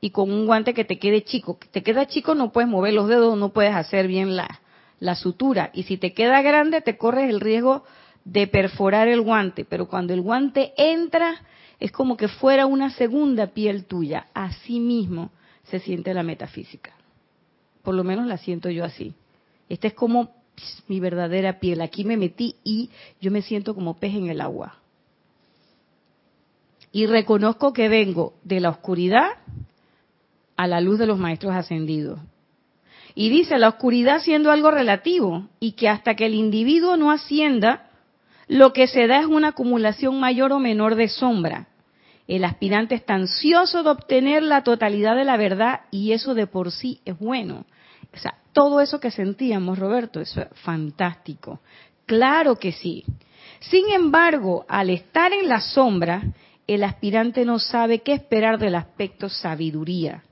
y 0.00 0.10
con 0.10 0.30
un 0.30 0.46
guante 0.46 0.72
que 0.72 0.84
te 0.84 1.00
quede 1.00 1.24
chico. 1.24 1.58
Te 1.72 1.82
queda 1.82 2.06
chico, 2.06 2.36
no 2.36 2.52
puedes 2.52 2.70
mover 2.70 2.94
los 2.94 3.08
dedos, 3.08 3.36
no 3.36 3.48
puedes 3.48 3.74
hacer 3.74 4.06
bien 4.06 4.36
la, 4.36 4.60
la 5.00 5.14
sutura. 5.14 5.70
Y 5.72 5.84
si 5.84 5.96
te 5.96 6.12
queda 6.12 6.42
grande, 6.42 6.80
te 6.80 6.96
corres 6.96 7.30
el 7.30 7.40
riesgo 7.40 7.84
de 8.24 8.46
perforar 8.46 9.08
el 9.08 9.20
guante. 9.20 9.64
Pero 9.64 9.88
cuando 9.88 10.12
el 10.14 10.20
guante 10.20 10.72
entra, 10.76 11.42
es 11.78 11.92
como 11.92 12.16
que 12.16 12.28
fuera 12.28 12.66
una 12.66 12.90
segunda 12.90 13.48
piel 13.48 13.84
tuya. 13.84 14.26
Así 14.34 14.80
mismo 14.80 15.30
se 15.64 15.78
siente 15.80 16.14
la 16.14 16.22
metafísica. 16.22 16.92
Por 17.82 17.94
lo 17.94 18.04
menos 18.04 18.26
la 18.26 18.38
siento 18.38 18.70
yo 18.70 18.84
así. 18.84 19.14
Esta 19.68 19.88
es 19.88 19.94
como 19.94 20.30
mi 20.88 21.00
verdadera 21.00 21.60
piel. 21.60 21.80
Aquí 21.80 22.04
me 22.04 22.16
metí 22.16 22.56
y 22.64 22.90
yo 23.20 23.30
me 23.30 23.42
siento 23.42 23.74
como 23.74 23.98
pez 23.98 24.14
en 24.14 24.28
el 24.28 24.40
agua. 24.40 24.76
Y 26.92 27.06
reconozco 27.06 27.72
que 27.72 27.88
vengo 27.88 28.34
de 28.42 28.60
la 28.60 28.70
oscuridad 28.70 29.28
a 30.56 30.66
la 30.66 30.80
luz 30.80 30.98
de 30.98 31.06
los 31.06 31.18
maestros 31.18 31.54
ascendidos. 31.54 32.18
Y 33.18 33.30
dice 33.30 33.58
la 33.58 33.70
oscuridad 33.70 34.20
siendo 34.20 34.52
algo 34.52 34.70
relativo 34.70 35.48
y 35.58 35.72
que 35.72 35.88
hasta 35.88 36.14
que 36.14 36.26
el 36.26 36.34
individuo 36.34 36.98
no 36.98 37.10
ascienda, 37.10 37.88
lo 38.46 38.74
que 38.74 38.86
se 38.86 39.06
da 39.06 39.20
es 39.20 39.26
una 39.26 39.48
acumulación 39.48 40.20
mayor 40.20 40.52
o 40.52 40.58
menor 40.58 40.96
de 40.96 41.08
sombra. 41.08 41.66
El 42.28 42.44
aspirante 42.44 42.94
está 42.94 43.14
ansioso 43.14 43.82
de 43.82 43.88
obtener 43.88 44.42
la 44.42 44.62
totalidad 44.62 45.16
de 45.16 45.24
la 45.24 45.38
verdad 45.38 45.80
y 45.90 46.12
eso 46.12 46.34
de 46.34 46.46
por 46.46 46.70
sí 46.70 47.00
es 47.06 47.18
bueno. 47.18 47.64
O 48.12 48.18
sea, 48.18 48.34
todo 48.52 48.82
eso 48.82 49.00
que 49.00 49.10
sentíamos, 49.10 49.78
Roberto, 49.78 50.20
eso 50.20 50.42
es 50.42 50.48
fantástico. 50.60 51.60
Claro 52.04 52.56
que 52.56 52.72
sí. 52.72 53.02
Sin 53.60 53.88
embargo, 53.94 54.66
al 54.68 54.90
estar 54.90 55.32
en 55.32 55.48
la 55.48 55.62
sombra, 55.62 56.22
el 56.66 56.84
aspirante 56.84 57.46
no 57.46 57.58
sabe 57.58 58.00
qué 58.00 58.12
esperar 58.12 58.58
del 58.58 58.74
aspecto 58.74 59.30
sabiduría. 59.30 60.25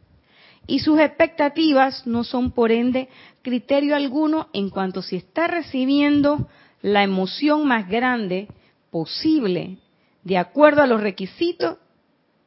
Y 0.67 0.79
sus 0.79 0.99
expectativas 0.99 2.07
no 2.07 2.25
son, 2.25 2.53
por 2.53 2.73
ende, 2.73 3.09
criterio 3.43 3.95
alguno 3.95 4.49
en 4.53 4.71
cuanto 4.71 5.03
si 5.03 5.17
está 5.17 5.47
recibiendo 5.47 6.49
la 6.81 7.03
emoción 7.03 7.67
más 7.67 7.89
grande 7.89 8.49
posible 8.91 9.79
de 10.23 10.39
acuerdo 10.39 10.83
a 10.83 10.87
los 10.87 11.01
requisitos 11.01 11.77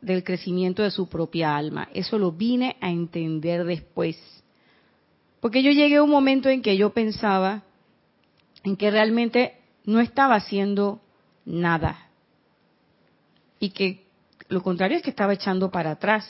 del 0.01 0.23
crecimiento 0.23 0.83
de 0.83 0.91
su 0.91 1.07
propia 1.07 1.55
alma. 1.55 1.89
Eso 1.93 2.17
lo 2.17 2.31
vine 2.31 2.77
a 2.81 2.89
entender 2.89 3.65
después. 3.65 4.17
Porque 5.39 5.61
yo 5.63 5.71
llegué 5.71 5.97
a 5.97 6.03
un 6.03 6.09
momento 6.09 6.49
en 6.49 6.61
que 6.61 6.77
yo 6.77 6.91
pensaba 6.91 7.63
en 8.63 8.75
que 8.75 8.91
realmente 8.91 9.57
no 9.85 9.99
estaba 9.99 10.35
haciendo 10.35 11.01
nada. 11.45 12.09
Y 13.59 13.69
que 13.69 14.05
lo 14.49 14.61
contrario 14.61 14.97
es 14.97 15.03
que 15.03 15.09
estaba 15.09 15.33
echando 15.33 15.71
para 15.71 15.91
atrás. 15.91 16.29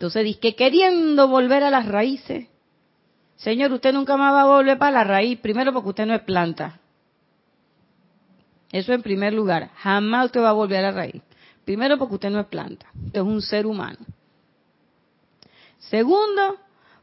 Entonces 0.00 0.24
dije, 0.24 0.56
queriendo 0.56 1.28
volver 1.28 1.62
a 1.62 1.68
las 1.68 1.84
raíces. 1.84 2.48
Señor, 3.36 3.70
usted 3.70 3.92
nunca 3.92 4.16
más 4.16 4.32
va 4.32 4.40
a 4.40 4.46
volver 4.46 4.78
para 4.78 4.92
la 4.92 5.04
raíz, 5.04 5.38
primero 5.38 5.74
porque 5.74 5.90
usted 5.90 6.06
no 6.06 6.14
es 6.14 6.22
planta. 6.22 6.80
Eso 8.72 8.94
en 8.94 9.02
primer 9.02 9.34
lugar. 9.34 9.68
Jamás 9.74 10.24
usted 10.24 10.40
va 10.40 10.48
a 10.48 10.54
volver 10.54 10.78
a 10.78 10.90
la 10.90 10.92
raíz. 10.92 11.20
Primero 11.66 11.98
porque 11.98 12.14
usted 12.14 12.30
no 12.30 12.40
es 12.40 12.46
planta, 12.46 12.86
usted 13.04 13.20
es 13.20 13.26
un 13.26 13.42
ser 13.42 13.66
humano. 13.66 13.98
Segundo, 15.90 16.56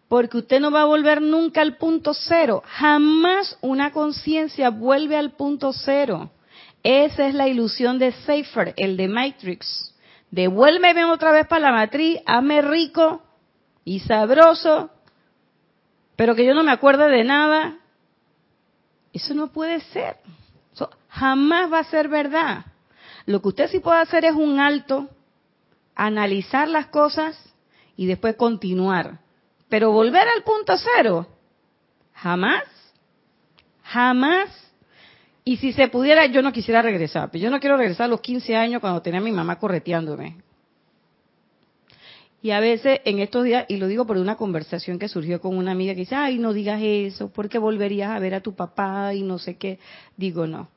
porque 0.08 0.40
usted 0.40 0.60
no 0.60 0.72
va 0.72 0.82
a 0.82 0.86
volver 0.86 1.22
nunca 1.22 1.62
al 1.62 1.78
punto 1.78 2.16
cero. 2.16 2.64
Jamás 2.66 3.60
una 3.62 3.92
conciencia 3.92 4.72
vuelve 4.72 5.18
al 5.18 5.34
punto 5.34 5.72
cero. 5.72 6.32
Esa 6.82 7.28
es 7.28 7.36
la 7.36 7.48
ilusión 7.48 8.00
de 8.00 8.12
Safer, 8.12 8.74
el 8.76 8.98
de 8.98 9.08
Matrix. 9.08 9.94
Devuélveme 10.32 11.06
otra 11.06 11.32
vez 11.32 11.48
para 11.48 11.62
la 11.62 11.72
matriz, 11.72 12.20
hazme 12.26 12.62
rico 12.62 13.22
y 13.86 14.02
sabroso, 14.02 14.90
pero 16.16 16.36
que 16.36 16.46
yo 16.46 16.54
no 16.54 16.64
me 16.64 16.72
acuerde 16.72 17.10
de 17.10 17.24
nada. 17.24 17.78
Eso 19.14 19.34
no 19.34 19.48
puede 19.48 19.80
ser 19.82 20.18
jamás 21.18 21.72
va 21.72 21.80
a 21.80 21.84
ser 21.84 22.08
verdad. 22.08 22.66
Lo 23.26 23.42
que 23.42 23.50
usted 23.50 23.70
sí 23.70 23.80
puede 23.80 24.00
hacer 24.00 24.24
es 24.26 24.34
un 24.34 24.60
alto, 24.60 25.10
analizar 25.96 26.68
las 26.68 26.88
cosas 26.88 27.36
y 27.96 28.06
después 28.06 28.36
continuar. 28.36 29.20
Pero 29.68 29.92
volver 29.92 30.28
al 30.28 30.44
punto 30.44 30.74
cero, 30.78 31.28
jamás, 32.14 32.64
jamás. 33.84 34.67
Y 35.48 35.56
si 35.56 35.72
se 35.72 35.88
pudiera, 35.88 36.26
yo 36.26 36.42
no 36.42 36.52
quisiera 36.52 36.82
regresar. 36.82 37.32
Yo 37.32 37.50
no 37.50 37.62
quiero 37.62 37.78
regresar 37.78 38.08
a 38.08 38.08
los 38.10 38.20
15 38.20 38.58
años 38.58 38.82
cuando 38.82 39.02
tenía 39.02 39.22
a 39.22 39.24
mi 39.24 39.32
mamá 39.32 39.58
correteándome. 39.58 40.36
Y 42.42 42.52
a 42.52 42.60
veces 42.60 43.00
en 43.06 43.20
estos 43.20 43.46
días, 43.46 43.66
y 43.70 43.78
lo 43.78 43.88
digo 43.88 44.06
por 44.06 44.18
una 44.18 44.36
conversación 44.36 45.00
que 45.00 45.08
surgió 45.08 45.40
con 45.40 45.58
una 45.58 45.72
amiga 45.72 45.94
que 45.94 46.02
dice, 46.02 46.16
ay, 46.16 46.38
no 46.38 46.52
digas 46.52 46.82
eso, 46.84 47.30
porque 47.30 47.60
volverías 47.60 48.12
a 48.12 48.20
ver 48.20 48.36
a 48.36 48.42
tu 48.42 48.56
papá 48.56 49.14
y 49.14 49.22
no 49.22 49.40
sé 49.40 49.56
qué. 49.56 49.80
Digo, 50.18 50.48
no. 50.48 50.68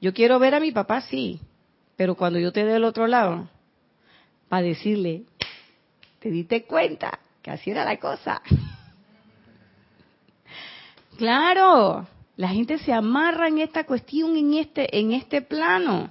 Yo 0.00 0.12
quiero 0.12 0.40
ver 0.40 0.56
a 0.56 0.60
mi 0.60 0.72
papá, 0.72 1.00
sí, 1.02 1.38
pero 1.94 2.16
cuando 2.16 2.40
yo 2.40 2.50
te 2.50 2.64
dé 2.64 2.72
del 2.72 2.82
otro 2.82 3.06
lado, 3.06 3.48
para 4.48 4.62
decirle, 4.62 5.22
te 6.18 6.32
diste 6.32 6.64
cuenta 6.64 7.20
que 7.42 7.52
así 7.52 7.70
era 7.70 7.84
la 7.84 7.96
cosa. 8.00 8.42
claro, 11.16 12.08
la 12.36 12.48
gente 12.48 12.78
se 12.78 12.92
amarra 12.92 13.48
en 13.48 13.58
esta 13.58 13.84
cuestión, 13.84 14.36
en 14.36 14.54
este, 14.54 14.98
en 14.98 15.12
este 15.12 15.42
plano. 15.42 16.10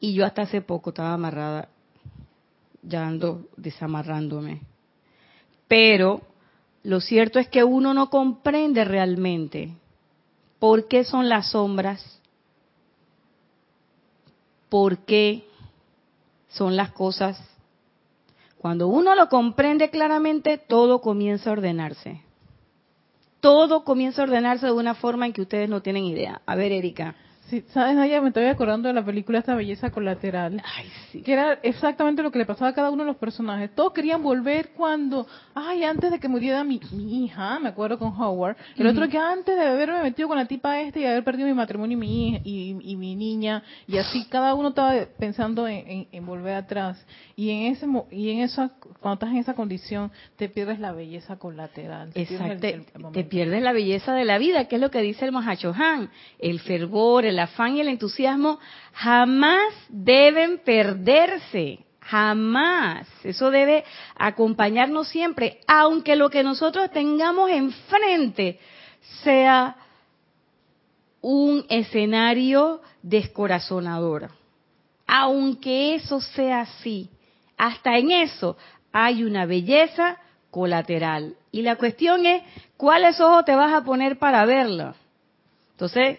Y 0.00 0.14
yo 0.14 0.24
hasta 0.24 0.42
hace 0.42 0.62
poco 0.62 0.90
estaba 0.90 1.12
amarrada 1.12 1.68
ya 2.82 3.06
ando 3.06 3.46
desamarrándome. 3.56 4.62
Pero 5.68 6.22
lo 6.82 7.00
cierto 7.00 7.38
es 7.38 7.48
que 7.48 7.62
uno 7.62 7.94
no 7.94 8.10
comprende 8.10 8.84
realmente 8.84 9.74
por 10.58 10.88
qué 10.88 11.04
son 11.04 11.28
las 11.28 11.50
sombras, 11.50 12.20
por 14.68 14.98
qué 14.98 15.44
son 16.48 16.76
las 16.76 16.92
cosas. 16.92 17.40
Cuando 18.58 18.88
uno 18.88 19.14
lo 19.14 19.28
comprende 19.28 19.90
claramente, 19.90 20.58
todo 20.58 21.00
comienza 21.00 21.50
a 21.50 21.52
ordenarse. 21.54 22.22
Todo 23.40 23.84
comienza 23.84 24.22
a 24.22 24.24
ordenarse 24.24 24.66
de 24.66 24.72
una 24.72 24.94
forma 24.94 25.26
en 25.26 25.32
que 25.32 25.42
ustedes 25.42 25.68
no 25.68 25.82
tienen 25.82 26.04
idea. 26.04 26.42
A 26.46 26.56
ver, 26.56 26.72
Erika. 26.72 27.14
Sí, 27.50 27.64
sabes, 27.72 27.96
Naya, 27.96 28.20
me 28.20 28.28
estoy 28.28 28.44
acordando 28.44 28.86
de 28.86 28.94
la 28.94 29.04
película 29.04 29.40
Esta 29.40 29.56
Belleza 29.56 29.90
Colateral. 29.90 30.62
Ay, 30.76 30.86
sí. 31.10 31.20
Que 31.20 31.32
era 31.32 31.54
exactamente 31.64 32.22
lo 32.22 32.30
que 32.30 32.38
le 32.38 32.46
pasaba 32.46 32.70
a 32.70 32.74
cada 32.74 32.90
uno 32.90 33.02
de 33.02 33.08
los 33.08 33.16
personajes. 33.16 33.74
Todos 33.74 33.92
querían 33.92 34.22
volver 34.22 34.68
cuando, 34.76 35.26
ay, 35.52 35.82
antes 35.82 36.12
de 36.12 36.20
que 36.20 36.28
muriera 36.28 36.62
mi, 36.62 36.80
mi 36.92 37.24
hija, 37.24 37.58
me 37.58 37.70
acuerdo 37.70 37.98
con 37.98 38.12
Howard. 38.14 38.56
El 38.76 38.86
otro 38.86 39.08
que 39.08 39.18
antes 39.18 39.56
de 39.56 39.66
haberme 39.66 40.00
metido 40.00 40.28
con 40.28 40.38
la 40.38 40.46
tipa 40.46 40.80
este 40.80 41.00
y 41.00 41.06
haber 41.06 41.24
perdido 41.24 41.48
mi 41.48 41.54
matrimonio 41.54 41.96
y 41.96 42.00
mi 42.00 42.28
hija, 42.28 42.40
y, 42.44 42.96
mi 42.96 43.16
niña. 43.16 43.64
Y 43.88 43.98
así 43.98 44.26
cada 44.26 44.54
uno 44.54 44.68
estaba 44.68 44.94
pensando 45.18 45.66
en, 45.66 46.06
en, 46.12 46.26
volver 46.26 46.54
atrás. 46.54 47.04
Y 47.34 47.50
en 47.50 47.72
ese 47.72 47.86
y 48.12 48.30
en 48.30 48.40
eso, 48.42 48.70
cuando 49.00 49.14
estás 49.14 49.30
en 49.30 49.38
esa 49.38 49.54
condición, 49.54 50.12
te 50.36 50.48
pierdes 50.48 50.78
la 50.78 50.92
belleza 50.92 51.36
colateral. 51.36 52.10
Exacto. 52.14 53.10
te 53.12 53.24
pierdes 53.24 53.60
la 53.60 53.72
belleza 53.72 54.14
de 54.14 54.24
la 54.24 54.38
vida, 54.38 54.68
que 54.68 54.76
es 54.76 54.80
lo 54.80 54.92
que 54.92 55.00
dice 55.00 55.24
el 55.24 55.32
Mahachohan. 55.32 56.10
El 56.38 56.60
fervor, 56.60 57.24
el 57.24 57.39
afán 57.40 57.76
y 57.76 57.80
el 57.80 57.88
entusiasmo 57.88 58.58
jamás 58.92 59.72
deben 59.88 60.58
perderse, 60.58 61.80
jamás. 62.00 63.06
Eso 63.24 63.50
debe 63.50 63.84
acompañarnos 64.16 65.08
siempre, 65.08 65.60
aunque 65.66 66.16
lo 66.16 66.30
que 66.30 66.42
nosotros 66.42 66.90
tengamos 66.90 67.50
enfrente 67.50 68.58
sea 69.22 69.76
un 71.20 71.64
escenario 71.68 72.80
descorazonador. 73.02 74.30
Aunque 75.06 75.94
eso 75.96 76.20
sea 76.20 76.60
así, 76.60 77.10
hasta 77.56 77.98
en 77.98 78.12
eso 78.12 78.56
hay 78.92 79.24
una 79.24 79.46
belleza 79.46 80.18
colateral. 80.50 81.36
Y 81.52 81.62
la 81.62 81.76
cuestión 81.76 82.26
es, 82.26 82.42
¿cuáles 82.76 83.20
ojos 83.20 83.44
te 83.44 83.54
vas 83.54 83.72
a 83.72 83.84
poner 83.84 84.18
para 84.18 84.44
verlo? 84.44 84.94
Entonces, 85.72 86.18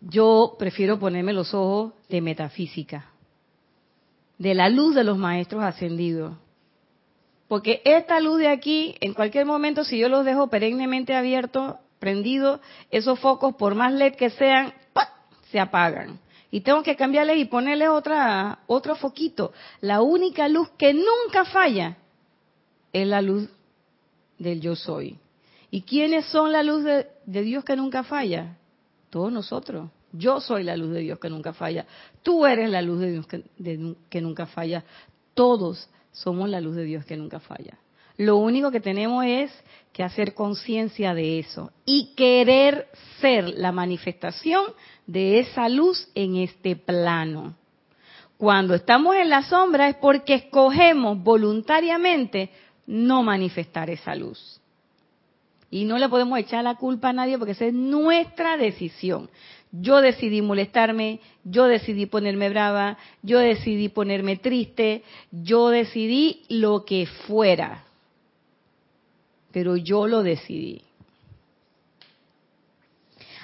yo 0.00 0.56
prefiero 0.58 0.98
ponerme 0.98 1.32
los 1.32 1.54
ojos 1.54 1.92
de 2.08 2.20
metafísica, 2.20 3.10
de 4.38 4.54
la 4.54 4.68
luz 4.68 4.94
de 4.94 5.04
los 5.04 5.18
maestros 5.18 5.62
ascendidos. 5.62 6.36
Porque 7.48 7.80
esta 7.84 8.20
luz 8.20 8.38
de 8.38 8.48
aquí, 8.48 8.94
en 9.00 9.14
cualquier 9.14 9.46
momento, 9.46 9.82
si 9.82 9.98
yo 9.98 10.08
los 10.08 10.24
dejo 10.24 10.48
perennemente 10.48 11.14
abiertos, 11.14 11.76
prendidos, 11.98 12.60
esos 12.90 13.18
focos, 13.18 13.54
por 13.56 13.74
más 13.74 13.92
LED 13.92 14.14
que 14.14 14.30
sean, 14.30 14.74
se 15.50 15.58
apagan. 15.58 16.20
Y 16.50 16.60
tengo 16.60 16.82
que 16.82 16.96
cambiarles 16.96 17.38
y 17.38 17.46
ponerles 17.46 17.88
otra, 17.88 18.60
otro 18.66 18.96
foquito. 18.96 19.52
La 19.80 20.02
única 20.02 20.48
luz 20.48 20.68
que 20.78 20.94
nunca 20.94 21.44
falla 21.46 21.96
es 22.92 23.06
la 23.06 23.20
luz 23.22 23.48
del 24.38 24.60
yo 24.60 24.76
soy. 24.76 25.18
¿Y 25.70 25.82
quiénes 25.82 26.26
son 26.26 26.52
la 26.52 26.62
luz 26.62 26.84
de 26.84 27.42
Dios 27.42 27.64
que 27.64 27.76
nunca 27.76 28.02
falla? 28.02 28.57
Todos 29.10 29.32
nosotros. 29.32 29.90
Yo 30.12 30.40
soy 30.40 30.62
la 30.62 30.76
luz 30.76 30.92
de 30.92 31.00
Dios 31.00 31.18
que 31.18 31.28
nunca 31.28 31.52
falla. 31.52 31.86
Tú 32.22 32.46
eres 32.46 32.70
la 32.70 32.82
luz 32.82 33.00
de 33.00 33.12
Dios 33.12 33.26
que, 33.26 34.20
nunca 34.20 34.46
falla. 34.46 34.84
Todos 35.34 35.88
somos 36.12 36.48
la 36.48 36.60
luz 36.60 36.76
de 36.76 36.84
Dios 36.84 37.04
que 37.04 37.16
nunca 37.16 37.40
falla. 37.40 37.78
Lo 38.16 38.36
único 38.36 38.70
que 38.70 38.80
tenemos 38.80 39.24
es 39.24 39.52
que 39.92 40.02
hacer 40.02 40.34
conciencia 40.34 41.14
de 41.14 41.38
eso 41.38 41.70
y 41.84 42.14
querer 42.16 42.88
ser 43.20 43.48
la 43.50 43.70
manifestación 43.70 44.64
de 45.06 45.38
esa 45.38 45.68
luz 45.68 46.08
en 46.14 46.36
este 46.36 46.74
plano. 46.74 47.54
Cuando 48.36 48.74
estamos 48.74 49.14
en 49.16 49.30
la 49.30 49.42
sombra 49.42 49.88
es 49.88 49.96
porque 49.96 50.34
escogemos 50.34 51.22
voluntariamente 51.22 52.50
no 52.86 53.22
manifestar 53.22 53.90
esa 53.90 54.14
luz. 54.14 54.60
Y 55.70 55.84
no 55.84 55.98
le 55.98 56.08
podemos 56.08 56.38
echar 56.38 56.64
la 56.64 56.76
culpa 56.76 57.10
a 57.10 57.12
nadie 57.12 57.36
porque 57.36 57.52
esa 57.52 57.66
es 57.66 57.74
nuestra 57.74 58.56
decisión. 58.56 59.28
Yo 59.70 60.00
decidí 60.00 60.40
molestarme, 60.40 61.20
yo 61.44 61.64
decidí 61.64 62.06
ponerme 62.06 62.48
brava, 62.48 62.96
yo 63.22 63.38
decidí 63.38 63.90
ponerme 63.90 64.36
triste, 64.36 65.02
yo 65.30 65.68
decidí 65.68 66.44
lo 66.48 66.86
que 66.86 67.06
fuera. 67.06 67.84
Pero 69.52 69.76
yo 69.76 70.06
lo 70.06 70.22
decidí. 70.22 70.82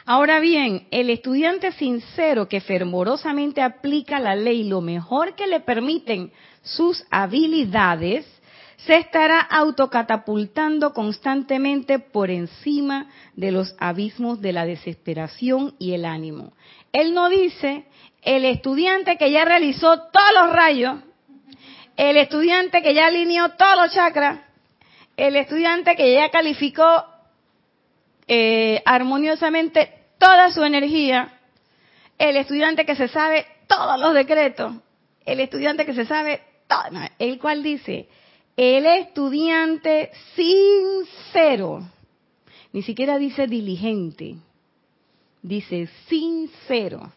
Ahora 0.07 0.39
bien, 0.39 0.87
el 0.91 1.09
estudiante 1.09 1.73
sincero 1.73 2.47
que 2.47 2.61
fervorosamente 2.61 3.63
aplica 3.63 4.19
la 4.19 4.37
ley 4.37 4.65
lo 4.65 4.83
mejor 4.83 5.35
que 5.35 5.47
le 5.47 5.61
permiten 5.61 6.31
sus 6.63 7.05
habilidades, 7.11 8.27
se 8.77 8.97
estará 8.97 9.41
autocatapultando 9.41 10.93
constantemente 10.93 11.99
por 11.99 12.31
encima 12.31 13.07
de 13.35 13.53
los 13.53 13.75
abismos 13.79 14.41
de 14.41 14.53
la 14.53 14.67
desesperación 14.67 15.75
y 15.79 15.95
el 15.95 16.05
ánimo. 16.05 16.53
Él 16.93 17.15
no 17.15 17.29
dice, 17.29 17.87
el 18.23 18.45
estudiante 18.45 19.17
que 19.17 19.31
ya 19.31 19.45
realizó 19.45 19.99
todos 20.09 20.33
los 20.35 20.53
rayos, 20.53 21.01
el 21.97 22.17
estudiante 22.17 22.83
que 22.83 22.95
ya 22.95 23.07
alineó 23.07 23.51
todos 23.51 23.77
los 23.77 23.95
chakras, 23.95 24.41
el 25.17 25.37
estudiante 25.37 25.95
que 25.95 26.15
ya 26.15 26.31
calificó 26.31 27.05
eh, 28.27 28.83
armoniosamente 28.85 29.93
toda 30.19 30.51
su 30.51 30.65
energía, 30.65 31.39
el 32.19 32.37
estudiante 32.37 32.85
que 32.85 32.97
se 32.97 33.09
sabe 33.09 33.47
todos 33.67 33.99
los 34.01 34.15
decretos, 34.15 34.75
el 35.25 35.41
estudiante 35.41 35.87
que 35.87 35.95
se 35.95 36.07
sabe 36.07 36.43
todo, 36.67 36.99
el 37.19 37.39
cual 37.39 37.63
dice, 37.63 38.09
el 38.57 38.87
estudiante 38.87 40.11
sincero, 40.35 41.83
ni 42.73 42.83
siquiera 42.83 43.19
dice 43.19 43.47
diligente, 43.47 44.37
dice 45.43 45.89
sincero, 46.09 47.13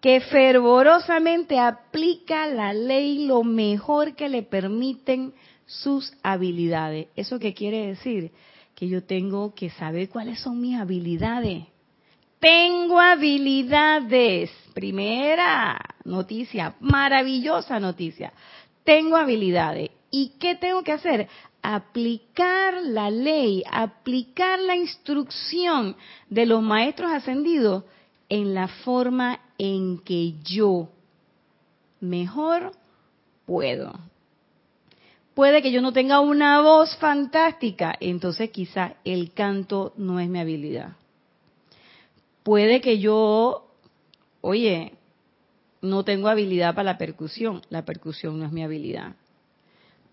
que 0.00 0.20
fervorosamente 0.20 1.58
aplica 1.58 2.46
la 2.46 2.72
ley 2.72 3.26
lo 3.26 3.44
mejor 3.44 4.14
que 4.14 4.30
le 4.30 4.42
permiten 4.42 5.34
sus 5.66 6.14
habilidades. 6.22 7.08
¿Eso 7.16 7.38
qué 7.38 7.52
quiere 7.52 7.88
decir? 7.88 8.32
Que 8.74 8.88
yo 8.88 9.04
tengo 9.04 9.54
que 9.54 9.68
saber 9.68 10.08
cuáles 10.08 10.40
son 10.40 10.58
mis 10.58 10.78
habilidades. 10.78 11.64
Tengo 12.38 12.98
habilidades. 12.98 14.50
Primera 14.72 15.78
noticia, 16.04 16.76
maravillosa 16.80 17.78
noticia 17.78 18.32
tengo 18.84 19.16
habilidades. 19.16 19.90
¿Y 20.10 20.32
qué 20.40 20.54
tengo 20.54 20.82
que 20.82 20.92
hacer? 20.92 21.28
Aplicar 21.62 22.82
la 22.82 23.10
ley, 23.10 23.62
aplicar 23.70 24.58
la 24.58 24.76
instrucción 24.76 25.96
de 26.28 26.46
los 26.46 26.62
maestros 26.62 27.12
ascendidos 27.12 27.84
en 28.28 28.54
la 28.54 28.68
forma 28.68 29.40
en 29.58 29.98
que 29.98 30.34
yo 30.42 30.88
mejor 32.00 32.72
puedo. 33.46 33.92
Puede 35.34 35.62
que 35.62 35.72
yo 35.72 35.80
no 35.80 35.92
tenga 35.92 36.20
una 36.20 36.60
voz 36.60 36.96
fantástica, 36.96 37.96
entonces 38.00 38.50
quizá 38.50 38.94
el 39.04 39.32
canto 39.32 39.92
no 39.96 40.18
es 40.18 40.28
mi 40.28 40.40
habilidad. 40.40 40.96
Puede 42.42 42.80
que 42.80 42.98
yo, 42.98 43.66
oye, 44.40 44.94
no 45.82 46.04
tengo 46.04 46.28
habilidad 46.28 46.74
para 46.74 46.92
la 46.92 46.98
percusión, 46.98 47.62
la 47.70 47.84
percusión 47.84 48.38
no 48.38 48.46
es 48.46 48.52
mi 48.52 48.62
habilidad. 48.62 49.14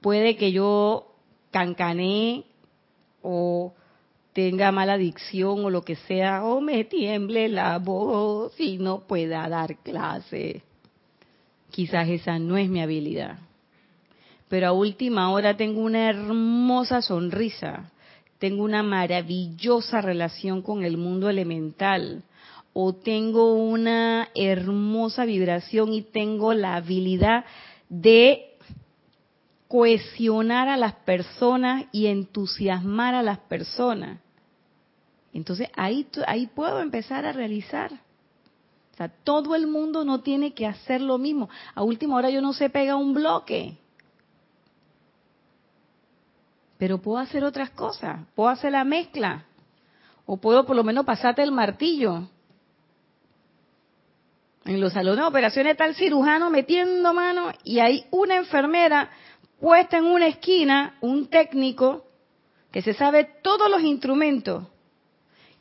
puede 0.02 0.38
que 0.38 0.52
yo 0.52 1.08
cancané 1.52 2.46
o 3.22 3.74
tenga 4.34 4.72
mala 4.72 4.98
dicción 4.98 5.66
o 5.66 5.70
lo 5.72 5.82
que 5.82 5.96
sea, 5.96 6.46
o 6.46 6.62
me 6.62 6.84
tiemble 6.84 7.50
la 7.50 7.80
voz 7.80 8.54
y 8.60 8.78
no 8.78 9.08
pueda 9.08 9.50
dar 9.50 9.78
clase. 9.78 10.62
Quizás 11.72 12.08
esa 12.08 12.38
no 12.38 12.56
es 12.56 12.70
mi 12.70 12.80
habilidad. 12.82 13.40
Pero 14.48 14.68
a 14.68 14.72
última 14.74 15.32
hora 15.32 15.58
tengo 15.58 15.82
una 15.82 16.08
hermosa 16.10 17.02
sonrisa, 17.02 17.92
tengo 18.38 18.64
una 18.64 18.84
maravillosa 18.84 20.02
relación 20.02 20.62
con 20.62 20.84
el 20.84 20.98
mundo 20.98 21.30
elemental, 21.30 22.24
o 22.80 22.94
tengo 22.94 23.56
una 23.56 24.30
hermosa 24.36 25.26
vibración 25.26 25.94
y 25.94 26.04
tengo 26.04 26.54
la 26.54 26.76
habilidad 26.76 27.44
de 27.90 28.56
cohesionar 29.68 30.70
a 30.70 30.78
las 30.78 30.94
personas 30.94 31.86
y 31.92 32.06
entusiasmar 32.06 33.16
a 33.16 33.24
las 33.24 33.40
personas. 33.40 34.20
Entonces 35.34 35.70
ahí, 35.76 36.06
ahí 36.28 36.46
puedo 36.46 36.80
empezar 36.80 37.26
a 37.26 37.32
realizar. 37.32 37.94
O 37.94 38.98
sea, 38.98 39.10
todo 39.10 39.56
el 39.56 39.66
mundo 39.66 40.06
no 40.06 40.20
tiene 40.20 40.54
que 40.54 40.68
hacer 40.68 41.02
lo 41.02 41.18
mismo. 41.18 41.50
A 41.74 41.82
última 41.82 42.16
hora 42.16 42.30
yo 42.30 42.44
no 42.44 42.54
sé 42.54 42.70
pegar 42.70 42.98
un 42.98 43.16
bloque. 43.16 43.80
Pero 46.78 47.00
puedo 47.00 47.18
hacer 47.18 47.44
otras 47.44 47.72
cosas. 47.72 48.20
Puedo 48.36 48.50
hacer 48.50 48.74
la 48.74 48.84
mezcla. 48.84 49.46
O 50.28 50.38
puedo 50.38 50.68
por 50.68 50.76
lo 50.76 50.84
menos 50.84 51.06
pasarte 51.06 51.42
el 51.42 51.52
martillo. 51.52 52.30
En 54.68 54.82
los 54.82 54.92
salones 54.92 55.22
de 55.22 55.28
operaciones 55.28 55.72
está 55.72 55.86
el 55.86 55.96
cirujano 55.96 56.50
metiendo 56.50 57.14
mano 57.14 57.54
y 57.64 57.80
hay 57.80 58.06
una 58.12 58.36
enfermera 58.36 59.10
puesta 59.62 59.98
en 59.98 60.04
una 60.04 60.28
esquina, 60.28 60.98
un 61.00 61.28
técnico 61.28 62.06
que 62.70 62.82
se 62.82 62.94
sabe 62.94 63.30
todos 63.42 63.72
los 63.72 63.82
instrumentos 63.82 64.66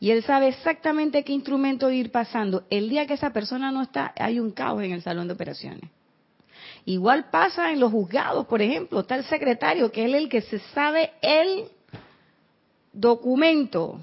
y 0.01 0.11
él 0.11 0.25
sabe 0.25 0.49
exactamente 0.49 1.23
qué 1.23 1.33
instrumento 1.33 1.89
ir 1.89 2.11
pasando. 2.11 2.65
El 2.69 2.89
día 2.89 3.07
que 3.07 3.15
esa 3.15 3.33
persona 3.33 3.71
no 3.71 3.83
está, 3.83 4.13
hay 4.19 4.41
un 4.41 4.51
caos 4.51 4.83
en 4.83 4.91
el 4.91 5.03
salón 5.03 5.29
de 5.29 5.35
operaciones. 5.35 5.89
Igual 6.85 7.31
pasa 7.31 7.71
en 7.71 7.79
los 7.79 7.93
juzgados, 7.93 8.47
por 8.47 8.61
ejemplo, 8.61 9.01
está 9.01 9.15
el 9.15 9.25
secretario, 9.25 9.93
que 9.93 10.05
es 10.05 10.13
el 10.13 10.29
que 10.29 10.41
se 10.41 10.59
sabe 10.75 11.13
el 11.23 11.67
documento. 12.93 14.01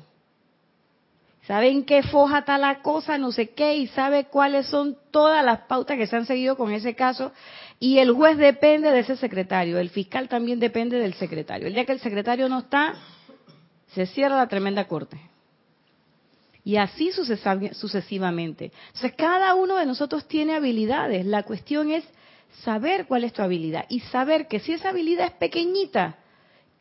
Sabe 1.47 1.69
en 1.69 1.83
qué 1.83 2.03
foja 2.03 2.39
está 2.39 2.57
la 2.57 2.81
cosa, 2.81 3.17
no 3.17 3.31
sé 3.33 3.49
qué, 3.49 3.75
y 3.75 3.87
sabe 3.87 4.25
cuáles 4.25 4.67
son 4.67 4.97
todas 5.11 5.43
las 5.43 5.61
pautas 5.61 5.97
que 5.97 6.07
se 6.07 6.15
han 6.15 6.25
seguido 6.25 6.55
con 6.55 6.71
ese 6.71 6.95
caso. 6.95 7.33
Y 7.79 7.97
el 7.97 8.13
juez 8.13 8.37
depende 8.37 8.91
de 8.91 8.99
ese 8.99 9.17
secretario, 9.17 9.77
el 9.77 9.89
fiscal 9.89 10.29
también 10.29 10.59
depende 10.59 10.97
del 10.99 11.13
secretario. 11.15 11.67
El 11.67 11.73
día 11.73 11.85
que 11.85 11.91
el 11.91 11.99
secretario 11.99 12.47
no 12.47 12.59
está, 12.59 12.93
se 13.87 14.05
cierra 14.05 14.37
la 14.37 14.47
tremenda 14.47 14.87
corte. 14.87 15.19
Y 16.63 16.77
así 16.77 17.11
sucesivamente. 17.11 18.71
Entonces, 18.87 19.13
cada 19.17 19.53
uno 19.55 19.75
de 19.75 19.85
nosotros 19.85 20.25
tiene 20.29 20.55
habilidades. 20.55 21.25
La 21.25 21.43
cuestión 21.43 21.91
es 21.91 22.05
saber 22.63 23.05
cuál 23.05 23.25
es 23.25 23.33
tu 23.33 23.41
habilidad 23.41 23.85
y 23.89 23.99
saber 23.99 24.47
que 24.47 24.59
si 24.59 24.71
esa 24.71 24.89
habilidad 24.89 25.25
es 25.25 25.33
pequeñita, 25.33 26.15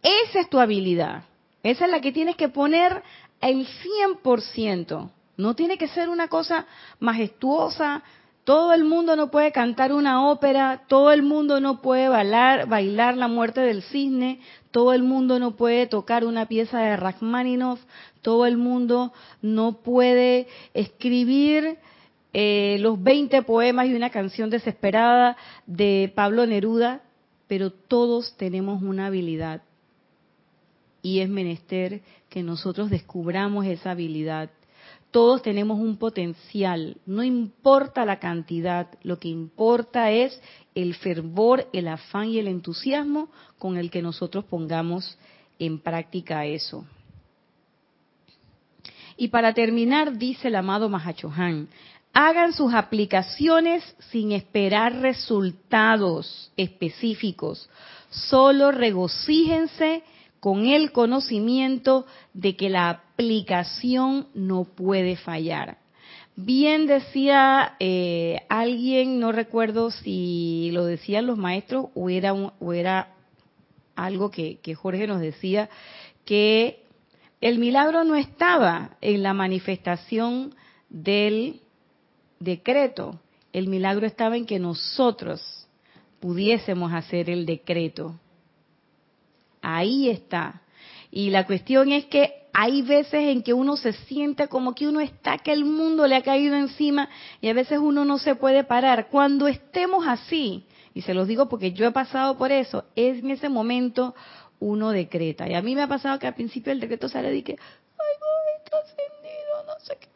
esa 0.02 0.38
es 0.38 0.48
tu 0.48 0.60
habilidad. 0.60 1.24
Esa 1.64 1.86
es 1.86 1.90
la 1.90 2.00
que 2.00 2.12
tienes 2.12 2.36
que 2.36 2.48
poner 2.48 3.02
el 3.42 3.66
100%. 3.66 5.10
No 5.36 5.54
tiene 5.54 5.76
que 5.76 5.88
ser 5.88 6.08
una 6.08 6.28
cosa 6.28 6.66
majestuosa. 7.00 8.02
Todo 8.44 8.72
el 8.72 8.84
mundo 8.84 9.14
no 9.16 9.30
puede 9.30 9.52
cantar 9.52 9.92
una 9.92 10.28
ópera, 10.28 10.82
todo 10.88 11.12
el 11.12 11.22
mundo 11.22 11.60
no 11.60 11.80
puede 11.80 12.08
bailar, 12.08 12.68
bailar 12.68 13.16
la 13.16 13.28
muerte 13.28 13.60
del 13.60 13.82
cisne, 13.82 14.40
todo 14.72 14.92
el 14.92 15.02
mundo 15.04 15.38
no 15.38 15.54
puede 15.54 15.86
tocar 15.86 16.24
una 16.24 16.46
pieza 16.46 16.80
de 16.80 16.96
Rachmaninoff, 16.96 17.80
todo 18.20 18.46
el 18.46 18.56
mundo 18.56 19.12
no 19.42 19.74
puede 19.74 20.48
escribir 20.74 21.78
eh, 22.32 22.78
los 22.80 23.00
20 23.00 23.42
poemas 23.42 23.86
y 23.86 23.94
una 23.94 24.10
canción 24.10 24.50
desesperada 24.50 25.36
de 25.66 26.10
Pablo 26.12 26.44
Neruda, 26.44 27.02
pero 27.46 27.70
todos 27.70 28.36
tenemos 28.36 28.82
una 28.82 29.06
habilidad 29.06 29.62
y 31.02 31.20
es 31.20 31.28
menester 31.28 32.00
que 32.32 32.42
nosotros 32.42 32.88
descubramos 32.88 33.66
esa 33.66 33.90
habilidad. 33.90 34.50
Todos 35.10 35.42
tenemos 35.42 35.78
un 35.78 35.98
potencial, 35.98 36.96
no 37.04 37.22
importa 37.22 38.06
la 38.06 38.18
cantidad, 38.18 38.88
lo 39.02 39.18
que 39.18 39.28
importa 39.28 40.10
es 40.10 40.40
el 40.74 40.94
fervor, 40.94 41.68
el 41.74 41.88
afán 41.88 42.30
y 42.30 42.38
el 42.38 42.48
entusiasmo 42.48 43.28
con 43.58 43.76
el 43.76 43.90
que 43.90 44.00
nosotros 44.00 44.46
pongamos 44.46 45.18
en 45.58 45.78
práctica 45.78 46.46
eso. 46.46 46.86
Y 49.18 49.28
para 49.28 49.52
terminar, 49.52 50.16
dice 50.16 50.48
el 50.48 50.56
amado 50.56 50.88
Mahachohan, 50.88 51.68
hagan 52.14 52.54
sus 52.54 52.72
aplicaciones 52.72 53.84
sin 54.10 54.32
esperar 54.32 55.02
resultados 55.02 56.50
específicos, 56.56 57.68
solo 58.08 58.72
regocíjense 58.72 60.02
con 60.42 60.66
el 60.66 60.90
conocimiento 60.90 62.04
de 62.34 62.56
que 62.56 62.68
la 62.68 62.90
aplicación 62.90 64.26
no 64.34 64.64
puede 64.64 65.14
fallar. 65.14 65.78
Bien 66.34 66.88
decía 66.88 67.76
eh, 67.78 68.40
alguien, 68.48 69.20
no 69.20 69.30
recuerdo 69.30 69.92
si 69.92 70.70
lo 70.72 70.84
decían 70.84 71.28
los 71.28 71.38
maestros 71.38 71.90
o 71.94 72.10
era, 72.10 72.32
o 72.32 72.72
era 72.72 73.14
algo 73.94 74.32
que 74.32 74.74
Jorge 74.74 75.06
nos 75.06 75.20
decía, 75.20 75.70
que 76.24 76.82
el 77.40 77.60
milagro 77.60 78.02
no 78.02 78.16
estaba 78.16 78.96
en 79.00 79.22
la 79.22 79.34
manifestación 79.34 80.56
del 80.88 81.60
decreto, 82.40 83.20
el 83.52 83.68
milagro 83.68 84.08
estaba 84.08 84.36
en 84.36 84.46
que 84.46 84.58
nosotros 84.58 85.68
pudiésemos 86.18 86.92
hacer 86.92 87.30
el 87.30 87.46
decreto. 87.46 88.18
Ahí 89.62 90.10
está. 90.10 90.62
Y 91.10 91.30
la 91.30 91.46
cuestión 91.46 91.92
es 91.92 92.06
que 92.06 92.42
hay 92.52 92.82
veces 92.82 93.14
en 93.14 93.42
que 93.42 93.54
uno 93.54 93.76
se 93.76 93.92
siente 93.92 94.48
como 94.48 94.74
que 94.74 94.86
uno 94.86 95.00
está, 95.00 95.38
que 95.38 95.52
el 95.52 95.64
mundo 95.64 96.06
le 96.06 96.16
ha 96.16 96.22
caído 96.22 96.54
encima 96.54 97.08
y 97.40 97.48
a 97.48 97.54
veces 97.54 97.78
uno 97.78 98.04
no 98.04 98.18
se 98.18 98.34
puede 98.34 98.64
parar. 98.64 99.08
Cuando 99.08 99.48
estemos 99.48 100.06
así, 100.06 100.66
y 100.92 101.02
se 101.02 101.14
los 101.14 101.26
digo 101.26 101.48
porque 101.48 101.72
yo 101.72 101.86
he 101.86 101.92
pasado 101.92 102.36
por 102.36 102.52
eso, 102.52 102.84
es 102.94 103.20
en 103.20 103.30
ese 103.30 103.48
momento 103.48 104.14
uno 104.58 104.90
decreta. 104.90 105.48
Y 105.48 105.54
a 105.54 105.62
mí 105.62 105.74
me 105.74 105.82
ha 105.82 105.88
pasado 105.88 106.18
que 106.18 106.26
al 106.26 106.34
principio 106.34 106.72
el 106.72 106.80
decreto 106.80 107.08
sale 107.08 107.34
y 107.34 107.42
que, 107.42 107.52
ay, 107.52 108.16
voy, 108.20 108.70
trascendido, 108.70 109.64
no 109.66 109.80
sé 109.84 109.96
qué. 109.98 110.08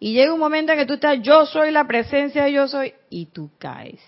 Y 0.00 0.14
llega 0.14 0.32
un 0.32 0.40
momento 0.40 0.72
en 0.72 0.78
que 0.78 0.86
tú 0.86 0.94
estás, 0.94 1.20
yo 1.22 1.46
soy 1.46 1.70
la 1.70 1.86
presencia, 1.86 2.48
yo 2.48 2.68
soy, 2.68 2.94
y 3.10 3.26
tú 3.26 3.50
caes. 3.58 4.00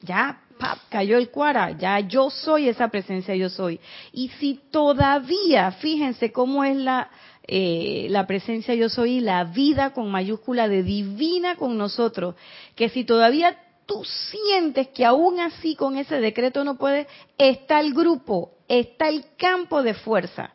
Ya, 0.00 0.42
cayó 0.88 1.18
el 1.18 1.30
cuara, 1.30 1.72
ya 1.72 2.00
yo 2.00 2.30
soy 2.30 2.68
esa 2.68 2.88
presencia, 2.88 3.34
yo 3.34 3.48
soy. 3.48 3.80
Y 4.12 4.28
si 4.40 4.60
todavía, 4.70 5.72
fíjense 5.72 6.32
cómo 6.32 6.64
es 6.64 6.76
la, 6.76 7.10
eh, 7.46 8.06
la 8.10 8.26
presencia 8.26 8.74
yo 8.74 8.88
soy, 8.88 9.20
la 9.20 9.44
vida 9.44 9.92
con 9.92 10.10
mayúscula 10.10 10.68
de 10.68 10.82
divina 10.82 11.56
con 11.56 11.76
nosotros, 11.76 12.34
que 12.74 12.88
si 12.88 13.04
todavía 13.04 13.58
tú 13.86 14.04
sientes 14.04 14.88
que 14.88 15.04
aún 15.04 15.40
así 15.40 15.76
con 15.76 15.96
ese 15.96 16.20
decreto 16.20 16.64
no 16.64 16.76
puedes, 16.76 17.06
está 17.38 17.80
el 17.80 17.92
grupo, 17.92 18.52
está 18.68 19.08
el 19.08 19.24
campo 19.36 19.82
de 19.82 19.94
fuerza. 19.94 20.52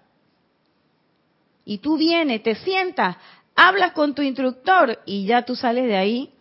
Y 1.65 1.77
tú 1.77 1.97
vienes, 1.97 2.41
te 2.41 2.55
sientas, 2.55 3.17
hablas 3.55 3.91
con 3.91 4.15
tu 4.15 4.21
instructor 4.21 4.99
y 5.05 5.25
ya 5.25 5.43
tú 5.43 5.55
sales 5.55 5.85
de 5.85 5.97
ahí, 5.97 6.33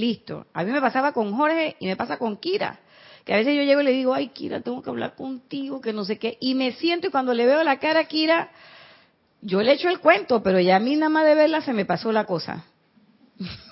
listo. 0.00 0.46
A 0.52 0.64
mí 0.64 0.70
me 0.70 0.80
pasaba 0.80 1.12
con 1.12 1.34
Jorge 1.34 1.76
y 1.80 1.86
me 1.86 1.96
pasa 1.96 2.18
con 2.18 2.36
Kira. 2.36 2.80
Que 3.24 3.34
a 3.34 3.36
veces 3.36 3.54
yo 3.54 3.62
llego 3.62 3.80
y 3.82 3.84
le 3.84 3.92
digo, 3.92 4.14
ay 4.14 4.28
Kira, 4.28 4.60
tengo 4.60 4.82
que 4.82 4.90
hablar 4.90 5.14
contigo, 5.14 5.80
que 5.80 5.92
no 5.92 6.04
sé 6.04 6.18
qué. 6.18 6.38
Y 6.40 6.54
me 6.54 6.72
siento 6.72 7.08
y 7.08 7.10
cuando 7.10 7.34
le 7.34 7.46
veo 7.46 7.62
la 7.62 7.78
cara 7.78 8.00
a 8.00 8.04
Kira, 8.04 8.50
yo 9.40 9.62
le 9.62 9.72
echo 9.72 9.88
el 9.88 10.00
cuento, 10.00 10.42
pero 10.42 10.60
ya 10.60 10.76
a 10.76 10.80
mí 10.80 10.96
nada 10.96 11.10
más 11.10 11.26
de 11.26 11.34
verla 11.34 11.60
se 11.60 11.72
me 11.72 11.84
pasó 11.84 12.12
la 12.12 12.24
cosa. 12.24 12.64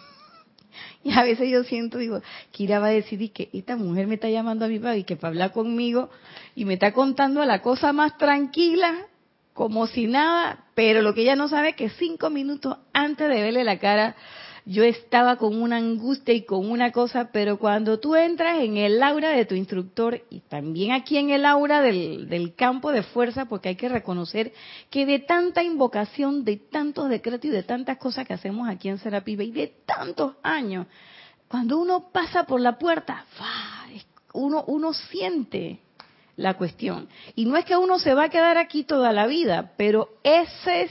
Y 1.02 1.12
a 1.12 1.22
veces 1.22 1.48
yo 1.48 1.62
siento, 1.62 1.98
digo, 1.98 2.20
Kira 2.50 2.80
va 2.80 2.88
a 2.88 2.90
decir 2.90 3.32
que 3.32 3.48
esta 3.52 3.76
mujer 3.76 4.08
me 4.08 4.16
está 4.16 4.28
llamando 4.28 4.64
a 4.64 4.68
mi 4.68 4.80
padre 4.80 4.98
y 4.98 5.04
que 5.04 5.14
para 5.14 5.28
hablar 5.28 5.52
conmigo 5.52 6.10
y 6.56 6.64
me 6.64 6.74
está 6.74 6.92
contando 6.92 7.44
la 7.44 7.62
cosa 7.62 7.92
más 7.92 8.18
tranquila, 8.18 9.06
como 9.52 9.86
si 9.86 10.08
nada, 10.08 10.64
pero 10.74 11.02
lo 11.02 11.14
que 11.14 11.22
ella 11.22 11.36
no 11.36 11.46
sabe 11.46 11.70
es 11.70 11.76
que 11.76 11.90
cinco 11.90 12.28
minutos 12.28 12.76
antes 12.92 13.28
de 13.28 13.40
verle 13.40 13.62
la 13.62 13.78
cara 13.78 14.16
yo 14.68 14.82
estaba 14.82 15.36
con 15.36 15.62
una 15.62 15.76
angustia 15.76 16.34
y 16.34 16.44
con 16.44 16.68
una 16.68 16.90
cosa, 16.90 17.30
pero 17.32 17.56
cuando 17.56 18.00
tú 18.00 18.16
entras 18.16 18.58
en 18.58 18.76
el 18.76 19.00
aura 19.00 19.30
de 19.30 19.44
tu 19.44 19.54
instructor 19.54 20.24
y 20.28 20.40
también 20.40 20.90
aquí 20.90 21.16
en 21.18 21.30
el 21.30 21.46
aura 21.46 21.80
del, 21.82 22.52
campo 22.56 22.90
de 22.90 23.04
fuerza, 23.04 23.44
porque 23.44 23.68
hay 23.68 23.76
que 23.76 23.88
reconocer 23.88 24.52
que 24.90 25.06
de 25.06 25.20
tanta 25.20 25.62
invocación, 25.62 26.44
de 26.44 26.56
tantos 26.56 27.08
decretos 27.08 27.44
y 27.44 27.50
de 27.50 27.62
tantas 27.62 27.98
cosas 27.98 28.26
que 28.26 28.34
hacemos 28.34 28.68
aquí 28.68 28.88
en 28.88 28.98
Serapiba 28.98 29.44
y 29.44 29.52
de 29.52 29.68
tantos 29.86 30.34
años, 30.42 30.88
cuando 31.46 31.78
uno 31.78 32.10
pasa 32.10 32.42
por 32.42 32.60
la 32.60 32.76
puerta, 32.76 33.24
uno, 34.32 34.64
uno 34.66 34.92
siente 34.92 35.78
la 36.34 36.54
cuestión. 36.54 37.08
Y 37.36 37.44
no 37.44 37.56
es 37.56 37.64
que 37.64 37.76
uno 37.76 38.00
se 38.00 38.14
va 38.14 38.24
a 38.24 38.30
quedar 38.30 38.58
aquí 38.58 38.82
toda 38.82 39.12
la 39.12 39.28
vida, 39.28 39.74
pero 39.76 40.08
ese 40.24 40.82
es 40.82 40.90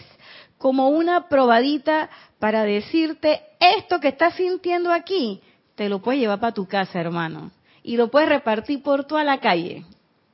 como 0.66 0.90
una 0.90 1.30
probadita 1.30 2.10
para 2.40 2.64
decirte 2.64 3.44
esto 3.60 4.00
que 4.00 4.08
estás 4.08 4.34
sintiendo 4.34 4.92
aquí, 4.92 5.40
te 5.76 5.90
lo 5.90 6.00
puedes 6.00 6.20
llevar 6.20 6.40
para 6.40 6.56
tu 6.56 6.66
casa, 6.68 7.00
hermano. 7.00 7.52
Y 7.84 7.98
lo 7.98 8.10
puedes 8.10 8.30
repartir 8.30 8.82
por 8.82 9.04
toda 9.06 9.24
la 9.24 9.40
calle. 9.40 9.86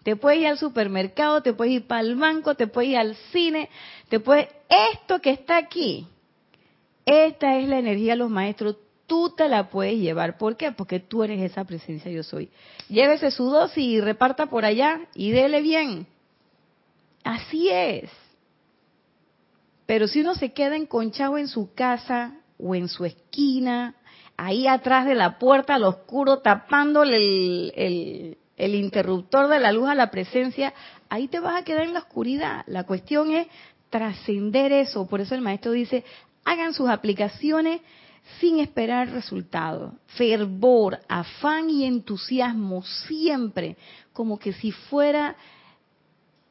Te 0.04 0.16
puedes 0.16 0.40
ir 0.40 0.48
al 0.48 0.58
supermercado, 0.58 1.42
te 1.42 1.52
puedes 1.52 1.74
ir 1.74 1.86
para 1.86 2.00
el 2.00 2.16
banco, 2.16 2.56
te 2.56 2.68
puedes 2.68 2.92
ir 2.92 2.98
al 2.98 3.16
cine, 3.34 3.68
te 4.08 4.22
puedes... 4.22 4.48
Esto 4.94 5.20
que 5.20 5.32
está 5.32 5.58
aquí, 5.58 6.08
esta 7.06 7.58
es 7.58 7.68
la 7.68 7.80
energía 7.80 8.14
de 8.14 8.20
los 8.20 8.30
maestros, 8.30 8.78
tú 9.08 9.34
te 9.36 9.50
la 9.50 9.70
puedes 9.70 10.00
llevar. 10.00 10.38
¿Por 10.38 10.56
qué? 10.56 10.72
Porque 10.72 11.02
tú 11.02 11.24
eres 11.24 11.42
esa 11.42 11.66
presencia 11.66 12.10
yo 12.10 12.24
soy. 12.24 12.50
Llévese 12.88 13.32
su 13.32 13.50
dosis 13.50 13.84
y 13.84 14.00
reparta 14.00 14.46
por 14.46 14.64
allá 14.64 15.02
y 15.14 15.32
dele 15.32 15.60
bien. 15.60 16.08
Así 17.22 17.68
es. 17.68 18.10
Pero 19.92 20.08
si 20.08 20.22
uno 20.22 20.36
se 20.36 20.54
queda 20.54 20.78
enconchado 20.78 21.38
en 21.38 21.50
su 21.50 21.74
casa 21.74 22.38
o 22.58 22.76
en 22.76 22.88
su 22.88 23.04
esquina, 23.04 23.96
ahí 24.38 24.66
atrás 24.66 25.06
de 25.06 25.16
la 25.16 25.38
puerta 25.38 25.76
al 25.76 25.84
oscuro, 25.84 26.38
tapándole 26.38 27.18
el, 27.18 28.38
el, 28.56 28.76
interruptor 28.76 29.50
de 29.50 29.60
la 29.60 29.74
luz 29.74 29.90
a 29.90 29.96
la 29.96 30.10
presencia, 30.10 30.74
ahí 31.10 31.28
te 31.28 31.42
vas 31.42 31.60
a 31.60 31.66
quedar 31.66 31.84
en 31.84 31.94
la 31.94 32.00
oscuridad. 32.00 32.64
La 32.68 32.86
cuestión 32.86 33.34
es 33.34 33.48
trascender 33.90 34.72
eso. 34.72 35.08
Por 35.08 35.20
eso 35.20 35.36
el 35.36 35.42
maestro 35.42 35.74
dice, 35.74 36.06
hagan 36.46 36.74
sus 36.74 36.88
aplicaciones 36.88 37.82
sin 38.40 38.60
esperar 38.60 39.10
resultado. 39.10 39.96
Fervor, 40.16 41.00
afán 41.10 41.70
y 41.70 41.84
entusiasmo 41.84 42.82
siempre, 42.84 43.76
como 44.14 44.40
que 44.40 44.54
si 44.54 44.72
fuera 44.72 45.36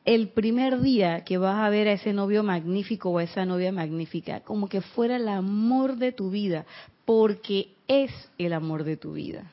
el 0.05 0.29
primer 0.29 0.81
día 0.81 1.25
que 1.25 1.39
vas 1.39 1.59
a 1.59 1.69
ver 1.69 1.89
a 1.89 1.93
ese 1.93 2.13
novio 2.13 2.43
magnífico 2.43 3.11
o 3.11 3.19
a 3.19 3.25
esa 3.25 3.45
novia 3.45 3.71
magnífica, 3.73 4.41
como 4.41 4.69
que 4.69 4.81
fuera 4.81 5.17
el 5.17 5.29
amor 5.29 5.97
de 5.97 6.13
tu 6.13 6.31
vida, 6.31 6.65
porque 7.05 7.69
es 7.87 8.11
el 8.39 8.53
amor 8.53 8.85
de 8.85 8.97
tu 8.97 9.13
vida. 9.13 9.53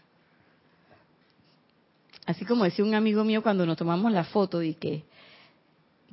Así 2.25 2.45
como 2.45 2.65
decía 2.65 2.85
un 2.85 2.93
amigo 2.93 3.23
mío 3.23 3.41
cuando 3.41 3.65
nos 3.65 3.77
tomamos 3.77 4.11
la 4.11 4.25
foto 4.25 4.61
y 4.61 4.73
que, 4.73 5.03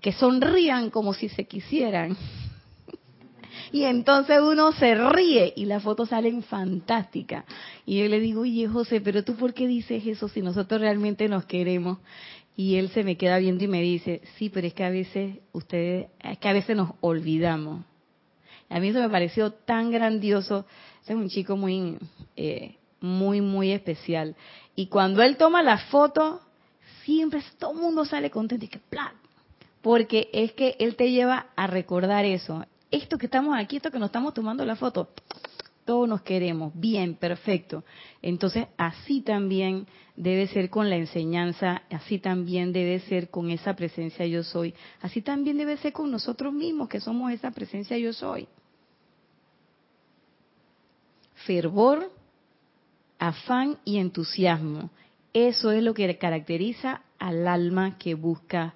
que 0.00 0.12
sonrían 0.12 0.90
como 0.90 1.12
si 1.12 1.28
se 1.28 1.44
quisieran. 1.44 2.16
Y 3.72 3.84
entonces 3.84 4.40
uno 4.40 4.70
se 4.72 4.94
ríe 4.94 5.52
y 5.56 5.64
las 5.64 5.82
fotos 5.82 6.10
salen 6.10 6.44
fantásticas. 6.44 7.44
Y 7.84 7.98
yo 8.00 8.08
le 8.08 8.20
digo, 8.20 8.42
oye 8.42 8.68
José, 8.68 9.00
pero 9.00 9.24
tú 9.24 9.34
por 9.34 9.52
qué 9.52 9.66
dices 9.66 10.06
eso 10.06 10.28
si 10.28 10.42
nosotros 10.42 10.80
realmente 10.80 11.28
nos 11.28 11.44
queremos? 11.44 11.98
Y 12.56 12.76
él 12.76 12.90
se 12.90 13.02
me 13.02 13.16
queda 13.16 13.38
viendo 13.38 13.64
y 13.64 13.68
me 13.68 13.82
dice, 13.82 14.22
sí, 14.36 14.48
pero 14.48 14.66
es 14.66 14.74
que 14.74 14.84
a 14.84 14.90
veces 14.90 15.38
ustedes, 15.52 16.08
es 16.20 16.38
que 16.38 16.48
a 16.48 16.52
veces 16.52 16.76
nos 16.76 16.90
olvidamos. 17.00 17.84
A 18.68 18.80
mí 18.80 18.88
eso 18.88 19.00
me 19.00 19.10
pareció 19.10 19.52
tan 19.52 19.90
grandioso. 19.90 20.66
es 21.06 21.14
un 21.14 21.28
chico 21.28 21.56
muy, 21.56 21.98
eh, 22.36 22.76
muy, 23.00 23.40
muy 23.40 23.72
especial. 23.72 24.36
Y 24.76 24.86
cuando 24.86 25.22
él 25.22 25.36
toma 25.36 25.62
la 25.62 25.78
foto, 25.78 26.40
siempre 27.04 27.42
todo 27.58 27.72
el 27.72 27.78
mundo 27.78 28.04
sale 28.04 28.30
contento 28.30 28.64
y 28.64 28.68
que 28.68 28.78
plan. 28.78 29.12
Porque 29.82 30.30
es 30.32 30.52
que 30.52 30.76
él 30.78 30.96
te 30.96 31.10
lleva 31.10 31.48
a 31.56 31.66
recordar 31.66 32.24
eso. 32.24 32.64
Esto 32.90 33.18
que 33.18 33.26
estamos 33.26 33.56
aquí, 33.58 33.76
esto 33.76 33.90
que 33.90 33.98
nos 33.98 34.08
estamos 34.08 34.32
tomando 34.32 34.64
la 34.64 34.76
foto, 34.76 35.08
todos 35.84 36.08
nos 36.08 36.22
queremos, 36.22 36.72
bien, 36.74 37.14
perfecto. 37.14 37.84
Entonces, 38.22 38.66
así 38.76 39.20
también 39.20 39.86
debe 40.16 40.46
ser 40.46 40.70
con 40.70 40.88
la 40.88 40.96
enseñanza, 40.96 41.82
así 41.90 42.18
también 42.18 42.72
debe 42.72 43.00
ser 43.00 43.30
con 43.30 43.50
esa 43.50 43.74
presencia 43.74 44.26
yo 44.26 44.42
soy, 44.42 44.74
así 45.00 45.20
también 45.20 45.58
debe 45.58 45.76
ser 45.76 45.92
con 45.92 46.10
nosotros 46.10 46.52
mismos 46.52 46.88
que 46.88 47.00
somos 47.00 47.32
esa 47.32 47.50
presencia 47.50 47.98
yo 47.98 48.12
soy. 48.12 48.48
Fervor, 51.34 52.10
afán 53.18 53.78
y 53.84 53.98
entusiasmo. 53.98 54.90
Eso 55.32 55.72
es 55.72 55.82
lo 55.82 55.92
que 55.94 56.16
caracteriza 56.16 57.02
al 57.18 57.46
alma 57.48 57.98
que 57.98 58.14
busca 58.14 58.74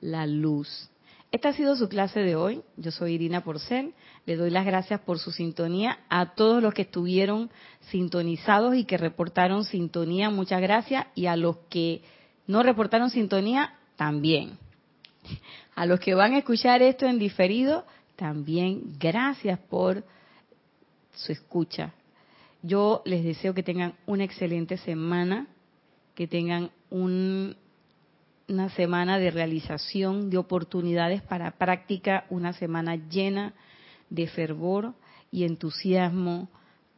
la 0.00 0.26
luz. 0.26 0.89
Esta 1.32 1.50
ha 1.50 1.52
sido 1.52 1.76
su 1.76 1.88
clase 1.88 2.20
de 2.20 2.34
hoy. 2.34 2.62
Yo 2.76 2.90
soy 2.90 3.12
Irina 3.14 3.44
Porcel. 3.44 3.94
Le 4.26 4.36
doy 4.36 4.50
las 4.50 4.66
gracias 4.66 5.00
por 5.00 5.20
su 5.20 5.30
sintonía. 5.30 6.00
A 6.08 6.34
todos 6.34 6.60
los 6.60 6.74
que 6.74 6.82
estuvieron 6.82 7.50
sintonizados 7.90 8.74
y 8.74 8.84
que 8.84 8.96
reportaron 8.96 9.64
sintonía, 9.64 10.30
muchas 10.30 10.60
gracias. 10.60 11.06
Y 11.14 11.26
a 11.26 11.36
los 11.36 11.58
que 11.68 12.02
no 12.48 12.64
reportaron 12.64 13.10
sintonía, 13.10 13.74
también. 13.96 14.58
A 15.76 15.86
los 15.86 16.00
que 16.00 16.14
van 16.14 16.32
a 16.32 16.38
escuchar 16.38 16.82
esto 16.82 17.06
en 17.06 17.18
diferido, 17.18 17.84
también 18.16 18.98
gracias 18.98 19.58
por 19.58 20.02
su 21.14 21.30
escucha. 21.30 21.94
Yo 22.62 23.02
les 23.04 23.22
deseo 23.22 23.54
que 23.54 23.62
tengan 23.62 23.94
una 24.06 24.24
excelente 24.24 24.78
semana, 24.78 25.46
que 26.14 26.26
tengan 26.26 26.70
un 26.90 27.56
una 28.50 28.68
semana 28.70 29.18
de 29.18 29.30
realización, 29.30 30.28
de 30.28 30.36
oportunidades 30.36 31.22
para 31.22 31.52
práctica, 31.52 32.24
una 32.30 32.52
semana 32.52 32.96
llena 32.96 33.54
de 34.10 34.26
fervor 34.26 34.94
y 35.30 35.44
entusiasmo 35.44 36.48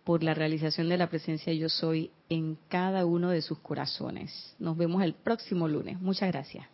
por 0.02 0.22
la 0.22 0.34
realización 0.34 0.88
de 0.88 0.96
la 0.96 1.08
presencia 1.08 1.52
yo 1.52 1.68
soy 1.68 2.10
en 2.28 2.58
cada 2.68 3.04
uno 3.04 3.30
de 3.30 3.42
sus 3.42 3.58
corazones. 3.58 4.56
Nos 4.58 4.76
vemos 4.76 5.02
el 5.02 5.12
próximo 5.14 5.68
lunes. 5.68 6.00
Muchas 6.00 6.32
gracias. 6.32 6.66